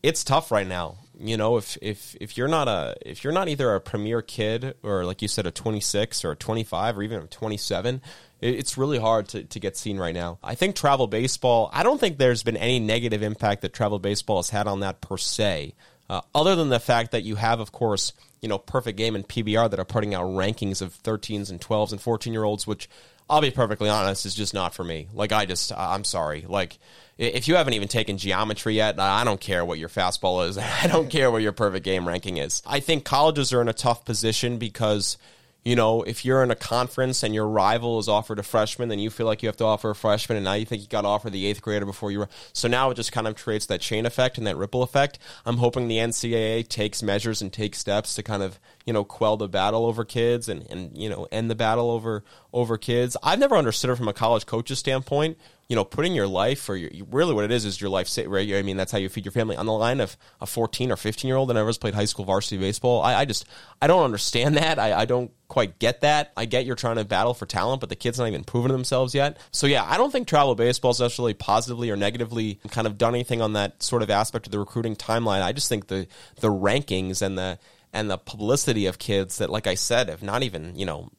it's 0.03 0.25
tough 0.25 0.51
right 0.51 0.67
now. 0.67 0.97
You 1.19 1.37
know, 1.37 1.57
if 1.57 1.79
if 1.81 2.17
if 2.21 2.37
you're 2.37 2.49
not 2.49 2.67
a 2.67 2.97
if 3.07 3.23
you're 3.23 3.33
not 3.33 3.49
either 3.49 3.75
a 3.75 3.81
premier 3.81 4.21
kid 4.21 4.75
or 4.83 5.05
like 5.05 5.23
you 5.23 5.29
said 5.29 5.47
a 5.47 5.53
26 5.53 6.25
or 6.25 6.33
a 6.33 6.37
25 6.37 6.99
or 6.99 7.03
even 7.05 7.23
a 7.23 7.27
27, 7.29 7.95
it- 7.97 8.03
it's 8.45 8.77
really 8.77 8.99
hard 8.99 9.29
to, 9.29 9.45
to 9.45 9.61
get 9.61 9.77
seen 9.77 9.97
right 9.97 10.15
now. 10.15 10.39
I 10.43 10.55
think 10.55 10.77
travel 10.77 11.07
baseball. 11.07 11.71
I 11.73 11.83
don't 11.83 11.99
think 11.99 12.19
there's 12.19 12.43
been 12.43 12.57
any 12.57 12.79
negative 12.79 13.23
impact 13.23 13.63
that 13.63 13.73
travel 13.73 13.99
baseball 13.99 14.37
has 14.37 14.51
had 14.51 14.67
on 14.67 14.81
that 14.81 15.01
per 15.01 15.17
se, 15.17 15.75
uh, 16.11 16.21
other 16.35 16.55
than 16.55 16.69
the 16.69 16.81
fact 16.81 17.13
that 17.13 17.23
you 17.23 17.37
have, 17.37 17.61
of 17.61 17.73
course, 17.73 18.13
you 18.43 18.49
know, 18.49 18.59
perfect 18.59 18.99
game 18.99 19.17
and 19.17 19.27
PBR 19.27 19.71
that 19.71 19.81
are 19.81 19.87
putting 19.87 20.15
out 20.15 20.27
rankings 20.27 20.83
of 20.83 20.95
13s 21.03 21.49
and 21.51 21.61
12s 21.61 21.93
and 21.93 22.01
14 22.01 22.33
year 22.33 22.45
olds, 22.45 22.67
which 22.67 22.91
I'll 23.31 23.41
be 23.41 23.51
perfectly 23.51 23.89
honest, 23.89 24.27
is 24.27 24.35
just 24.35 24.53
not 24.53 24.75
for 24.75 24.85
me. 24.85 25.09
Like 25.15 25.33
I 25.33 25.47
just, 25.47 25.73
I'm 25.73 26.05
sorry. 26.05 26.45
Like 26.47 26.79
if 27.17 27.49
you 27.49 27.55
haven't 27.55 27.73
even 27.73 27.89
taken 27.89 28.19
geometry 28.19 28.75
yet, 28.75 29.01
I 29.01 29.25
don't 29.25 29.41
care 29.41 29.65
what 29.65 29.79
your 29.79 29.89
fastball 29.89 30.47
is. 30.47 30.59
I 30.83 30.87
don't 30.87 31.09
care 31.09 31.31
what 31.31 31.41
your 31.41 31.53
perfect 31.53 31.85
game 31.85 32.07
ranking 32.07 32.37
is. 32.37 32.63
I 32.67 32.81
think 32.81 33.05
colleges 33.05 33.55
are 33.55 33.63
in 33.63 33.69
a 33.69 33.73
tough 33.75 34.05
position 34.05 34.59
because 34.59 35.17
you 35.65 35.75
know, 35.77 36.03
if 36.03 36.25
you're 36.25 36.43
in 36.43 36.51
a 36.51 36.57
conference 36.57 37.23
and 37.23 37.35
your 37.35 37.49
rival 37.49 37.99
is 37.99 38.09
offered 38.09 38.39
a 38.39 38.43
freshman, 38.43 38.91
then 38.91 38.99
you 38.99 39.09
feel 39.09 39.27
like 39.27 39.43
you 39.43 39.49
have 39.49 39.57
to 39.57 39.65
offer 39.65 39.91
a 39.91 39.95
freshman, 39.95 40.37
and 40.37 40.45
now 40.45 40.53
you 40.53 40.67
think 40.67 40.83
you 40.83 40.89
got 40.89 41.03
to 41.03 41.09
offer 41.09 41.31
the 41.31 41.47
eighth 41.47 41.63
grader 41.63 41.87
before 41.87 42.11
you. 42.11 42.27
So 42.53 42.69
now 42.69 42.91
it 42.91 42.95
just 42.95 43.13
kind 43.13 43.27
of 43.27 43.37
creates 43.37 43.67
that 43.67 43.81
chain 43.81 44.05
effect 44.05 44.37
and 44.37 44.47
that 44.47 44.57
ripple 44.57 44.83
effect. 44.83 45.19
I'm 45.47 45.57
hoping 45.57 45.89
the 45.89 45.99
NCAA 45.99 46.69
takes 46.69 47.03
measures 47.03 47.41
and 47.41 47.53
takes 47.53 47.79
steps 47.79 48.15
to 48.17 48.23
kind 48.23 48.43
of 48.43 48.61
you 48.85 48.93
know 48.93 49.05
quell 49.05 49.37
the 49.37 49.49
battle 49.49 49.87
over 49.87 50.05
kids 50.05 50.49
and 50.49 50.67
and 50.71 50.97
you 50.97 51.09
know 51.09 51.27
end 51.33 51.51
the 51.51 51.55
battle 51.55 51.91
over 51.91 52.25
over 52.53 52.79
kids. 52.79 53.17
I've 53.23 53.39
never 53.39 53.57
understood 53.57 53.91
it 53.91 53.97
from 53.97 54.09
a 54.09 54.13
college 54.13 54.47
coach's 54.47 54.79
standpoint. 54.79 55.39
You 55.69 55.77
know, 55.77 55.85
putting 55.85 56.15
your 56.15 56.27
life 56.27 56.69
or 56.69 56.77
your, 56.77 57.07
really 57.11 57.33
what 57.33 57.45
it 57.45 57.51
is 57.51 57.65
is 57.65 57.81
your 57.81 57.89
life. 57.89 58.15
Right? 58.27 58.55
I 58.55 58.61
mean, 58.61 58.77
that's 58.77 58.93
how 58.93 58.99
you 58.99 59.09
feed 59.09 59.25
your 59.25 59.33
family 59.33 59.57
on 59.57 59.65
the 59.65 59.73
line 59.73 60.01
of 60.01 60.19
a 60.43 60.47
14 60.47 60.93
or 60.93 60.97
15 60.97 61.27
year 61.27 61.39
old 61.39 61.49
that 61.49 61.55
never 61.55 61.69
has 61.69 61.79
played 61.79 61.95
high 61.95 62.05
school 62.05 62.27
varsity 62.27 62.59
baseball. 62.59 63.01
I, 63.01 63.15
I 63.15 63.25
just 63.25 63.47
I 63.81 63.87
don't 63.87 64.05
understand 64.05 64.57
that. 64.59 64.79
I, 64.79 65.01
I 65.01 65.05
don't 65.07 65.31
quite 65.49 65.79
get 65.79 66.03
that. 66.03 66.33
I 66.37 66.45
get 66.45 66.67
you're 66.67 66.77
trying 66.77 66.97
to 66.97 67.05
battle 67.05 67.33
for 67.33 67.47
talent, 67.47 67.81
but 67.81 67.89
the 67.89 67.97
kid's 67.97 68.19
not 68.19 68.29
even 68.29 68.45
proven 68.45 68.73
themselves 68.73 69.15
yet. 69.15 69.39
So 69.53 69.67
yeah, 69.67 69.85
I 69.85 69.97
don't 69.97 70.11
think 70.11 70.29
travel 70.29 70.55
baseball 70.55 70.91
has 70.91 71.01
necessarily 71.01 71.35
positively 71.35 71.91
or 71.91 71.97
negatively 71.97 72.61
kind 72.69 72.87
of 72.87 72.99
done 72.99 73.15
anything 73.15 73.41
on 73.41 73.55
that 73.55 73.83
sort 73.83 74.03
of 74.03 74.11
aspect 74.11 74.47
of 74.47 74.53
the 74.53 74.59
recruiting 74.59 74.97
timeline. 74.97 75.43
I 75.43 75.53
just 75.53 75.71
think 75.71 75.87
the 75.87 76.07
the 76.41 76.49
rankings 76.49 77.23
and 77.23 77.39
the 77.39 77.59
and 77.95 78.11
the 78.11 78.19
publicity 78.19 78.87
of 78.87 78.99
kids 78.99 79.39
that, 79.39 79.49
like 79.49 79.67
I 79.67 79.75
said, 79.77 80.09
have 80.09 80.23
not 80.23 80.43
even 80.43 80.77
you 80.77 80.85
know 80.85 81.11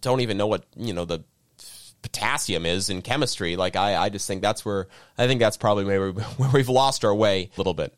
don't 0.00 0.20
even 0.20 0.36
know 0.36 0.46
what 0.46 0.64
you 0.76 0.92
know 0.92 1.04
the 1.04 1.22
potassium 2.02 2.66
is 2.66 2.90
in 2.90 3.02
chemistry. 3.02 3.56
Like 3.56 3.76
I, 3.76 3.96
I 3.96 4.08
just 4.08 4.26
think 4.26 4.42
that's 4.42 4.64
where 4.64 4.88
I 5.18 5.26
think 5.26 5.40
that's 5.40 5.56
probably 5.56 5.84
where, 5.84 6.12
we, 6.12 6.22
where 6.36 6.50
we've 6.50 6.68
lost 6.68 7.04
our 7.04 7.14
way 7.14 7.50
a 7.54 7.60
little 7.60 7.74
bit. 7.74 7.94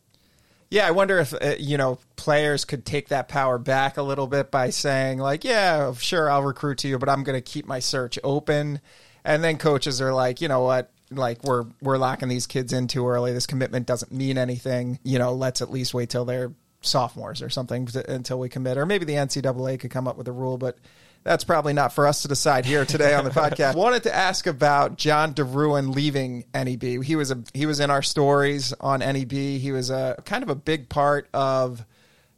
Yeah, 0.68 0.86
I 0.86 0.90
wonder 0.90 1.18
if 1.18 1.32
uh, 1.32 1.54
you 1.58 1.78
know 1.78 1.98
players 2.16 2.64
could 2.64 2.84
take 2.84 3.08
that 3.08 3.28
power 3.28 3.58
back 3.58 3.96
a 3.96 4.02
little 4.02 4.26
bit 4.26 4.50
by 4.50 4.70
saying 4.70 5.18
like, 5.18 5.44
"Yeah, 5.44 5.92
sure, 5.94 6.28
I'll 6.28 6.42
recruit 6.42 6.78
to 6.78 6.88
you, 6.88 6.98
but 6.98 7.08
I'm 7.08 7.22
going 7.22 7.36
to 7.36 7.42
keep 7.42 7.66
my 7.66 7.78
search 7.78 8.18
open." 8.24 8.80
And 9.24 9.42
then 9.42 9.58
coaches 9.58 10.00
are 10.00 10.12
like, 10.12 10.40
"You 10.40 10.48
know 10.48 10.62
what? 10.62 10.90
Like 11.10 11.44
we're 11.44 11.66
we're 11.80 11.98
locking 11.98 12.28
these 12.28 12.48
kids 12.48 12.72
in 12.72 12.88
too 12.88 13.06
early. 13.06 13.32
This 13.32 13.46
commitment 13.46 13.86
doesn't 13.86 14.10
mean 14.10 14.38
anything. 14.38 14.98
You 15.04 15.20
know, 15.20 15.34
let's 15.34 15.62
at 15.62 15.70
least 15.70 15.94
wait 15.94 16.10
till 16.10 16.24
they're 16.24 16.52
sophomores 16.86 17.42
or 17.42 17.50
something 17.50 17.86
to, 17.86 18.10
until 18.10 18.38
we 18.38 18.48
commit. 18.48 18.78
Or 18.78 18.86
maybe 18.86 19.04
the 19.04 19.14
NCAA 19.14 19.80
could 19.80 19.90
come 19.90 20.06
up 20.08 20.16
with 20.16 20.28
a 20.28 20.32
rule, 20.32 20.58
but 20.58 20.78
that's 21.26 21.42
probably 21.42 21.72
not 21.72 21.92
for 21.92 22.06
us 22.06 22.22
to 22.22 22.28
decide 22.28 22.64
here 22.64 22.84
today 22.84 23.12
on 23.14 23.24
the 23.24 23.30
podcast. 23.32 23.74
Wanted 23.74 24.04
to 24.04 24.14
ask 24.14 24.46
about 24.46 24.96
John 24.96 25.34
DeRuin 25.34 25.94
leaving 25.94 26.44
NEB. 26.54 27.02
He 27.02 27.16
was 27.16 27.30
a 27.32 27.42
he 27.52 27.66
was 27.66 27.80
in 27.80 27.90
our 27.90 28.02
stories 28.02 28.72
on 28.80 29.00
NEB. 29.00 29.32
He 29.32 29.72
was 29.72 29.90
a 29.90 30.22
kind 30.24 30.44
of 30.44 30.50
a 30.50 30.54
big 30.54 30.88
part 30.88 31.28
of 31.34 31.84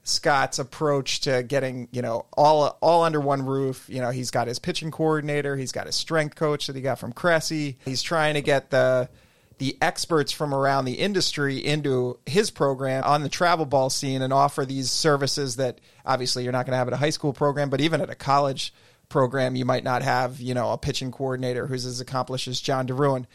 Scott's 0.05 0.59
approach 0.59 1.21
to 1.21 1.43
getting, 1.43 1.89
you 1.93 2.01
know, 2.01 2.25
all 2.33 2.79
all 2.81 3.05
under 3.05 3.21
one 3.21 3.45
roof. 3.45 3.85
You 3.89 4.01
know, 4.01 4.11
he's 4.11 4.31
got 4.31 4.49
his 4.49 4.59
pitching 4.59 4.91
coordinator, 4.91 5.55
he's 5.55 5.73
got 5.73 5.87
his 5.87 5.95
strength 5.97 6.35
coach 6.35 6.67
that 6.67 6.75
he 6.75 6.81
got 6.81 6.99
from 6.99 7.13
Cressey. 7.13 7.77
He's 7.85 8.03
trying 8.03 8.35
to 8.35 8.43
get 8.43 8.71
the 8.71 9.11
the 9.59 9.77
experts 9.83 10.33
from 10.33 10.55
around 10.55 10.85
the 10.85 10.95
industry 10.95 11.59
into 11.59 12.19
his 12.27 12.51
program 12.51 13.03
on 13.05 13.23
the 13.23 13.29
travel 13.29 13.67
ball 13.67 13.91
scene 13.91 14.23
and 14.23 14.33
offer 14.33 14.65
these 14.65 14.91
services 14.91 15.57
that 15.57 15.81
obviously 16.07 16.45
you're 16.45 16.53
not 16.53 16.65
going 16.65 16.73
to 16.73 16.79
have 16.79 16.89
at 16.89 16.95
a 16.95 16.99
high 16.99 17.11
school 17.11 17.33
program, 17.33 17.69
but 17.69 17.81
even 17.81 18.01
at 18.01 18.09
a 18.09 18.15
college 18.15 18.73
program, 19.09 19.57
you 19.57 19.65
might 19.65 19.85
not 19.85 20.03
have, 20.03 20.41
you 20.41 20.55
know, 20.55 20.73
a 20.73 20.79
pitching 20.79 21.11
coordinator 21.11 21.67
who's 21.67 21.87
as 21.87 22.01
accomplished 22.01 22.47
as 22.47 22.61
John 22.61 22.87
DeRuin. 22.87 23.27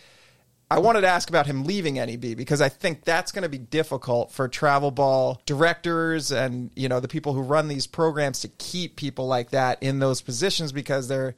I 0.72 0.80
wanted 0.80 1.02
to 1.02 1.08
ask 1.08 1.30
about 1.30 1.46
him 1.46 1.66
leaving 1.66 1.96
NEB 1.96 2.36
because 2.36 2.62
I 2.62 2.70
think 2.70 3.04
that's 3.04 3.32
going 3.32 3.44
to 3.44 3.50
be 3.50 3.60
difficult 3.60 4.32
for 4.32 4.48
travel 4.48 4.90
ball 4.90 5.40
directors 5.46 6.32
and 6.32 6.72
you 6.76 6.90
know 6.90 7.00
the 7.00 7.08
people 7.08 7.34
who 7.34 7.42
run 7.42 7.68
these 7.68 7.86
programs 7.86 8.40
to 8.40 8.48
keep 8.48 8.96
people 8.96 9.28
like 9.28 9.52
that 9.52 9.84
in 9.84 10.00
those 10.00 10.22
positions 10.22 10.72
because 10.72 11.08
they're 11.08 11.36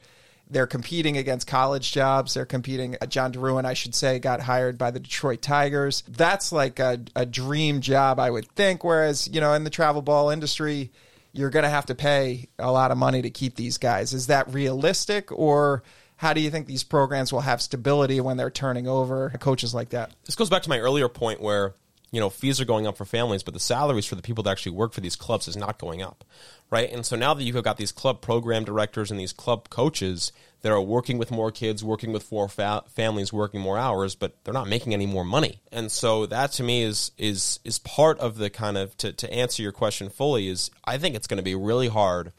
they're 0.48 0.66
competing 0.66 1.16
against 1.16 1.46
college 1.46 1.92
jobs. 1.92 2.34
They're 2.34 2.46
competing. 2.46 2.96
uh, 3.00 3.06
John 3.06 3.32
DeRuin, 3.32 3.64
I 3.64 3.74
should 3.74 3.94
say, 3.94 4.18
got 4.18 4.40
hired 4.40 4.78
by 4.78 4.90
the 4.90 5.00
Detroit 5.00 5.42
Tigers. 5.42 6.02
That's 6.08 6.52
like 6.52 6.78
a, 6.78 7.00
a 7.14 7.26
dream 7.26 7.80
job, 7.80 8.20
I 8.20 8.30
would 8.30 8.48
think. 8.52 8.84
Whereas 8.84 9.28
you 9.32 9.40
know 9.40 9.52
in 9.54 9.64
the 9.64 9.70
travel 9.70 10.02
ball 10.02 10.30
industry, 10.30 10.90
you're 11.32 11.50
going 11.50 11.64
to 11.64 11.68
have 11.68 11.86
to 11.86 11.94
pay 11.94 12.48
a 12.58 12.70
lot 12.70 12.90
of 12.90 12.98
money 12.98 13.22
to 13.22 13.30
keep 13.30 13.56
these 13.56 13.78
guys. 13.78 14.12
Is 14.12 14.28
that 14.28 14.52
realistic 14.52 15.32
or? 15.32 15.82
How 16.18 16.32
do 16.32 16.40
you 16.40 16.48
think 16.48 16.66
these 16.66 16.82
programs 16.82 17.30
will 17.30 17.42
have 17.42 17.60
stability 17.60 18.22
when 18.22 18.38
they're 18.38 18.48
turning 18.48 18.88
over 18.88 19.28
coaches 19.38 19.74
like 19.74 19.90
that? 19.90 20.12
This 20.24 20.34
goes 20.34 20.48
back 20.48 20.62
to 20.62 20.70
my 20.70 20.78
earlier 20.78 21.10
point 21.10 21.42
where 21.42 21.74
you 22.12 22.20
know, 22.20 22.30
fees 22.30 22.60
are 22.60 22.64
going 22.64 22.86
up 22.86 22.96
for 22.96 23.04
families, 23.04 23.42
but 23.42 23.54
the 23.54 23.60
salaries 23.60 24.06
for 24.06 24.14
the 24.14 24.22
people 24.22 24.44
that 24.44 24.50
actually 24.50 24.72
work 24.72 24.92
for 24.92 25.00
these 25.00 25.16
clubs 25.16 25.48
is 25.48 25.56
not 25.56 25.78
going 25.78 26.02
up, 26.02 26.24
right? 26.70 26.90
And 26.90 27.04
so 27.04 27.16
now 27.16 27.34
that 27.34 27.42
you've 27.42 27.62
got 27.62 27.76
these 27.76 27.92
club 27.92 28.20
program 28.20 28.64
directors 28.64 29.10
and 29.10 29.18
these 29.18 29.32
club 29.32 29.68
coaches 29.70 30.32
that 30.62 30.72
are 30.72 30.80
working 30.80 31.18
with 31.18 31.30
more 31.30 31.50
kids, 31.50 31.84
working 31.84 32.12
with 32.12 32.30
more 32.30 32.48
fa- 32.48 32.84
families, 32.88 33.32
working 33.32 33.60
more 33.60 33.76
hours, 33.76 34.14
but 34.14 34.36
they're 34.44 34.54
not 34.54 34.68
making 34.68 34.94
any 34.94 35.06
more 35.06 35.24
money. 35.24 35.60
And 35.72 35.90
so 35.90 36.26
that 36.26 36.52
to 36.52 36.62
me 36.62 36.82
is 36.82 37.10
is 37.18 37.60
is 37.64 37.78
part 37.80 38.18
of 38.20 38.36
the 38.38 38.50
kind 38.50 38.76
of 38.76 38.96
to, 38.98 39.12
to 39.12 39.32
answer 39.32 39.62
your 39.62 39.72
question 39.72 40.08
fully 40.08 40.48
is 40.48 40.70
I 40.84 40.98
think 40.98 41.16
it's 41.16 41.26
going 41.26 41.38
to 41.38 41.42
be 41.42 41.54
really 41.54 41.88
hard 41.88 42.32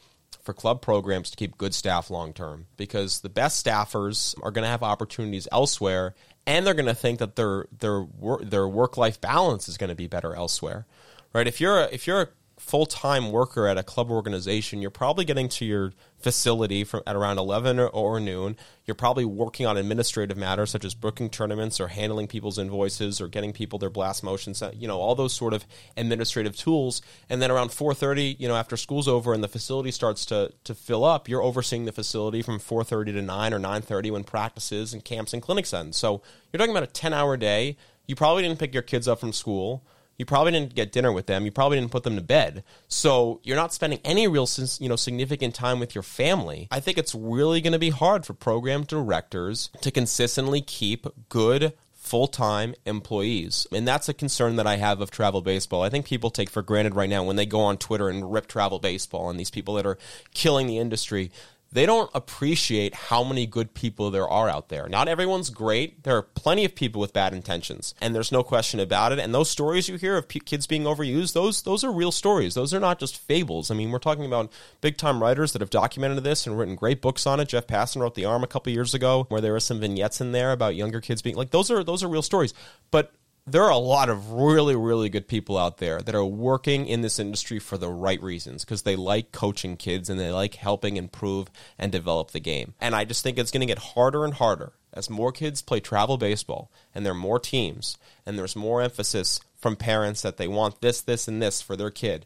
for 0.44 0.54
club 0.54 0.82
programs 0.82 1.30
to 1.30 1.38
keep 1.38 1.58
good 1.58 1.74
staff 1.74 2.10
long 2.10 2.34
term 2.34 2.68
because 2.78 3.20
the 3.20 3.30
best 3.30 3.64
staffers 3.66 4.34
are 4.42 4.52
going 4.52 4.64
to 4.64 4.70
have 4.70 4.82
opportunities 4.82 5.48
elsewhere 5.52 6.16
and 6.48 6.66
they're 6.66 6.74
going 6.74 6.88
to 6.88 6.96
think 6.96 7.20
that 7.20 7.36
their 7.36 7.68
their 7.78 8.08
their 8.42 8.68
work 8.68 8.98
life 8.98 9.22
balance 9.22 9.70
is 9.70 9.78
going 9.78 9.90
to 9.90 9.96
be 9.96 10.08
better 10.08 10.34
elsewhere 10.34 10.88
right? 11.34 11.48
If 11.48 11.62
you're 11.62 11.82
a, 11.82 11.90
if 11.92 12.08
you're 12.08 12.22
a 12.22 12.28
full-time 12.60 13.32
worker 13.32 13.68
at 13.68 13.78
a 13.78 13.84
club 13.84 14.10
organization, 14.10 14.82
you're 14.82 14.90
probably 14.90 15.24
getting 15.24 15.48
to 15.48 15.66
your 15.66 15.94
facility 16.20 16.84
from 16.84 17.04
at 17.06 17.16
around 17.16 17.38
11 17.38 17.80
or, 17.80 17.88
or, 17.88 18.20
noon. 18.20 18.58
You're 18.86 18.96
probably 18.96 19.26
working 19.26 19.68
on 19.68 19.78
administrative 19.78 20.38
matters 20.38 20.72
such 20.72 20.84
as 20.84 20.96
booking 20.96 21.30
tournaments 21.30 21.80
or 21.80 21.90
handling 21.90 22.28
people's 22.28 22.58
invoices 22.58 23.22
or 23.22 23.28
getting 23.28 23.54
people 23.54 23.78
their 23.78 23.92
blast 23.92 24.24
motions, 24.24 24.62
uh, 24.62 24.72
you 24.74 24.88
know, 24.88 24.98
all 25.00 25.14
those 25.14 25.34
sort 25.34 25.54
of 25.54 25.66
administrative 25.96 26.56
tools. 26.56 27.02
And 27.30 27.42
then 27.42 27.52
around 27.52 27.70
4:30, 27.70 28.36
you 28.40 28.48
know, 28.48 28.56
after 28.56 28.76
school's 28.76 29.08
over 29.08 29.34
and 29.34 29.44
the 29.44 29.48
facility 29.48 29.92
starts 29.92 30.26
to 30.26 30.52
to 30.64 30.74
fill 30.74 31.06
up, 31.06 31.30
you're 31.30 31.44
overseeing 31.44 31.86
the 31.86 31.92
facility 31.92 32.42
from 32.42 32.60
4:30 32.60 33.14
to 33.14 33.22
9 33.22 33.54
or 33.54 33.60
9:30 33.60 34.12
when 34.12 34.24
practices 34.24 34.94
and 34.94 35.06
camps 35.06 35.34
and 35.34 35.44
clinics 35.44 35.74
end. 35.74 35.94
So, 35.94 36.24
you're 36.52 36.58
talking 36.58 36.76
about 36.76 36.84
a 36.84 36.92
10-hour 36.92 37.38
day. 37.38 37.78
You 38.08 38.16
probably 38.16 38.42
didn't 38.42 38.58
pick 38.58 38.74
your 38.74 38.84
kids 38.84 39.08
up 39.08 39.20
from 39.20 39.34
school 39.34 39.84
you 40.18 40.26
probably 40.26 40.52
didn't 40.52 40.76
get 40.76 40.92
dinner 40.92 41.12
with 41.12 41.28
them. 41.28 41.46
You 41.46 41.52
probably 41.52 41.78
didn't 41.80 41.92
put 41.92 42.04
them 42.04 42.16
to 42.16 42.22
bed. 42.22 42.64
So 42.88 43.40
you're 43.44 43.56
not 43.56 43.74
spending 43.74 44.00
any 44.04 44.28
real, 44.28 44.48
you 44.80 44.90
know, 44.90 44.96
significant 44.96 45.54
time 45.54 45.80
with 45.80 45.94
your 45.94 46.04
family. 46.04 46.68
I 46.72 46.80
think 46.80 46.98
it's 46.98 47.14
really 47.14 47.62
going 47.62 47.74
to 47.74 47.80
be 47.80 47.92
hard 47.92 48.26
for 48.26 48.34
program 48.34 48.84
directors 48.84 49.70
to 49.82 49.92
consistently 49.92 50.62
keep 50.62 51.06
good 51.30 51.74
full-time 51.94 52.74
employees. 52.86 53.68
And 53.72 53.86
that's 53.88 54.08
a 54.08 54.14
concern 54.14 54.56
that 54.56 54.66
I 54.66 54.78
have 54.78 55.02
of 55.02 55.12
travel 55.12 55.42
baseball. 55.42 55.84
I 55.84 55.90
think 55.90 56.06
people 56.06 56.30
take 56.30 56.50
for 56.50 56.62
granted 56.62 56.96
right 56.96 57.10
now 57.10 57.24
when 57.24 57.36
they 57.36 57.46
go 57.46 57.60
on 57.60 57.78
Twitter 57.78 58.08
and 58.08 58.32
rip 58.32 58.48
travel 58.48 58.80
baseball 58.80 59.30
and 59.30 59.38
these 59.38 59.52
people 59.52 59.74
that 59.76 59.86
are 59.86 59.98
killing 60.34 60.68
the 60.68 60.78
industry 60.78 61.32
they 61.72 61.86
don't 61.86 62.10
appreciate 62.14 62.94
how 62.96 63.24
many 63.24 63.46
good 63.46 63.74
people 63.74 64.10
there 64.10 64.28
are 64.28 64.48
out 64.50 64.70
there. 64.70 64.88
Not 64.88 65.08
everyone's 65.08 65.50
great. 65.50 66.04
There 66.04 66.16
are 66.16 66.22
plenty 66.24 66.64
of 66.66 66.76
people 66.76 67.02
with 67.02 67.14
bad 67.14 67.34
intentions, 67.34 67.94
and 68.00 68.16
there's 68.16 68.32
no 68.32 68.44
question 68.44 68.80
about 68.80 69.12
it. 69.12 69.20
And 69.20 69.34
those 69.34 69.50
stories 69.50 69.90
you 69.90 69.98
hear 69.98 70.18
of 70.18 70.28
p- 70.28 70.40
kids 70.40 70.68
being 70.68 70.84
overused, 70.84 71.34
those 71.34 71.64
those 71.64 71.84
are 71.84 71.92
real 71.92 72.12
stories. 72.12 72.54
Those 72.54 72.74
are 72.74 72.80
not 72.80 73.00
just 73.00 73.18
fables. 73.18 73.70
I 73.70 73.76
mean, 73.76 73.92
we're 73.92 74.00
talking 74.00 74.26
about 74.26 74.52
big 74.82 74.98
time 74.98 75.22
writers 75.22 75.54
that 75.54 75.62
have 75.62 75.70
documented 75.70 76.24
this 76.24 76.48
and 76.48 76.58
written 76.58 76.76
great 76.76 77.02
books 77.02 77.28
on 77.28 77.40
it. 77.40 77.50
Jeff 77.50 77.68
Passan 77.68 78.02
wrote 78.02 78.16
The 78.16 78.26
Arm 78.26 78.44
a 78.44 78.48
couple 78.48 78.72
years 78.72 78.94
ago, 78.94 79.26
where 79.30 79.42
there 79.42 79.54
were 79.54 79.60
some 79.60 79.80
vignettes 79.80 80.22
in 80.22 80.32
there 80.32 80.52
about 80.52 80.76
younger 80.76 81.02
kids 81.02 81.22
being 81.22 81.36
like 81.36 81.52
those 81.52 81.70
are 81.70 81.84
those 81.84 82.04
are 82.04 82.08
real 82.08 82.22
stories. 82.22 82.54
But 82.92 83.12
there 83.50 83.64
are 83.64 83.72
a 83.72 83.78
lot 83.78 84.10
of 84.10 84.34
really, 84.34 84.76
really 84.76 85.08
good 85.08 85.28
people 85.28 85.58
out 85.58 85.78
there 85.78 86.02
that 86.02 86.14
are 86.14 86.26
working 86.26 86.86
in 86.86 87.00
this 87.00 87.18
industry 87.18 87.60
for 87.60 87.78
the 87.78 87.90
right 87.90 88.22
reasons 88.22 88.66
because 88.66 88.82
they 88.82 88.98
like 88.98 89.32
coaching 89.32 89.78
kids 89.78 90.10
and 90.10 90.20
they 90.20 90.32
like 90.32 90.56
helping 90.56 90.98
improve 90.98 91.50
and 91.80 91.90
develop 91.90 92.32
the 92.32 92.42
game. 92.42 92.74
And 92.82 92.94
I 92.94 93.06
just 93.06 93.24
think 93.24 93.38
it's 93.38 93.52
going 93.52 93.62
to 93.62 93.74
get 93.74 93.80
harder 93.80 94.26
and 94.26 94.34
harder 94.34 94.74
as 94.94 95.10
more 95.10 95.32
kids 95.32 95.62
play 95.62 95.80
travel 95.80 96.18
baseball 96.18 96.70
and 96.94 97.06
there 97.06 97.14
are 97.14 97.16
more 97.16 97.40
teams 97.40 97.98
and 98.26 98.38
there's 98.38 98.56
more 98.56 98.82
emphasis 98.82 99.40
from 99.58 99.78
parents 99.78 100.22
that 100.24 100.36
they 100.36 100.48
want 100.48 100.82
this, 100.82 101.02
this, 101.02 101.28
and 101.30 101.42
this 101.42 101.62
for 101.62 101.78
their 101.78 101.92
kid. 101.92 102.26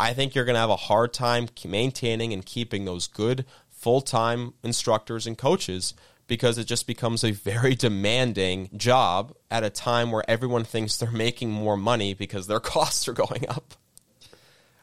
I 0.00 0.14
think 0.14 0.34
you're 0.34 0.46
going 0.46 0.54
to 0.54 0.60
have 0.60 0.70
a 0.70 0.76
hard 0.76 1.12
time 1.12 1.48
maintaining 1.66 2.32
and 2.32 2.44
keeping 2.44 2.86
those 2.86 3.06
good 3.06 3.44
full 3.68 4.00
time 4.00 4.54
instructors 4.62 5.26
and 5.26 5.36
coaches 5.36 5.92
because 6.26 6.58
it 6.58 6.64
just 6.64 6.86
becomes 6.86 7.24
a 7.24 7.30
very 7.30 7.74
demanding 7.74 8.70
job 8.76 9.34
at 9.50 9.64
a 9.64 9.70
time 9.70 10.10
where 10.10 10.24
everyone 10.28 10.64
thinks 10.64 10.96
they're 10.96 11.10
making 11.10 11.50
more 11.50 11.76
money 11.76 12.14
because 12.14 12.46
their 12.46 12.60
costs 12.74 13.08
are 13.08 13.12
going 13.12 13.48
up. 13.48 13.74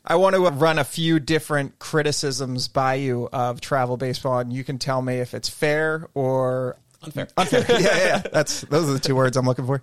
I 0.05 0.15
want 0.15 0.35
to 0.35 0.41
run 0.41 0.79
a 0.79 0.83
few 0.83 1.19
different 1.19 1.77
criticisms 1.77 2.67
by 2.67 2.95
you 2.95 3.29
of 3.31 3.61
travel 3.61 3.97
baseball, 3.97 4.39
and 4.39 4.51
you 4.51 4.63
can 4.63 4.79
tell 4.79 5.01
me 5.01 5.17
if 5.17 5.33
it's 5.33 5.49
fair 5.49 6.07
or 6.13 6.77
Unfair. 7.01 7.27
Unfair. 7.37 7.65
yeah, 7.69 7.79
yeah, 7.79 7.97
yeah. 7.97 8.21
That's 8.31 8.61
those 8.61 8.89
are 8.89 8.93
the 8.93 8.99
two 8.99 9.15
words 9.15 9.37
I'm 9.37 9.45
looking 9.45 9.65
for. 9.65 9.81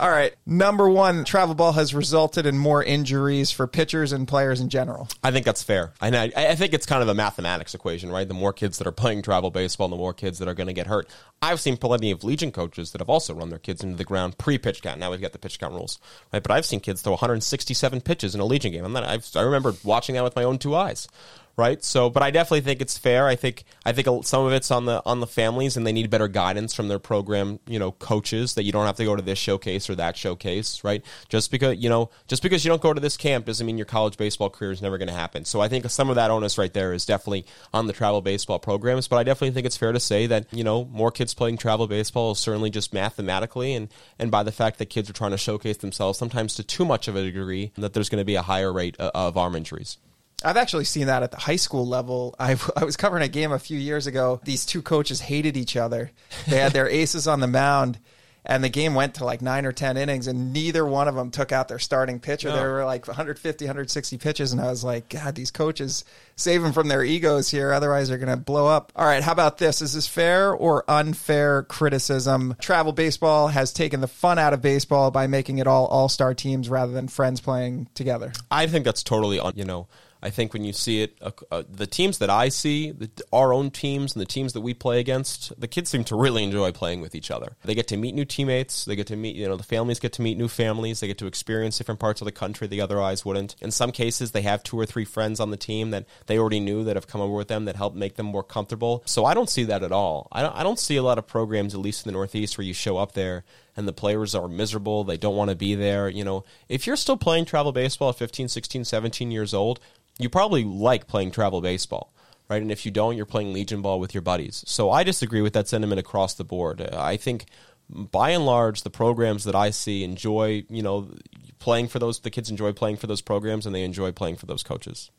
All 0.00 0.10
right. 0.10 0.34
Number 0.46 0.88
one, 0.88 1.24
travel 1.24 1.54
ball 1.54 1.72
has 1.72 1.94
resulted 1.94 2.44
in 2.44 2.58
more 2.58 2.82
injuries 2.82 3.50
for 3.52 3.66
pitchers 3.66 4.12
and 4.12 4.26
players 4.26 4.60
in 4.60 4.68
general. 4.68 5.08
I 5.22 5.30
think 5.30 5.44
that's 5.46 5.62
fair. 5.62 5.92
And 6.00 6.16
I, 6.16 6.32
I 6.36 6.54
think 6.56 6.72
it's 6.72 6.86
kind 6.86 7.02
of 7.02 7.08
a 7.08 7.14
mathematics 7.14 7.74
equation, 7.74 8.10
right? 8.10 8.26
The 8.26 8.34
more 8.34 8.52
kids 8.52 8.78
that 8.78 8.86
are 8.86 8.92
playing 8.92 9.22
travel 9.22 9.50
baseball, 9.50 9.88
the 9.88 9.96
more 9.96 10.12
kids 10.12 10.38
that 10.38 10.48
are 10.48 10.54
going 10.54 10.66
to 10.66 10.72
get 10.72 10.88
hurt. 10.88 11.08
I've 11.40 11.60
seen 11.60 11.76
plenty 11.76 12.10
of 12.10 12.24
Legion 12.24 12.50
coaches 12.50 12.92
that 12.92 13.00
have 13.00 13.10
also 13.10 13.34
run 13.34 13.50
their 13.50 13.58
kids 13.58 13.84
into 13.84 13.96
the 13.96 14.04
ground 14.04 14.38
pre-pitch 14.38 14.82
count. 14.82 14.98
Now 14.98 15.10
we've 15.10 15.20
got 15.20 15.32
the 15.32 15.38
pitch 15.38 15.58
count 15.58 15.74
rules, 15.74 16.00
right? 16.32 16.42
But 16.42 16.50
I've 16.50 16.66
seen 16.66 16.80
kids 16.80 17.02
throw 17.02 17.12
167 17.12 18.00
pitches 18.00 18.34
in 18.34 18.40
a 18.40 18.44
Legion 18.44 18.72
game. 18.72 18.84
I'm 18.84 18.92
not, 18.92 19.04
I've, 19.04 19.28
I 19.36 19.42
remember 19.42 19.74
watching 19.84 20.14
that 20.14 20.24
with 20.24 20.34
my 20.34 20.44
own 20.44 20.58
two 20.58 20.74
eyes 20.74 21.06
right? 21.56 21.82
So, 21.82 22.10
but 22.10 22.22
I 22.22 22.30
definitely 22.30 22.60
think 22.60 22.80
it's 22.80 22.98
fair. 22.98 23.26
I 23.26 23.34
think 23.34 23.64
I 23.84 23.92
think 23.92 24.24
some 24.24 24.44
of 24.44 24.52
it's 24.52 24.70
on 24.70 24.84
the 24.84 25.02
on 25.06 25.20
the 25.20 25.26
families, 25.26 25.76
and 25.76 25.86
they 25.86 25.92
need 25.92 26.10
better 26.10 26.28
guidance 26.28 26.74
from 26.74 26.88
their 26.88 26.98
program, 26.98 27.58
you 27.66 27.78
know, 27.78 27.92
coaches. 27.92 28.54
That 28.54 28.64
you 28.64 28.72
don't 28.72 28.86
have 28.86 28.96
to 28.96 29.04
go 29.04 29.16
to 29.16 29.22
this 29.22 29.38
showcase 29.38 29.88
or 29.88 29.94
that 29.94 30.16
showcase, 30.16 30.84
right? 30.84 31.04
Just 31.28 31.50
because 31.50 31.78
you 31.78 31.88
know, 31.88 32.10
just 32.28 32.42
because 32.42 32.64
you 32.64 32.68
don't 32.68 32.82
go 32.82 32.92
to 32.92 33.00
this 33.00 33.16
camp 33.16 33.46
doesn't 33.46 33.66
mean 33.66 33.78
your 33.78 33.86
college 33.86 34.16
baseball 34.16 34.50
career 34.50 34.72
is 34.72 34.82
never 34.82 34.98
going 34.98 35.08
to 35.08 35.14
happen. 35.14 35.44
So, 35.44 35.60
I 35.60 35.68
think 35.68 35.88
some 35.90 36.10
of 36.10 36.16
that 36.16 36.30
onus 36.30 36.58
right 36.58 36.72
there 36.72 36.92
is 36.92 37.06
definitely 37.06 37.46
on 37.72 37.86
the 37.86 37.92
travel 37.92 38.20
baseball 38.20 38.58
programs. 38.58 39.08
But 39.08 39.16
I 39.16 39.22
definitely 39.22 39.52
think 39.52 39.66
it's 39.66 39.76
fair 39.76 39.92
to 39.92 40.00
say 40.00 40.26
that 40.26 40.52
you 40.52 40.64
know 40.64 40.84
more 40.86 41.10
kids 41.10 41.34
playing 41.34 41.58
travel 41.58 41.86
baseball 41.86 42.32
is 42.32 42.38
certainly 42.38 42.70
just 42.70 42.92
mathematically 42.92 43.74
and 43.74 43.88
and 44.18 44.30
by 44.30 44.42
the 44.42 44.52
fact 44.52 44.78
that 44.78 44.86
kids 44.86 45.08
are 45.08 45.14
trying 45.14 45.30
to 45.30 45.38
showcase 45.38 45.78
themselves 45.78 46.18
sometimes 46.18 46.54
to 46.54 46.62
too 46.62 46.84
much 46.84 47.08
of 47.08 47.16
a 47.16 47.22
degree 47.22 47.72
that 47.76 47.94
there's 47.94 48.08
going 48.08 48.20
to 48.20 48.24
be 48.24 48.34
a 48.34 48.42
higher 48.42 48.72
rate 48.72 48.96
of 48.98 49.36
arm 49.36 49.56
injuries. 49.56 49.98
I've 50.46 50.56
actually 50.56 50.84
seen 50.84 51.08
that 51.08 51.24
at 51.24 51.32
the 51.32 51.38
high 51.38 51.56
school 51.56 51.86
level. 51.86 52.34
I, 52.38 52.56
I 52.76 52.84
was 52.84 52.96
covering 52.96 53.24
a 53.24 53.28
game 53.28 53.52
a 53.52 53.58
few 53.58 53.78
years 53.78 54.06
ago. 54.06 54.40
These 54.44 54.64
two 54.64 54.80
coaches 54.80 55.20
hated 55.20 55.56
each 55.56 55.76
other. 55.76 56.12
They 56.46 56.58
had 56.58 56.72
their 56.72 56.88
aces 56.88 57.26
on 57.26 57.40
the 57.40 57.48
mound, 57.48 57.98
and 58.44 58.62
the 58.62 58.68
game 58.68 58.94
went 58.94 59.14
to 59.16 59.24
like 59.24 59.42
nine 59.42 59.66
or 59.66 59.72
10 59.72 59.96
innings, 59.96 60.28
and 60.28 60.52
neither 60.52 60.86
one 60.86 61.08
of 61.08 61.16
them 61.16 61.32
took 61.32 61.50
out 61.50 61.66
their 61.66 61.80
starting 61.80 62.20
pitcher. 62.20 62.48
No. 62.48 62.54
There 62.54 62.72
were 62.74 62.84
like 62.84 63.08
150, 63.08 63.64
160 63.64 64.18
pitches, 64.18 64.52
and 64.52 64.60
I 64.60 64.70
was 64.70 64.84
like, 64.84 65.08
God, 65.08 65.34
these 65.34 65.50
coaches 65.50 66.04
save 66.36 66.62
them 66.62 66.72
from 66.72 66.86
their 66.86 67.02
egos 67.02 67.50
here. 67.50 67.72
Otherwise, 67.72 68.08
they're 68.08 68.18
going 68.18 68.28
to 68.28 68.36
blow 68.36 68.68
up. 68.68 68.92
All 68.94 69.04
right, 69.04 69.24
how 69.24 69.32
about 69.32 69.58
this? 69.58 69.82
Is 69.82 69.94
this 69.94 70.06
fair 70.06 70.52
or 70.52 70.84
unfair 70.86 71.64
criticism? 71.64 72.54
Travel 72.60 72.92
baseball 72.92 73.48
has 73.48 73.72
taken 73.72 74.00
the 74.00 74.06
fun 74.06 74.38
out 74.38 74.52
of 74.52 74.62
baseball 74.62 75.10
by 75.10 75.26
making 75.26 75.58
it 75.58 75.66
all 75.66 75.86
all 75.86 76.08
star 76.08 76.34
teams 76.34 76.68
rather 76.68 76.92
than 76.92 77.08
friends 77.08 77.40
playing 77.40 77.88
together. 77.94 78.32
I 78.48 78.68
think 78.68 78.84
that's 78.84 79.02
totally, 79.02 79.40
you 79.56 79.64
know, 79.64 79.88
I 80.26 80.30
think 80.30 80.52
when 80.52 80.64
you 80.64 80.72
see 80.72 81.02
it, 81.02 81.16
uh, 81.22 81.30
uh, 81.52 81.62
the 81.68 81.86
teams 81.86 82.18
that 82.18 82.30
I 82.30 82.48
see, 82.48 82.90
the, 82.90 83.08
our 83.32 83.52
own 83.52 83.70
teams 83.70 84.12
and 84.12 84.20
the 84.20 84.26
teams 84.26 84.54
that 84.54 84.60
we 84.60 84.74
play 84.74 84.98
against, 84.98 85.58
the 85.60 85.68
kids 85.68 85.88
seem 85.88 86.02
to 86.02 86.16
really 86.16 86.42
enjoy 86.42 86.72
playing 86.72 87.00
with 87.00 87.14
each 87.14 87.30
other. 87.30 87.56
They 87.64 87.76
get 87.76 87.86
to 87.88 87.96
meet 87.96 88.12
new 88.12 88.24
teammates. 88.24 88.84
They 88.86 88.96
get 88.96 89.06
to 89.06 89.14
meet, 89.14 89.36
you 89.36 89.46
know, 89.46 89.54
the 89.54 89.62
families 89.62 90.00
get 90.00 90.12
to 90.14 90.22
meet 90.22 90.36
new 90.36 90.48
families. 90.48 90.98
They 90.98 91.06
get 91.06 91.18
to 91.18 91.28
experience 91.28 91.78
different 91.78 92.00
parts 92.00 92.20
of 92.20 92.24
the 92.24 92.32
country 92.32 92.66
they 92.66 92.80
otherwise 92.80 93.24
wouldn't. 93.24 93.54
In 93.60 93.70
some 93.70 93.92
cases, 93.92 94.32
they 94.32 94.42
have 94.42 94.64
two 94.64 94.76
or 94.76 94.84
three 94.84 95.04
friends 95.04 95.38
on 95.38 95.52
the 95.52 95.56
team 95.56 95.90
that 95.90 96.06
they 96.26 96.40
already 96.40 96.58
knew 96.58 96.82
that 96.82 96.96
have 96.96 97.06
come 97.06 97.20
over 97.20 97.34
with 97.34 97.46
them 97.46 97.64
that 97.66 97.76
help 97.76 97.94
make 97.94 98.16
them 98.16 98.26
more 98.26 98.42
comfortable. 98.42 99.04
So 99.06 99.24
I 99.24 99.32
don't 99.32 99.48
see 99.48 99.62
that 99.62 99.84
at 99.84 99.92
all. 99.92 100.26
I 100.32 100.42
don't, 100.42 100.56
I 100.56 100.64
don't 100.64 100.80
see 100.80 100.96
a 100.96 101.04
lot 101.04 101.18
of 101.18 101.28
programs, 101.28 101.72
at 101.72 101.80
least 101.80 102.04
in 102.04 102.10
the 102.10 102.14
Northeast, 102.14 102.58
where 102.58 102.66
you 102.66 102.74
show 102.74 102.96
up 102.96 103.12
there 103.12 103.44
and 103.76 103.86
the 103.86 103.92
players 103.92 104.34
are 104.34 104.48
miserable. 104.48 105.04
They 105.04 105.16
don't 105.16 105.36
want 105.36 105.50
to 105.50 105.56
be 105.56 105.74
there. 105.74 106.08
You 106.08 106.24
know, 106.24 106.44
if 106.68 106.86
you're 106.86 106.96
still 106.96 107.16
playing 107.16 107.44
travel 107.44 107.72
baseball 107.72 108.10
at 108.10 108.16
15, 108.16 108.48
16, 108.48 108.84
17 108.84 109.30
years 109.30 109.52
old, 109.52 109.80
you 110.18 110.28
probably 110.28 110.64
like 110.64 111.06
playing 111.06 111.30
travel 111.30 111.60
baseball, 111.60 112.12
right? 112.48 112.62
And 112.62 112.72
if 112.72 112.86
you 112.86 112.90
don't, 112.90 113.16
you're 113.16 113.26
playing 113.26 113.52
Legion 113.52 113.82
ball 113.82 114.00
with 114.00 114.14
your 114.14 114.22
buddies. 114.22 114.64
So 114.66 114.90
I 114.90 115.04
disagree 115.04 115.42
with 115.42 115.52
that 115.52 115.68
sentiment 115.68 116.00
across 116.00 116.34
the 116.34 116.44
board. 116.44 116.80
I 116.80 117.16
think 117.16 117.46
by 117.88 118.30
and 118.30 118.46
large, 118.46 118.82
the 118.82 118.90
programs 118.90 119.44
that 119.44 119.54
I 119.54 119.70
see 119.70 120.02
enjoy, 120.02 120.64
you 120.68 120.82
know, 120.82 121.10
playing 121.58 121.88
for 121.88 121.98
those, 121.98 122.20
the 122.20 122.30
kids 122.30 122.50
enjoy 122.50 122.72
playing 122.72 122.96
for 122.96 123.06
those 123.06 123.20
programs 123.20 123.66
and 123.66 123.74
they 123.74 123.84
enjoy 123.84 124.10
playing 124.12 124.36
for 124.36 124.46
those 124.46 124.62
coaches. 124.62 125.10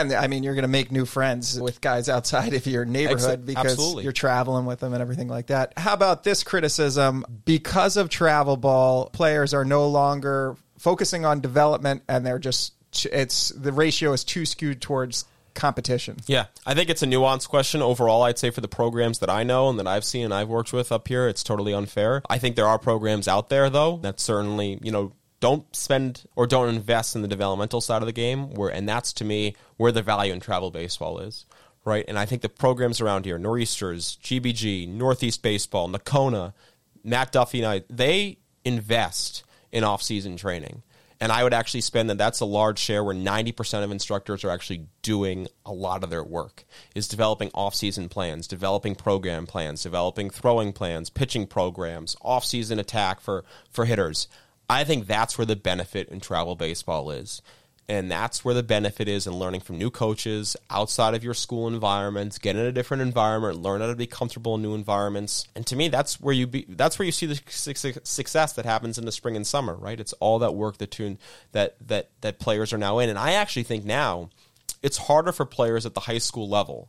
And 0.00 0.12
I 0.12 0.26
mean, 0.26 0.42
you're 0.42 0.54
going 0.54 0.62
to 0.62 0.68
make 0.68 0.90
new 0.90 1.04
friends 1.04 1.60
with 1.60 1.80
guys 1.80 2.08
outside 2.08 2.54
of 2.54 2.66
your 2.66 2.84
neighborhood 2.84 3.46
because 3.46 3.72
Absolutely. 3.72 4.04
you're 4.04 4.12
traveling 4.12 4.66
with 4.66 4.80
them 4.80 4.92
and 4.92 5.00
everything 5.00 5.28
like 5.28 5.46
that. 5.46 5.72
How 5.76 5.94
about 5.94 6.24
this 6.24 6.42
criticism? 6.42 7.24
Because 7.44 7.96
of 7.96 8.08
travel 8.08 8.56
ball, 8.56 9.10
players 9.10 9.54
are 9.54 9.64
no 9.64 9.88
longer 9.88 10.56
focusing 10.78 11.24
on 11.24 11.40
development 11.40 12.02
and 12.08 12.26
they're 12.26 12.38
just 12.38 12.74
it's 13.10 13.48
the 13.50 13.72
ratio 13.72 14.12
is 14.12 14.22
too 14.22 14.46
skewed 14.46 14.80
towards 14.80 15.24
competition. 15.54 16.16
Yeah, 16.26 16.46
I 16.66 16.74
think 16.74 16.90
it's 16.90 17.02
a 17.02 17.06
nuanced 17.06 17.48
question. 17.48 17.80
Overall, 17.82 18.22
I'd 18.22 18.38
say 18.38 18.50
for 18.50 18.60
the 18.60 18.68
programs 18.68 19.20
that 19.20 19.30
I 19.30 19.44
know 19.44 19.68
and 19.68 19.78
that 19.78 19.86
I've 19.86 20.04
seen 20.04 20.24
and 20.24 20.34
I've 20.34 20.48
worked 20.48 20.72
with 20.72 20.92
up 20.92 21.08
here, 21.08 21.28
it's 21.28 21.42
totally 21.42 21.72
unfair. 21.72 22.22
I 22.28 22.38
think 22.38 22.56
there 22.56 22.66
are 22.66 22.78
programs 22.78 23.28
out 23.28 23.48
there 23.48 23.70
though 23.70 23.98
that 23.98 24.20
certainly, 24.20 24.78
you 24.82 24.92
know, 24.92 25.12
don't 25.44 25.76
spend 25.76 26.24
or 26.36 26.46
don't 26.46 26.70
invest 26.70 27.14
in 27.14 27.20
the 27.20 27.28
developmental 27.28 27.82
side 27.82 28.00
of 28.00 28.06
the 28.06 28.12
game. 28.12 28.54
Where 28.54 28.70
and 28.70 28.88
that's 28.88 29.12
to 29.14 29.26
me 29.26 29.56
where 29.76 29.92
the 29.92 30.00
value 30.00 30.32
in 30.32 30.40
travel 30.40 30.70
baseball 30.70 31.18
is, 31.18 31.44
right? 31.84 32.02
And 32.08 32.18
I 32.18 32.24
think 32.24 32.40
the 32.40 32.48
programs 32.48 33.02
around 33.02 33.26
here, 33.26 33.38
Nor'easters, 33.38 34.16
GBG, 34.22 34.88
Northeast 34.88 35.42
Baseball, 35.42 35.90
Nakona, 35.90 36.54
Matt 37.02 37.30
Duffy 37.30 37.60
and 37.60 37.70
I, 37.70 37.82
they 37.90 38.38
invest 38.64 39.44
in 39.70 39.84
off-season 39.84 40.38
training. 40.38 40.82
And 41.20 41.30
I 41.30 41.44
would 41.44 41.52
actually 41.52 41.82
spend 41.82 42.08
that. 42.08 42.16
That's 42.16 42.40
a 42.40 42.46
large 42.46 42.78
share 42.78 43.04
where 43.04 43.14
90% 43.14 43.84
of 43.84 43.90
instructors 43.90 44.44
are 44.44 44.50
actually 44.50 44.86
doing 45.02 45.48
a 45.66 45.74
lot 45.74 46.02
of 46.02 46.08
their 46.08 46.24
work 46.24 46.64
is 46.94 47.06
developing 47.06 47.50
off-season 47.52 48.08
plans, 48.08 48.46
developing 48.46 48.94
program 48.94 49.46
plans, 49.46 49.82
developing 49.82 50.30
throwing 50.30 50.72
plans, 50.72 51.10
pitching 51.10 51.46
programs, 51.46 52.16
off-season 52.22 52.78
attack 52.78 53.20
for, 53.20 53.44
for 53.70 53.84
hitters. 53.84 54.26
I 54.68 54.84
think 54.84 55.06
that's 55.06 55.36
where 55.36 55.46
the 55.46 55.56
benefit 55.56 56.08
in 56.08 56.20
travel 56.20 56.56
baseball 56.56 57.10
is. 57.10 57.42
And 57.86 58.10
that's 58.10 58.42
where 58.42 58.54
the 58.54 58.62
benefit 58.62 59.08
is 59.08 59.26
in 59.26 59.34
learning 59.34 59.60
from 59.60 59.76
new 59.76 59.90
coaches 59.90 60.56
outside 60.70 61.14
of 61.14 61.22
your 61.22 61.34
school 61.34 61.68
environment, 61.68 62.38
get 62.40 62.56
in 62.56 62.64
a 62.64 62.72
different 62.72 63.02
environment, 63.02 63.60
learn 63.60 63.82
how 63.82 63.88
to 63.88 63.94
be 63.94 64.06
comfortable 64.06 64.54
in 64.54 64.62
new 64.62 64.74
environments. 64.74 65.46
And 65.54 65.66
to 65.66 65.76
me, 65.76 65.88
that's 65.88 66.18
where 66.18 66.32
you 66.32 66.46
be, 66.46 66.64
that's 66.66 66.98
where 66.98 67.04
you 67.04 67.12
see 67.12 67.26
the 67.26 67.38
success 67.46 68.52
that 68.54 68.64
happens 68.64 68.96
in 68.96 69.04
the 69.04 69.12
spring 69.12 69.36
and 69.36 69.46
summer, 69.46 69.74
right? 69.74 70.00
It's 70.00 70.14
all 70.14 70.38
that 70.38 70.54
work 70.54 70.78
that 70.78 70.92
tune 70.92 71.18
that 71.52 71.76
that 71.86 72.08
that 72.22 72.38
players 72.38 72.72
are 72.72 72.78
now 72.78 73.00
in. 73.00 73.10
And 73.10 73.18
I 73.18 73.32
actually 73.32 73.64
think 73.64 73.84
now 73.84 74.30
it's 74.82 74.96
harder 74.96 75.32
for 75.32 75.44
players 75.44 75.84
at 75.84 75.92
the 75.92 76.00
high 76.00 76.18
school 76.18 76.48
level 76.48 76.88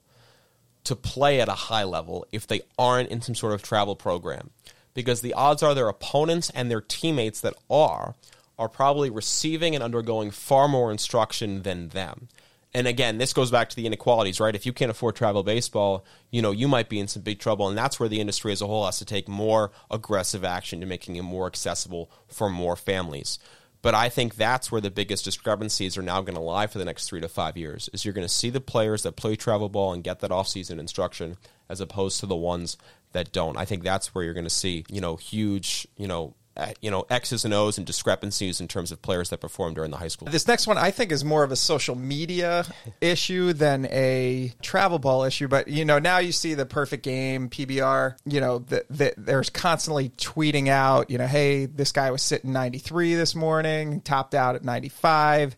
to 0.86 0.96
play 0.96 1.42
at 1.42 1.50
a 1.50 1.54
high 1.54 1.84
level 1.84 2.26
if 2.32 2.48
they 2.48 2.62
aren't 2.80 3.10
in 3.10 3.22
some 3.22 3.36
sort 3.36 3.54
of 3.54 3.62
travel 3.62 3.98
program 3.98 4.52
because 4.96 5.22
the 5.22 5.36
odds 5.36 5.62
are 5.62 5.76
their 5.76 5.90
opponents 5.90 6.50
and 6.56 6.72
their 6.72 6.82
teammates 6.82 7.42
that 7.42 7.54
are 7.70 8.16
are 8.58 8.70
probably 8.70 9.12
receiving 9.12 9.76
and 9.76 9.84
undergoing 9.84 10.32
far 10.32 10.68
more 10.68 10.92
instruction 10.92 11.62
than 11.62 11.90
them. 11.90 12.30
And 12.74 12.88
again, 12.88 13.20
this 13.20 13.32
goes 13.32 13.52
back 13.52 13.70
to 13.70 13.76
the 13.76 13.86
inequalities, 13.86 14.40
right? 14.40 14.56
If 14.56 14.66
you 14.66 14.74
can't 14.74 14.92
afford 14.92 15.16
travel 15.16 15.44
baseball, 15.44 16.04
you 16.30 16.42
know, 16.42 16.52
you 16.52 16.68
might 16.68 16.90
be 16.90 17.00
in 17.00 17.08
some 17.08 17.22
big 17.22 17.40
trouble. 17.40 17.70
And 17.70 17.78
that's 17.78 18.00
where 18.00 18.10
the 18.10 18.20
industry 18.20 18.52
as 18.52 18.62
a 18.62 18.68
whole 18.68 18.86
has 18.86 18.98
to 19.00 19.06
take 19.06 19.30
more 19.30 19.72
aggressive 19.90 20.44
action 20.44 20.82
to 20.82 20.86
making 20.86 21.16
it 21.16 21.22
more 21.22 21.48
accessible 21.48 22.12
for 22.28 22.50
more 22.50 22.76
families. 22.76 23.40
But 23.82 23.94
I 23.94 24.10
think 24.10 24.36
that's 24.36 24.72
where 24.72 24.82
the 24.82 24.92
biggest 24.92 25.24
discrepancies 25.24 25.98
are 25.98 26.02
now 26.02 26.20
going 26.22 26.36
to 26.36 26.42
lie 26.42 26.68
for 26.68 26.80
the 26.80 26.86
next 26.86 27.08
three 27.08 27.22
to 27.22 27.30
five 27.30 27.56
years. 27.56 27.90
Is 27.94 28.04
you're 28.04 28.14
going 28.14 28.28
to 28.28 28.34
see 28.34 28.50
the 28.50 28.60
players 28.60 29.04
that 29.04 29.16
play 29.16 29.36
travel 29.36 29.70
ball 29.70 29.94
and 29.94 30.04
get 30.04 30.20
that 30.20 30.32
off-season 30.32 30.80
instruction, 30.80 31.38
as 31.70 31.80
opposed 31.80 32.20
to 32.20 32.26
the 32.26 32.36
ones 32.36 32.78
that 33.16 33.32
don't. 33.32 33.58
I 33.58 33.66
think 33.66 33.84
that's 33.84 34.14
where 34.14 34.24
you're 34.24 34.34
going 34.34 34.46
to 34.46 34.50
see, 34.50 34.86
you 34.90 35.02
know, 35.02 35.16
huge, 35.16 35.88
you 35.98 36.08
know, 36.08 36.36
uh, 36.58 36.72
you 36.82 36.90
know 36.90 37.06
X's 37.10 37.44
and 37.44 37.54
O's 37.54 37.78
and 37.78 37.86
discrepancies 37.86 38.62
in 38.62 38.70
terms 38.70 38.94
of 38.94 39.02
players 39.02 39.30
that 39.30 39.40
perform 39.42 39.74
during 39.74 39.92
the 39.92 39.98
high 39.98 40.08
school. 40.08 40.30
This 40.30 40.48
next 40.48 40.68
one 40.68 40.78
I 40.78 40.90
think 40.90 41.12
is 41.12 41.22
more 41.22 41.44
of 41.44 41.52
a 41.52 41.58
social 41.58 41.96
media 41.96 42.64
issue 43.02 43.52
than 43.52 43.88
a 43.88 44.54
travel 44.62 44.98
ball 44.98 45.26
issue. 45.26 45.50
But 45.50 45.68
you 45.68 45.84
know 45.84 46.00
now 46.00 46.20
you 46.20 46.32
see 46.32 46.54
the 46.54 46.66
perfect 46.66 47.04
game 47.04 47.50
PBR. 47.50 48.16
You 48.24 48.40
know 48.40 48.60
that 48.60 48.86
the, 48.90 49.14
there's 49.18 49.50
constantly 49.50 50.10
tweeting 50.12 50.70
out. 50.70 51.10
You 51.10 51.18
know, 51.18 51.28
hey, 51.28 51.66
this 51.66 51.92
guy 51.92 52.10
was 52.12 52.22
sitting 52.22 52.54
93 52.54 53.16
this 53.16 53.36
morning, 53.36 54.00
topped 54.00 54.34
out 54.34 54.56
at 54.56 54.64
95 54.64 55.58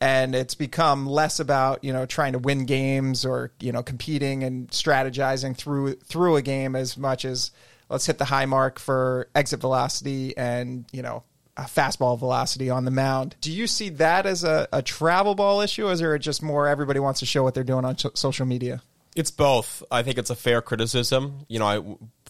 and 0.00 0.34
it's 0.34 0.54
become 0.54 1.06
less 1.06 1.40
about 1.40 1.82
you 1.82 1.92
know 1.92 2.06
trying 2.06 2.32
to 2.32 2.38
win 2.38 2.64
games 2.64 3.24
or 3.24 3.52
you 3.60 3.72
know 3.72 3.82
competing 3.82 4.44
and 4.44 4.68
strategizing 4.68 5.56
through 5.56 5.94
through 5.94 6.36
a 6.36 6.42
game 6.42 6.76
as 6.76 6.96
much 6.96 7.24
as 7.24 7.50
let's 7.88 8.06
hit 8.06 8.18
the 8.18 8.24
high 8.24 8.46
mark 8.46 8.78
for 8.78 9.28
exit 9.34 9.60
velocity 9.60 10.36
and 10.36 10.84
you 10.92 11.02
know 11.02 11.22
fastball 11.66 12.16
velocity 12.18 12.70
on 12.70 12.84
the 12.84 12.90
mound. 12.90 13.34
Do 13.40 13.50
you 13.50 13.66
see 13.66 13.88
that 13.90 14.26
as 14.26 14.44
a, 14.44 14.68
a 14.72 14.80
travel 14.80 15.34
ball 15.34 15.60
issue, 15.60 15.88
or 15.88 15.92
is 15.92 16.00
it 16.00 16.18
just 16.20 16.42
more 16.42 16.68
everybody 16.68 17.00
wants 17.00 17.20
to 17.20 17.26
show 17.26 17.42
what 17.42 17.54
they're 17.54 17.64
doing 17.64 17.84
on 17.84 17.96
social 18.14 18.46
media? 18.46 18.80
It's 19.16 19.30
both. 19.30 19.82
I 19.90 20.02
think 20.02 20.18
it's 20.18 20.30
a 20.30 20.36
fair 20.36 20.62
criticism. 20.62 21.44
You 21.48 21.58
know, 21.58 21.66
I, 21.66 21.82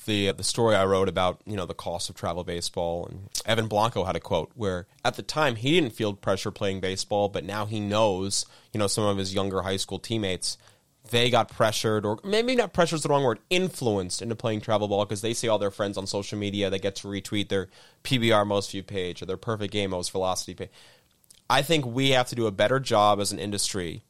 the 0.06 0.32
the 0.32 0.44
story 0.44 0.74
I 0.74 0.86
wrote 0.86 1.08
about 1.08 1.40
you 1.46 1.56
know 1.56 1.66
the 1.66 1.74
cost 1.74 2.08
of 2.08 2.16
travel 2.16 2.44
baseball 2.44 3.06
and 3.06 3.28
Evan 3.44 3.68
Blanco 3.68 4.04
had 4.04 4.16
a 4.16 4.20
quote 4.20 4.50
where 4.54 4.86
at 5.04 5.16
the 5.16 5.22
time 5.22 5.56
he 5.56 5.72
didn't 5.72 5.94
feel 5.94 6.14
pressure 6.14 6.50
playing 6.50 6.80
baseball, 6.80 7.28
but 7.28 7.44
now 7.44 7.66
he 7.66 7.78
knows 7.78 8.46
you 8.72 8.78
know 8.78 8.86
some 8.86 9.04
of 9.04 9.18
his 9.18 9.34
younger 9.34 9.62
high 9.62 9.76
school 9.76 9.98
teammates 9.98 10.56
they 11.10 11.30
got 11.30 11.48
pressured, 11.48 12.04
or 12.04 12.18
maybe 12.24 12.54
not 12.54 12.72
pressured 12.72 12.98
is 12.98 13.02
the 13.02 13.08
wrong 13.08 13.24
word, 13.24 13.38
influenced 13.50 14.20
into 14.20 14.34
playing 14.34 14.60
travel 14.60 14.88
ball 14.88 15.04
because 15.04 15.22
they 15.22 15.34
see 15.34 15.48
all 15.48 15.58
their 15.58 15.70
friends 15.70 15.96
on 15.96 16.06
social 16.06 16.38
media. 16.38 16.70
They 16.70 16.78
get 16.78 16.96
to 16.96 17.08
retweet 17.08 17.48
their 17.48 17.68
PBR 18.04 18.46
most 18.46 18.70
view 18.70 18.82
page 18.82 19.22
or 19.22 19.26
their 19.26 19.36
perfect 19.36 19.72
game 19.72 19.90
most 19.90 20.10
velocity 20.12 20.54
page. 20.54 20.70
I 21.50 21.62
think 21.62 21.86
we 21.86 22.10
have 22.10 22.28
to 22.28 22.34
do 22.34 22.46
a 22.46 22.52
better 22.52 22.78
job 22.78 23.20
as 23.20 23.32
an 23.32 23.38
industry 23.38 24.02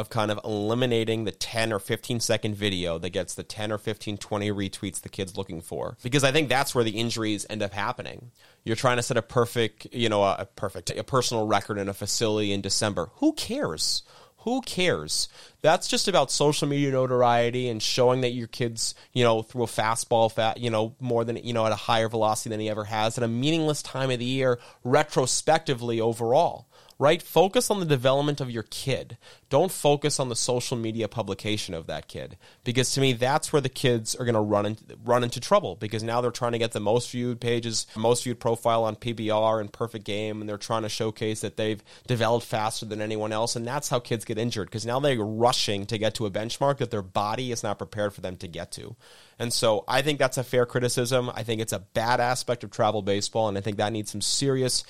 of 0.00 0.10
kind 0.10 0.30
of 0.30 0.40
eliminating 0.44 1.24
the 1.24 1.30
10 1.30 1.72
or 1.72 1.78
15 1.78 2.18
second 2.20 2.56
video 2.56 2.98
that 2.98 3.10
gets 3.10 3.34
the 3.34 3.42
10 3.42 3.70
or 3.70 3.78
15, 3.78 4.18
20 4.18 4.50
retweets 4.50 5.00
the 5.00 5.08
kid's 5.08 5.36
looking 5.36 5.60
for. 5.60 5.96
Because 6.02 6.24
I 6.24 6.32
think 6.32 6.48
that's 6.48 6.74
where 6.74 6.84
the 6.84 6.98
injuries 6.98 7.46
end 7.48 7.62
up 7.62 7.72
happening. 7.72 8.32
You're 8.64 8.76
trying 8.76 8.96
to 8.96 9.02
set 9.02 9.16
a 9.16 9.22
perfect, 9.22 9.86
you 9.92 10.08
know, 10.08 10.22
a, 10.22 10.36
a 10.40 10.46
perfect, 10.46 10.90
a 10.90 11.04
personal 11.04 11.46
record 11.46 11.78
in 11.78 11.88
a 11.88 11.94
facility 11.94 12.52
in 12.52 12.60
December. 12.60 13.10
Who 13.16 13.32
cares? 13.34 14.02
Who 14.44 14.62
cares? 14.62 15.28
That's 15.60 15.86
just 15.86 16.08
about 16.08 16.30
social 16.30 16.66
media 16.66 16.90
notoriety 16.92 17.68
and 17.68 17.82
showing 17.82 18.22
that 18.22 18.30
your 18.30 18.46
kids, 18.46 18.94
you 19.12 19.22
know, 19.22 19.42
threw 19.42 19.64
a 19.64 19.66
fastball, 19.66 20.32
fat, 20.32 20.58
you 20.58 20.70
know, 20.70 20.94
more 20.98 21.24
than 21.24 21.36
you 21.36 21.52
know 21.52 21.66
at 21.66 21.72
a 21.72 21.76
higher 21.76 22.08
velocity 22.08 22.48
than 22.48 22.60
he 22.60 22.70
ever 22.70 22.84
has 22.84 23.18
at 23.18 23.24
a 23.24 23.28
meaningless 23.28 23.82
time 23.82 24.10
of 24.10 24.18
the 24.18 24.24
year, 24.24 24.58
retrospectively 24.82 26.00
overall 26.00 26.69
right? 27.00 27.22
Focus 27.22 27.70
on 27.70 27.80
the 27.80 27.86
development 27.86 28.42
of 28.42 28.50
your 28.50 28.62
kid. 28.64 29.16
Don't 29.48 29.72
focus 29.72 30.20
on 30.20 30.28
the 30.28 30.36
social 30.36 30.76
media 30.76 31.08
publication 31.08 31.72
of 31.72 31.86
that 31.86 32.08
kid 32.08 32.36
because 32.62 32.92
to 32.92 33.00
me 33.00 33.14
that's 33.14 33.54
where 33.54 33.62
the 33.62 33.70
kids 33.70 34.14
are 34.14 34.26
going 34.26 34.34
to 34.34 34.40
run 34.40 34.66
into 34.66 34.84
run 35.02 35.24
into 35.24 35.40
trouble 35.40 35.76
because 35.76 36.02
now 36.02 36.20
they're 36.20 36.30
trying 36.30 36.52
to 36.52 36.58
get 36.58 36.72
the 36.72 36.78
most 36.78 37.10
viewed 37.10 37.40
pages, 37.40 37.86
most 37.96 38.24
viewed 38.24 38.38
profile 38.38 38.84
on 38.84 38.96
PBR 38.96 39.60
and 39.60 39.72
Perfect 39.72 40.04
Game 40.04 40.40
and 40.40 40.48
they're 40.48 40.58
trying 40.58 40.82
to 40.82 40.90
showcase 40.90 41.40
that 41.40 41.56
they've 41.56 41.82
developed 42.06 42.44
faster 42.44 42.84
than 42.84 43.00
anyone 43.00 43.32
else 43.32 43.56
and 43.56 43.66
that's 43.66 43.88
how 43.88 43.98
kids 43.98 44.26
get 44.26 44.36
injured 44.36 44.68
because 44.68 44.84
now 44.84 45.00
they're 45.00 45.16
rushing 45.18 45.86
to 45.86 45.96
get 45.96 46.14
to 46.14 46.26
a 46.26 46.30
benchmark 46.30 46.76
that 46.76 46.90
their 46.90 47.02
body 47.02 47.50
is 47.50 47.62
not 47.62 47.78
prepared 47.78 48.12
for 48.12 48.20
them 48.20 48.36
to 48.36 48.46
get 48.46 48.70
to. 48.72 48.94
And 49.38 49.54
so 49.54 49.84
I 49.88 50.02
think 50.02 50.18
that's 50.18 50.36
a 50.36 50.44
fair 50.44 50.66
criticism. 50.66 51.30
I 51.34 51.44
think 51.44 51.62
it's 51.62 51.72
a 51.72 51.78
bad 51.78 52.20
aspect 52.20 52.62
of 52.62 52.70
travel 52.70 53.00
baseball 53.00 53.48
and 53.48 53.56
I 53.56 53.62
think 53.62 53.78
that 53.78 53.90
needs 53.90 54.10
some 54.10 54.20
serious, 54.20 54.84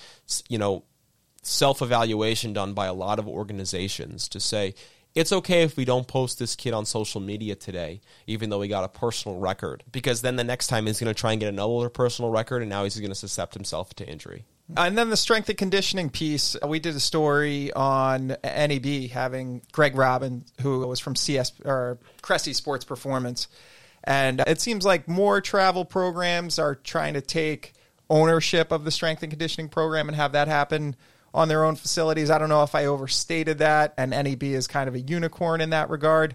you 0.48 0.58
know, 0.58 0.82
self 1.42 1.82
evaluation 1.82 2.52
done 2.52 2.74
by 2.74 2.86
a 2.86 2.94
lot 2.94 3.18
of 3.18 3.28
organizations 3.28 4.28
to 4.28 4.40
say, 4.40 4.74
it's 5.14 5.32
okay 5.32 5.62
if 5.62 5.76
we 5.76 5.84
don't 5.84 6.06
post 6.06 6.38
this 6.38 6.54
kid 6.54 6.72
on 6.72 6.86
social 6.86 7.20
media 7.20 7.56
today, 7.56 8.00
even 8.26 8.48
though 8.50 8.60
he 8.60 8.68
got 8.68 8.84
a 8.84 8.88
personal 8.88 9.38
record, 9.38 9.82
because 9.90 10.22
then 10.22 10.36
the 10.36 10.44
next 10.44 10.68
time 10.68 10.86
he's 10.86 11.00
going 11.00 11.12
to 11.12 11.18
try 11.18 11.32
and 11.32 11.40
get 11.40 11.48
another 11.48 11.88
personal 11.88 12.30
record, 12.30 12.62
and 12.62 12.68
now 12.68 12.84
he's 12.84 12.98
going 12.98 13.12
to 13.12 13.16
suscept 13.16 13.54
himself 13.54 13.92
to 13.94 14.06
injury. 14.06 14.44
And 14.76 14.96
then 14.96 15.10
the 15.10 15.16
strength 15.16 15.48
and 15.48 15.58
conditioning 15.58 16.10
piece, 16.10 16.56
uh, 16.62 16.68
we 16.68 16.78
did 16.78 16.94
a 16.94 17.00
story 17.00 17.72
on 17.72 18.36
NEB 18.44 19.10
having 19.10 19.62
Greg 19.72 19.96
Robins, 19.96 20.52
who 20.60 20.86
was 20.86 21.00
from 21.00 21.16
CS 21.16 21.52
or 21.64 21.98
Cressey 22.22 22.54
Sports 22.54 22.84
Performance, 22.84 23.48
and 24.04 24.40
it 24.46 24.60
seems 24.60 24.84
like 24.84 25.08
more 25.08 25.40
travel 25.40 25.84
programs 25.84 26.60
are 26.60 26.76
trying 26.76 27.14
to 27.14 27.20
take 27.20 27.72
ownership 28.08 28.70
of 28.70 28.84
the 28.84 28.90
strength 28.90 29.22
and 29.22 29.30
conditioning 29.30 29.68
program 29.68 30.08
and 30.08 30.16
have 30.16 30.32
that 30.32 30.48
happen 30.48 30.94
on 31.32 31.48
their 31.48 31.64
own 31.64 31.76
facilities. 31.76 32.30
I 32.30 32.38
don't 32.38 32.48
know 32.48 32.62
if 32.62 32.74
I 32.74 32.86
overstated 32.86 33.58
that, 33.58 33.94
and 33.96 34.10
NEB 34.10 34.42
is 34.42 34.66
kind 34.66 34.88
of 34.88 34.94
a 34.94 35.00
unicorn 35.00 35.60
in 35.60 35.70
that 35.70 35.90
regard 35.90 36.34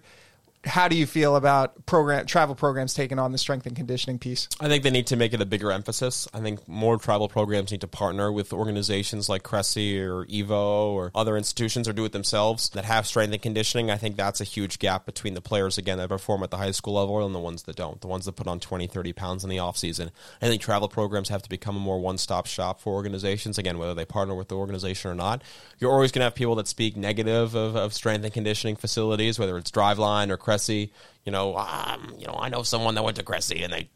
how 0.66 0.88
do 0.88 0.96
you 0.96 1.06
feel 1.06 1.36
about 1.36 1.86
program 1.86 2.26
travel 2.26 2.56
programs 2.56 2.94
taking 2.94 3.20
on 3.20 3.32
the 3.32 3.38
strength 3.38 3.66
and 3.66 3.76
conditioning 3.76 4.20
piece? 4.20 4.50
I 4.60 4.68
think 4.68 4.84
they 4.84 4.90
need 4.90 5.08
to 5.08 5.16
make 5.16 5.34
it 5.34 5.42
a 5.42 5.46
bigger 5.46 5.72
emphasis. 5.72 6.28
I 6.34 6.40
think 6.40 6.68
more 6.68 6.98
travel 6.98 7.30
programs 7.30 7.72
need 7.72 7.82
to 7.82 7.88
partner 7.88 8.32
with 8.32 8.52
organizations 8.52 9.30
like 9.30 9.44
Cressey 9.44 10.00
or 10.00 10.26
Evo 10.26 10.90
or 10.94 11.12
other 11.14 11.38
institutions 11.38 11.88
or 11.88 11.94
do 11.94 12.06
it 12.06 12.12
themselves 12.12 12.70
that 12.70 12.86
have 12.86 13.06
strength 13.06 13.34
and 13.34 13.42
conditioning. 13.42 13.92
I 13.92 13.98
think 13.98 14.16
that's 14.16 14.42
a 14.42 14.44
huge 14.44 14.80
gap 14.80 15.06
between 15.06 15.36
the 15.36 15.42
players 15.42 15.78
again 15.78 16.00
that 16.00 16.10
perform 16.10 16.44
at 16.44 16.52
the 16.52 16.58
high 16.58 16.72
school 16.72 16.96
level 16.96 17.24
and 17.24 17.36
the 17.36 17.40
ones 17.40 17.64
that 17.64 17.76
don't. 17.76 18.02
The 18.02 18.08
ones 18.08 18.26
that 18.26 18.34
put 18.34 18.48
on 18.48 18.60
20, 18.60 18.88
30 18.88 19.14
pounds 19.14 19.44
in 19.44 19.50
the 19.50 19.60
off 19.60 19.78
season. 19.78 20.12
I 20.42 20.48
think 20.48 20.62
travel 20.62 20.90
programs 20.90 21.30
have 21.30 21.44
to 21.44 21.50
become 21.50 21.78
a 21.78 21.80
more 21.80 22.00
one-stop 22.00 22.48
shop 22.48 22.82
for 22.82 22.94
organizations 22.94 23.58
again 23.58 23.78
whether 23.78 23.94
they 23.94 24.06
partner 24.06 24.36
with 24.36 24.48
the 24.48 24.56
organization 24.56 25.12
or 25.12 25.16
not. 25.16 25.44
You're 25.80 25.92
always 25.92 26.12
going 26.12 26.22
to 26.22 26.26
have 26.26 26.36
people 26.36 26.56
that 26.56 26.68
speak 26.68 26.98
negative 26.98 27.54
of, 27.54 27.76
of 27.76 27.94
strength 27.94 28.24
and 28.24 28.34
conditioning 28.34 28.76
facilities 28.76 29.38
whether 29.38 29.58
it's 29.58 29.72
Driveline 29.72 30.30
or 30.30 30.38
Cressey 30.38 30.55
Cressey. 30.56 30.92
You 31.26 31.32
know, 31.32 31.58
um, 31.58 32.16
you 32.20 32.28
know, 32.28 32.38
I 32.40 32.50
know 32.50 32.64
someone 32.64 32.96
that 32.96 33.04
went 33.04 33.18
to 33.18 33.24
Cressey 33.24 33.64
and 33.64 33.74
they, 33.74 33.90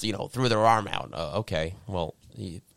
you 0.00 0.12
know, 0.12 0.28
threw 0.28 0.48
their 0.48 0.64
arm 0.64 0.88
out. 0.88 1.10
Uh, 1.12 1.38
okay, 1.40 1.74
well, 1.86 2.14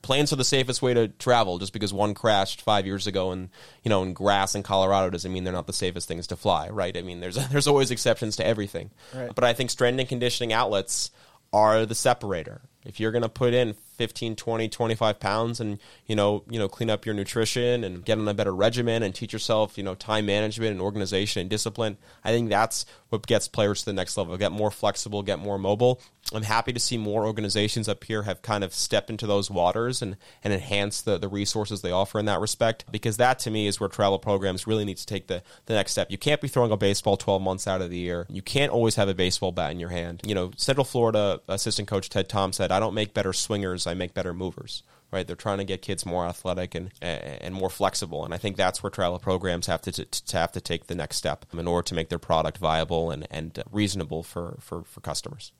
planes 0.02 0.34
are 0.34 0.36
the 0.36 0.44
safest 0.44 0.82
way 0.82 0.94
to 0.94 1.08
travel. 1.08 1.58
Just 1.58 1.74
because 1.74 1.94
one 1.94 2.14
crashed 2.14 2.62
five 2.62 2.86
years 2.86 3.08
ago 3.08 3.32
in 3.32 3.50
you 3.84 3.90
know 3.90 4.04
in 4.04 4.14
grass 4.14 4.56
in 4.56 4.64
Colorado 4.64 5.10
doesn't 5.10 5.32
mean 5.32 5.44
they're 5.44 5.54
not 5.54 5.68
the 5.68 5.74
safest 5.74 6.08
things 6.08 6.28
to 6.28 6.36
fly, 6.36 6.70
right? 6.70 6.96
I 6.96 7.02
mean, 7.02 7.20
there's 7.20 7.36
there's 7.50 7.68
always 7.68 7.92
exceptions 7.92 8.36
to 8.38 8.46
everything. 8.46 8.92
Right. 9.14 9.34
But 9.34 9.44
I 9.44 9.54
think 9.54 9.70
strength 9.70 10.00
and 10.00 10.10
conditioning 10.10 10.54
outlets 10.54 11.12
are 11.52 11.86
the 11.86 11.96
separator. 11.96 12.62
If 12.86 13.00
you're 13.00 13.12
going 13.12 13.24
to 13.24 13.30
put 13.30 13.54
in 13.54 13.76
15, 14.04 14.36
20, 14.36 14.68
25 14.68 15.18
pounds 15.22 15.62
and, 15.62 15.80
you 16.06 16.14
know, 16.14 16.44
you 16.50 16.60
know, 16.60 16.68
clean 16.68 16.90
up 16.90 17.06
your 17.06 17.16
nutrition 17.16 17.86
and 17.86 18.04
get 18.04 18.18
on 18.18 18.28
a 18.28 18.34
better 18.34 18.54
regimen 18.54 19.02
and 19.02 19.16
teach 19.16 19.32
yourself, 19.32 19.78
you 19.78 19.84
know, 19.84 19.96
time 19.96 20.26
management 20.26 20.72
and 20.72 20.82
organization 20.82 21.40
and 21.40 21.50
discipline. 21.50 21.98
I 22.22 22.32
think 22.32 22.50
that's 22.50 22.86
what 23.08 23.26
gets 23.26 23.48
players 23.48 23.80
to 23.80 23.86
the 23.86 23.94
next 23.94 24.18
level. 24.18 24.36
Get 24.36 24.52
more 24.52 24.72
flexible, 24.72 25.24
get 25.24 25.40
more 25.40 25.58
mobile. 25.58 26.02
I'm 26.34 26.44
happy 26.44 26.74
to 26.74 26.80
see 26.80 26.98
more 26.98 27.26
organizations 27.26 27.88
up 27.88 28.04
here 28.04 28.24
have 28.24 28.42
kind 28.42 28.64
of 28.64 28.74
stepped 28.74 29.10
into 29.10 29.28
those 29.28 29.52
waters 29.52 30.02
and, 30.02 30.18
and 30.44 30.54
enhance 30.54 31.02
the, 31.02 31.18
the 31.18 31.28
resources 31.28 31.82
they 31.82 31.92
offer 31.92 32.18
in 32.18 32.26
that 32.26 32.40
respect 32.40 32.86
because 32.92 33.18
that 33.18 33.40
to 33.40 33.52
me 33.52 33.68
is 33.68 33.80
where 33.80 33.90
travel 33.90 34.20
programs 34.20 34.66
really 34.66 34.86
need 34.86 34.98
to 34.98 35.06
take 35.06 35.28
the, 35.28 35.44
the 35.66 35.74
next 35.74 35.92
step. 35.92 36.10
You 36.10 36.18
can't 36.18 36.42
be 36.42 36.48
throwing 36.48 36.72
a 36.72 36.78
baseball 36.78 37.18
12 37.18 37.42
months 37.42 37.68
out 37.68 37.82
of 37.82 37.90
the 37.90 37.98
year. 37.98 38.26
You 38.30 38.42
can't 38.42 38.72
always 38.72 38.96
have 38.96 39.10
a 39.10 39.14
baseball 39.14 39.52
bat 39.52 39.72
in 39.72 39.80
your 39.80 39.90
hand. 39.90 40.22
You 40.26 40.34
know, 40.34 40.52
Central 40.58 40.86
Florida 40.86 41.42
assistant 41.48 41.88
coach 41.88 42.10
Ted 42.10 42.30
Tom 42.30 42.54
said, 42.54 42.72
I 42.72 42.80
don't 42.80 42.94
make 42.94 43.14
better 43.14 43.34
swingers, 43.34 43.86
make 43.94 44.14
better 44.14 44.34
movers 44.34 44.84
right? 45.14 45.28
They're 45.28 45.36
trying 45.36 45.60
to 45.60 45.64
get 45.64 45.82
kids 45.82 46.06
more 46.06 46.26
athletic 46.26 46.76
and 46.76 46.92
and 47.02 47.54
more 47.54 47.70
flexible, 47.70 48.26
and 48.26 48.34
I 48.34 48.38
think 48.38 48.58
that's 48.58 48.82
where 48.82 48.90
travel 48.90 49.20
programs 49.20 49.68
have 49.68 49.82
to, 49.84 49.92
to, 49.92 50.06
to 50.06 50.38
have 50.38 50.52
to 50.54 50.60
take 50.62 50.88
the 50.88 50.96
next 50.96 51.18
step 51.18 51.46
in 51.54 51.68
order 51.68 51.86
to 51.86 51.96
make 51.96 52.10
their 52.10 52.20
product 52.20 52.58
viable 52.58 53.12
and 53.12 53.28
and 53.30 53.58
uh, 53.58 53.64
reasonable 53.72 54.24
for 54.24 54.58
for, 54.60 54.84
for 54.84 55.00
customers. 55.00 55.54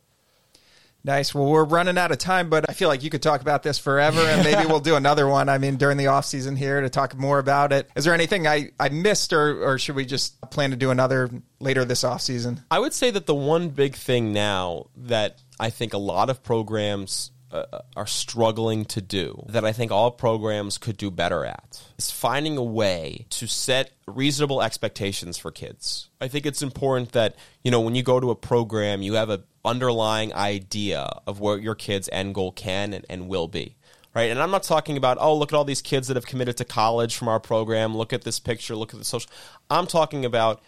Nice. 1.06 1.36
Well, 1.36 1.46
we're 1.48 1.66
running 1.66 1.98
out 1.98 2.14
of 2.14 2.18
time, 2.18 2.50
but 2.50 2.70
I 2.70 2.74
feel 2.74 2.88
like 2.88 3.04
you 3.04 3.10
could 3.10 3.22
talk 3.22 3.42
about 3.42 3.62
this 3.62 3.78
forever, 3.78 4.22
and 4.22 4.42
maybe 4.52 4.66
we'll 4.66 4.80
do 4.80 4.96
another 4.96 5.28
one. 5.28 5.50
I 5.50 5.58
mean, 5.58 5.76
during 5.76 5.98
the 5.98 6.08
off 6.08 6.26
season 6.26 6.56
here 6.56 6.80
to 6.80 6.90
talk 6.90 7.16
more 7.16 7.40
about 7.40 7.74
it. 7.74 7.90
Is 7.96 8.06
there 8.06 8.14
anything 8.14 8.48
I, 8.48 8.72
I 8.80 8.90
missed, 8.90 9.34
or 9.34 9.64
or 9.64 9.78
should 9.78 9.96
we 9.96 10.06
just 10.06 10.42
plan 10.50 10.72
to 10.72 10.78
do 10.78 10.90
another 10.90 11.30
later 11.60 11.86
this 11.86 12.04
off 12.04 12.22
season? 12.22 12.64
I 12.72 12.80
would 12.80 12.94
say 12.94 13.12
that 13.12 13.28
the 13.28 13.36
one 13.36 13.70
big 13.70 13.96
thing 13.96 14.34
now 14.34 14.88
that 14.96 15.44
I 15.60 15.70
think 15.70 15.94
a 15.94 16.00
lot 16.00 16.32
of 16.32 16.42
programs 16.42 17.32
uh, 17.54 17.82
are 17.96 18.08
struggling 18.08 18.84
to 18.84 19.00
do 19.00 19.46
that 19.50 19.64
I 19.64 19.72
think 19.72 19.92
all 19.92 20.12
programs 20.12 20.78
could 20.78 20.98
do 20.98 21.12
better 21.12 21.46
at 21.46 21.82
is 21.98 22.10
finding 22.10 22.58
a 22.58 22.64
way 22.64 23.28
to 23.30 23.48
set 23.48 23.92
reasonable 24.08 24.62
expectations 24.62 25.38
for 25.38 25.52
kids. 25.52 26.10
I 26.20 26.28
think 26.28 26.46
it's 26.46 26.64
important 26.64 27.12
that, 27.12 27.36
you 27.64 27.70
know, 27.70 27.80
when 27.80 27.94
you 27.94 28.02
go 28.02 28.20
to 28.20 28.32
a 28.32 28.36
program, 28.36 29.04
you 29.04 29.14
have 29.14 29.30
an 29.30 29.44
underlying 29.64 30.34
idea 30.34 31.08
of 31.28 31.40
what 31.40 31.62
your 31.62 31.76
kid's 31.76 32.10
end 32.12 32.34
goal 32.34 32.52
can 32.52 32.94
and, 32.94 33.06
and 33.10 33.28
will 33.28 33.48
be 33.48 33.78
right? 34.16 34.30
And 34.30 34.40
I'm 34.40 34.52
not 34.52 34.62
talking 34.62 34.96
about, 34.96 35.18
oh, 35.20 35.36
look 35.36 35.52
at 35.52 35.56
all 35.56 35.66
these 35.66 35.82
kids 35.82 36.08
that 36.08 36.16
have 36.16 36.28
committed 36.28 36.58
to 36.58 36.66
college 36.66 37.16
from 37.16 37.28
our 37.28 37.40
program. 37.40 37.98
Look 37.98 38.14
at 38.14 38.24
this 38.24 38.40
picture. 38.40 38.76
Look 38.76 38.94
at 38.94 39.00
the 39.00 39.06
social. 39.06 39.32
I'm 39.72 39.88
talking 39.88 40.24
about 40.24 40.62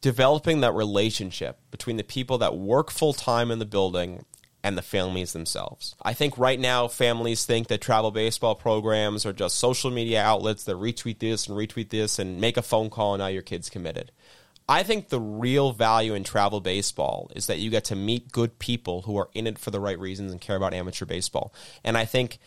developing 0.00 0.60
that 0.62 0.72
relationship 0.72 1.60
between 1.70 1.98
the 1.98 2.04
people 2.04 2.38
that 2.38 2.56
work 2.56 2.90
full 2.90 3.12
time 3.12 3.52
in 3.52 3.58
the 3.58 3.64
building 3.64 4.24
and 4.62 4.76
the 4.76 4.82
families 4.82 5.32
themselves. 5.32 5.94
I 6.02 6.12
think 6.12 6.36
right 6.36 6.60
now 6.60 6.88
families 6.88 7.44
think 7.44 7.68
that 7.68 7.80
travel 7.80 8.10
baseball 8.10 8.54
programs 8.54 9.24
are 9.24 9.32
just 9.32 9.58
social 9.58 9.90
media 9.90 10.22
outlets 10.22 10.64
that 10.64 10.76
retweet 10.76 11.18
this 11.18 11.46
and 11.46 11.56
retweet 11.56 11.90
this 11.90 12.18
and 12.18 12.40
make 12.40 12.56
a 12.56 12.62
phone 12.62 12.90
call 12.90 13.14
and 13.14 13.20
now 13.20 13.28
your 13.28 13.42
kid's 13.42 13.70
committed. 13.70 14.12
I 14.68 14.84
think 14.84 15.08
the 15.08 15.18
real 15.18 15.72
value 15.72 16.14
in 16.14 16.22
travel 16.22 16.60
baseball 16.60 17.28
is 17.34 17.48
that 17.48 17.58
you 17.58 17.70
get 17.70 17.86
to 17.86 17.96
meet 17.96 18.30
good 18.30 18.60
people 18.60 19.02
who 19.02 19.16
are 19.16 19.28
in 19.34 19.48
it 19.48 19.58
for 19.58 19.72
the 19.72 19.80
right 19.80 19.98
reasons 19.98 20.30
and 20.30 20.40
care 20.40 20.54
about 20.54 20.74
amateur 20.74 21.06
baseball. 21.06 21.52
And 21.82 21.98
I 21.98 22.04
think 22.04 22.38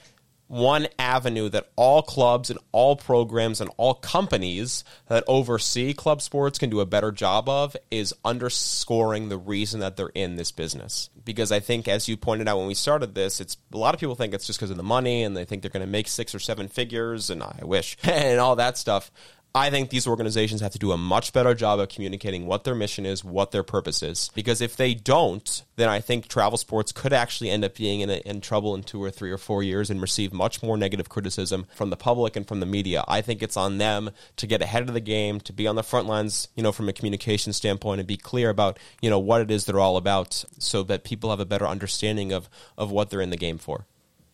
one 0.48 0.88
avenue 1.00 1.50
that 1.50 1.70
all 1.76 2.02
clubs 2.02 2.50
and 2.50 2.60
all 2.72 2.96
programs 2.96 3.60
and 3.60 3.70
all 3.78 3.94
companies 3.96 4.84
that 5.08 5.24
oversee 5.28 5.94
club 5.94 6.22
sports 6.22 6.60
can 6.60 6.70
do 6.70 6.80
a 6.80 6.86
better 6.86 7.12
job 7.12 7.50
of 7.50 7.76
is 7.90 8.14
underscoring 8.24 9.30
the 9.30 9.38
reason 9.38 9.80
that 9.80 9.98
they're 9.98 10.10
in 10.10 10.36
this 10.36 10.52
business. 10.52 11.10
Because 11.26 11.52
I 11.52 11.60
think, 11.60 11.88
as 11.88 12.08
you 12.08 12.18
pointed 12.18 12.48
out 12.48 12.58
when 12.58 12.68
we 12.68 12.74
started 12.74 13.16
this, 13.16 13.40
it's 13.40 13.58
a 13.72 13.78
lot 13.78 13.94
of 13.94 14.00
people 14.00 14.16
think 14.16 14.34
it's 14.34 14.46
just 14.46 14.60
because 14.60 14.72
of 14.72 14.78
the 14.78 14.84
money 14.84 15.24
and 15.24 15.36
they 15.36 15.46
think 15.46 15.62
they're 15.62 15.72
going 15.72 15.86
to 15.86 15.88
make 15.88 16.08
six 16.08 16.36
or 16.36 16.40
seven 16.40 16.68
figures, 16.68 17.30
and 17.30 17.42
I 17.42 17.62
wish, 17.64 17.98
and 18.04 18.40
all 18.40 18.58
that 18.58 18.78
stuff. 18.78 19.12
I 19.56 19.70
think 19.70 19.92
these 19.92 20.08
organizations 20.08 20.62
have 20.62 20.72
to 20.72 20.80
do 20.80 20.94
a 20.94 20.98
much 20.98 21.32
better 21.32 21.54
job 21.54 21.80
of 21.80 21.88
communicating 21.88 22.48
what 22.48 22.64
their 22.64 22.74
mission 22.74 23.06
is, 23.06 23.24
what 23.24 23.52
their 23.52 23.62
purpose 23.62 24.02
is. 24.02 24.32
Because 24.34 24.62
if 24.62 24.76
they 24.76 24.96
don't, 24.96 25.64
then 25.76 25.90
I 25.90 26.00
think 26.00 26.28
travel 26.28 26.58
sports 26.58 26.92
could 26.92 27.14
actually 27.14 27.52
end 27.52 27.64
up 27.64 27.76
being 27.76 28.02
in, 28.02 28.10
a, 28.10 28.16
in 28.26 28.42
trouble 28.42 28.74
in 28.74 28.82
two 28.82 29.04
or 29.04 29.12
three 29.12 29.30
or 29.30 29.38
four 29.38 29.62
years 29.62 29.92
and 29.92 30.02
receive 30.02 30.34
much 30.34 30.64
more 30.64 30.76
negative 30.76 31.08
criticism 31.08 31.68
from 31.76 31.92
the 31.92 31.96
public 31.96 32.36
and 32.36 32.48
from 32.48 32.62
the 32.62 32.66
media. 32.66 33.04
I 33.08 33.22
think 33.22 33.44
it's 33.44 33.56
on 33.56 33.78
them 33.78 34.10
to 34.38 34.48
get 34.48 34.64
ahead 34.64 34.88
of 34.88 34.96
the 34.96 35.00
game, 35.00 35.40
to 35.42 35.54
be 35.54 35.68
on 35.68 35.76
the 35.76 35.84
front 35.84 36.08
lines, 36.08 36.48
you 36.56 36.64
know, 36.64 36.72
from 36.72 36.90
a 36.90 36.94
communication 36.94 37.54
standpoint 37.54 38.00
and 38.00 38.08
be 38.08 38.18
clear 38.18 38.50
about, 38.50 38.80
you 39.04 39.10
know, 39.12 39.20
what 39.20 39.42
it 39.42 39.52
is 39.52 39.66
they're 39.66 39.80
all 39.80 39.98
about 39.98 40.46
so 40.58 40.82
that 40.82 41.04
people 41.04 41.30
have 41.30 41.40
a 41.40 41.46
better 41.46 41.68
understanding 41.68 42.32
of, 42.32 42.50
of 42.76 42.90
what 42.90 43.12
they're 43.12 43.22
in 43.22 43.30
the 43.30 43.38
game 43.38 43.60
for. 43.60 43.86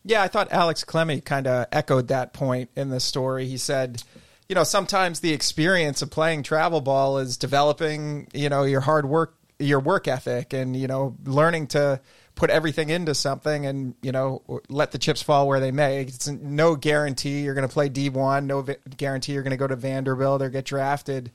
Yeah, 0.05 0.21
I 0.21 0.29
thought 0.29 0.49
Alex 0.53 0.85
Clemmey 0.85 1.19
kind 1.19 1.45
of 1.45 1.65
echoed 1.73 2.07
that 2.07 2.31
point 2.31 2.69
in 2.77 2.89
the 2.89 3.01
story. 3.01 3.47
He 3.47 3.57
said, 3.57 4.01
you 4.49 4.55
know, 4.55 4.63
sometimes 4.63 5.19
the 5.19 5.31
experience 5.31 6.01
of 6.01 6.09
playing 6.09 6.41
travel 6.41 6.81
ball 6.81 7.19
is 7.19 7.37
developing, 7.37 8.27
you 8.33 8.49
know, 8.49 8.63
your 8.63 8.81
hard 8.81 9.07
work, 9.07 9.35
your 9.59 9.79
work 9.79 10.07
ethic, 10.07 10.53
and 10.53 10.75
you 10.75 10.87
know, 10.87 11.15
learning 11.23 11.67
to 11.67 12.01
put 12.33 12.49
everything 12.49 12.89
into 12.89 13.13
something 13.13 13.65
and 13.65 13.95
you 14.01 14.13
know 14.13 14.41
let 14.69 14.91
the 14.91 14.97
chips 14.97 15.21
fall 15.21 15.47
where 15.47 15.59
they 15.59 15.71
may. 15.71 16.01
It's 16.01 16.27
no 16.27 16.75
guarantee 16.75 17.41
you're 17.41 17.53
going 17.53 17.67
to 17.67 17.73
play 17.73 17.89
D1, 17.89 18.45
no 18.45 18.65
guarantee 18.97 19.33
you're 19.33 19.43
going 19.43 19.51
to 19.51 19.57
go 19.57 19.67
to 19.67 19.75
Vanderbilt 19.75 20.41
or 20.41 20.49
get 20.49 20.65
drafted, 20.65 21.31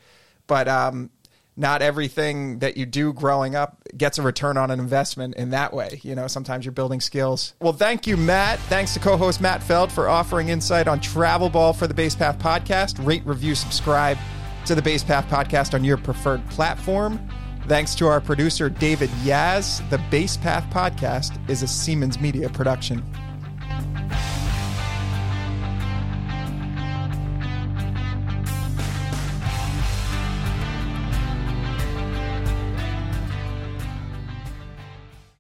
but 0.47 0.67
um, 0.67 1.11
not 1.57 1.83
everything 1.83 2.59
that 2.59 2.77
you 2.77 2.85
do 2.87 3.13
growing 3.13 3.55
up 3.55 3.83
gets 3.97 4.19
a 4.19 4.23
return 4.23 4.57
on 4.57 4.71
an 4.71 4.81
investment 4.81 5.37
in 5.37 5.51
that 5.51 5.73
way. 5.73 6.01
You 6.03 6.15
know, 6.15 6.27
sometimes 6.27 6.65
you're 6.65 6.73
building 6.73 7.01
skills. 7.01 7.55
Well, 7.61 7.73
thank 7.73 8.07
you, 8.07 8.17
Matt. 8.17 8.59
Thanks 8.61 8.95
to 8.95 9.01
co 9.01 9.17
host 9.17 9.41
Matt 9.41 9.63
Feld 9.63 9.93
for 9.93 10.09
offering 10.09 10.49
insight 10.49 10.89
on 10.89 11.01
travel 11.01 11.49
ball 11.49 11.73
for 11.73 11.87
the 11.87 11.95
Base 11.95 12.15
Path 12.15 12.39
podcast. 12.39 13.05
Rate, 13.05 13.25
review, 13.25 13.55
subscribe 13.55 14.19
to 14.67 14.75
the 14.75 14.83
Base 14.83 15.05
Path 15.05 15.27
podcast 15.29 15.75
on 15.75 15.85
your 15.85 15.97
preferred 15.97 16.45
platform. 16.51 17.21
Thanks 17.69 17.95
to 17.97 18.07
our 18.07 18.21
producer, 18.21 18.69
David 18.69 19.09
Yaz. 19.23 19.89
The 19.91 19.99
Base 20.11 20.37
Path 20.37 20.65
podcast 20.73 21.39
is 21.49 21.63
a 21.63 21.67
Seamans 21.67 22.21
Media 22.21 22.49
production. 22.49 23.03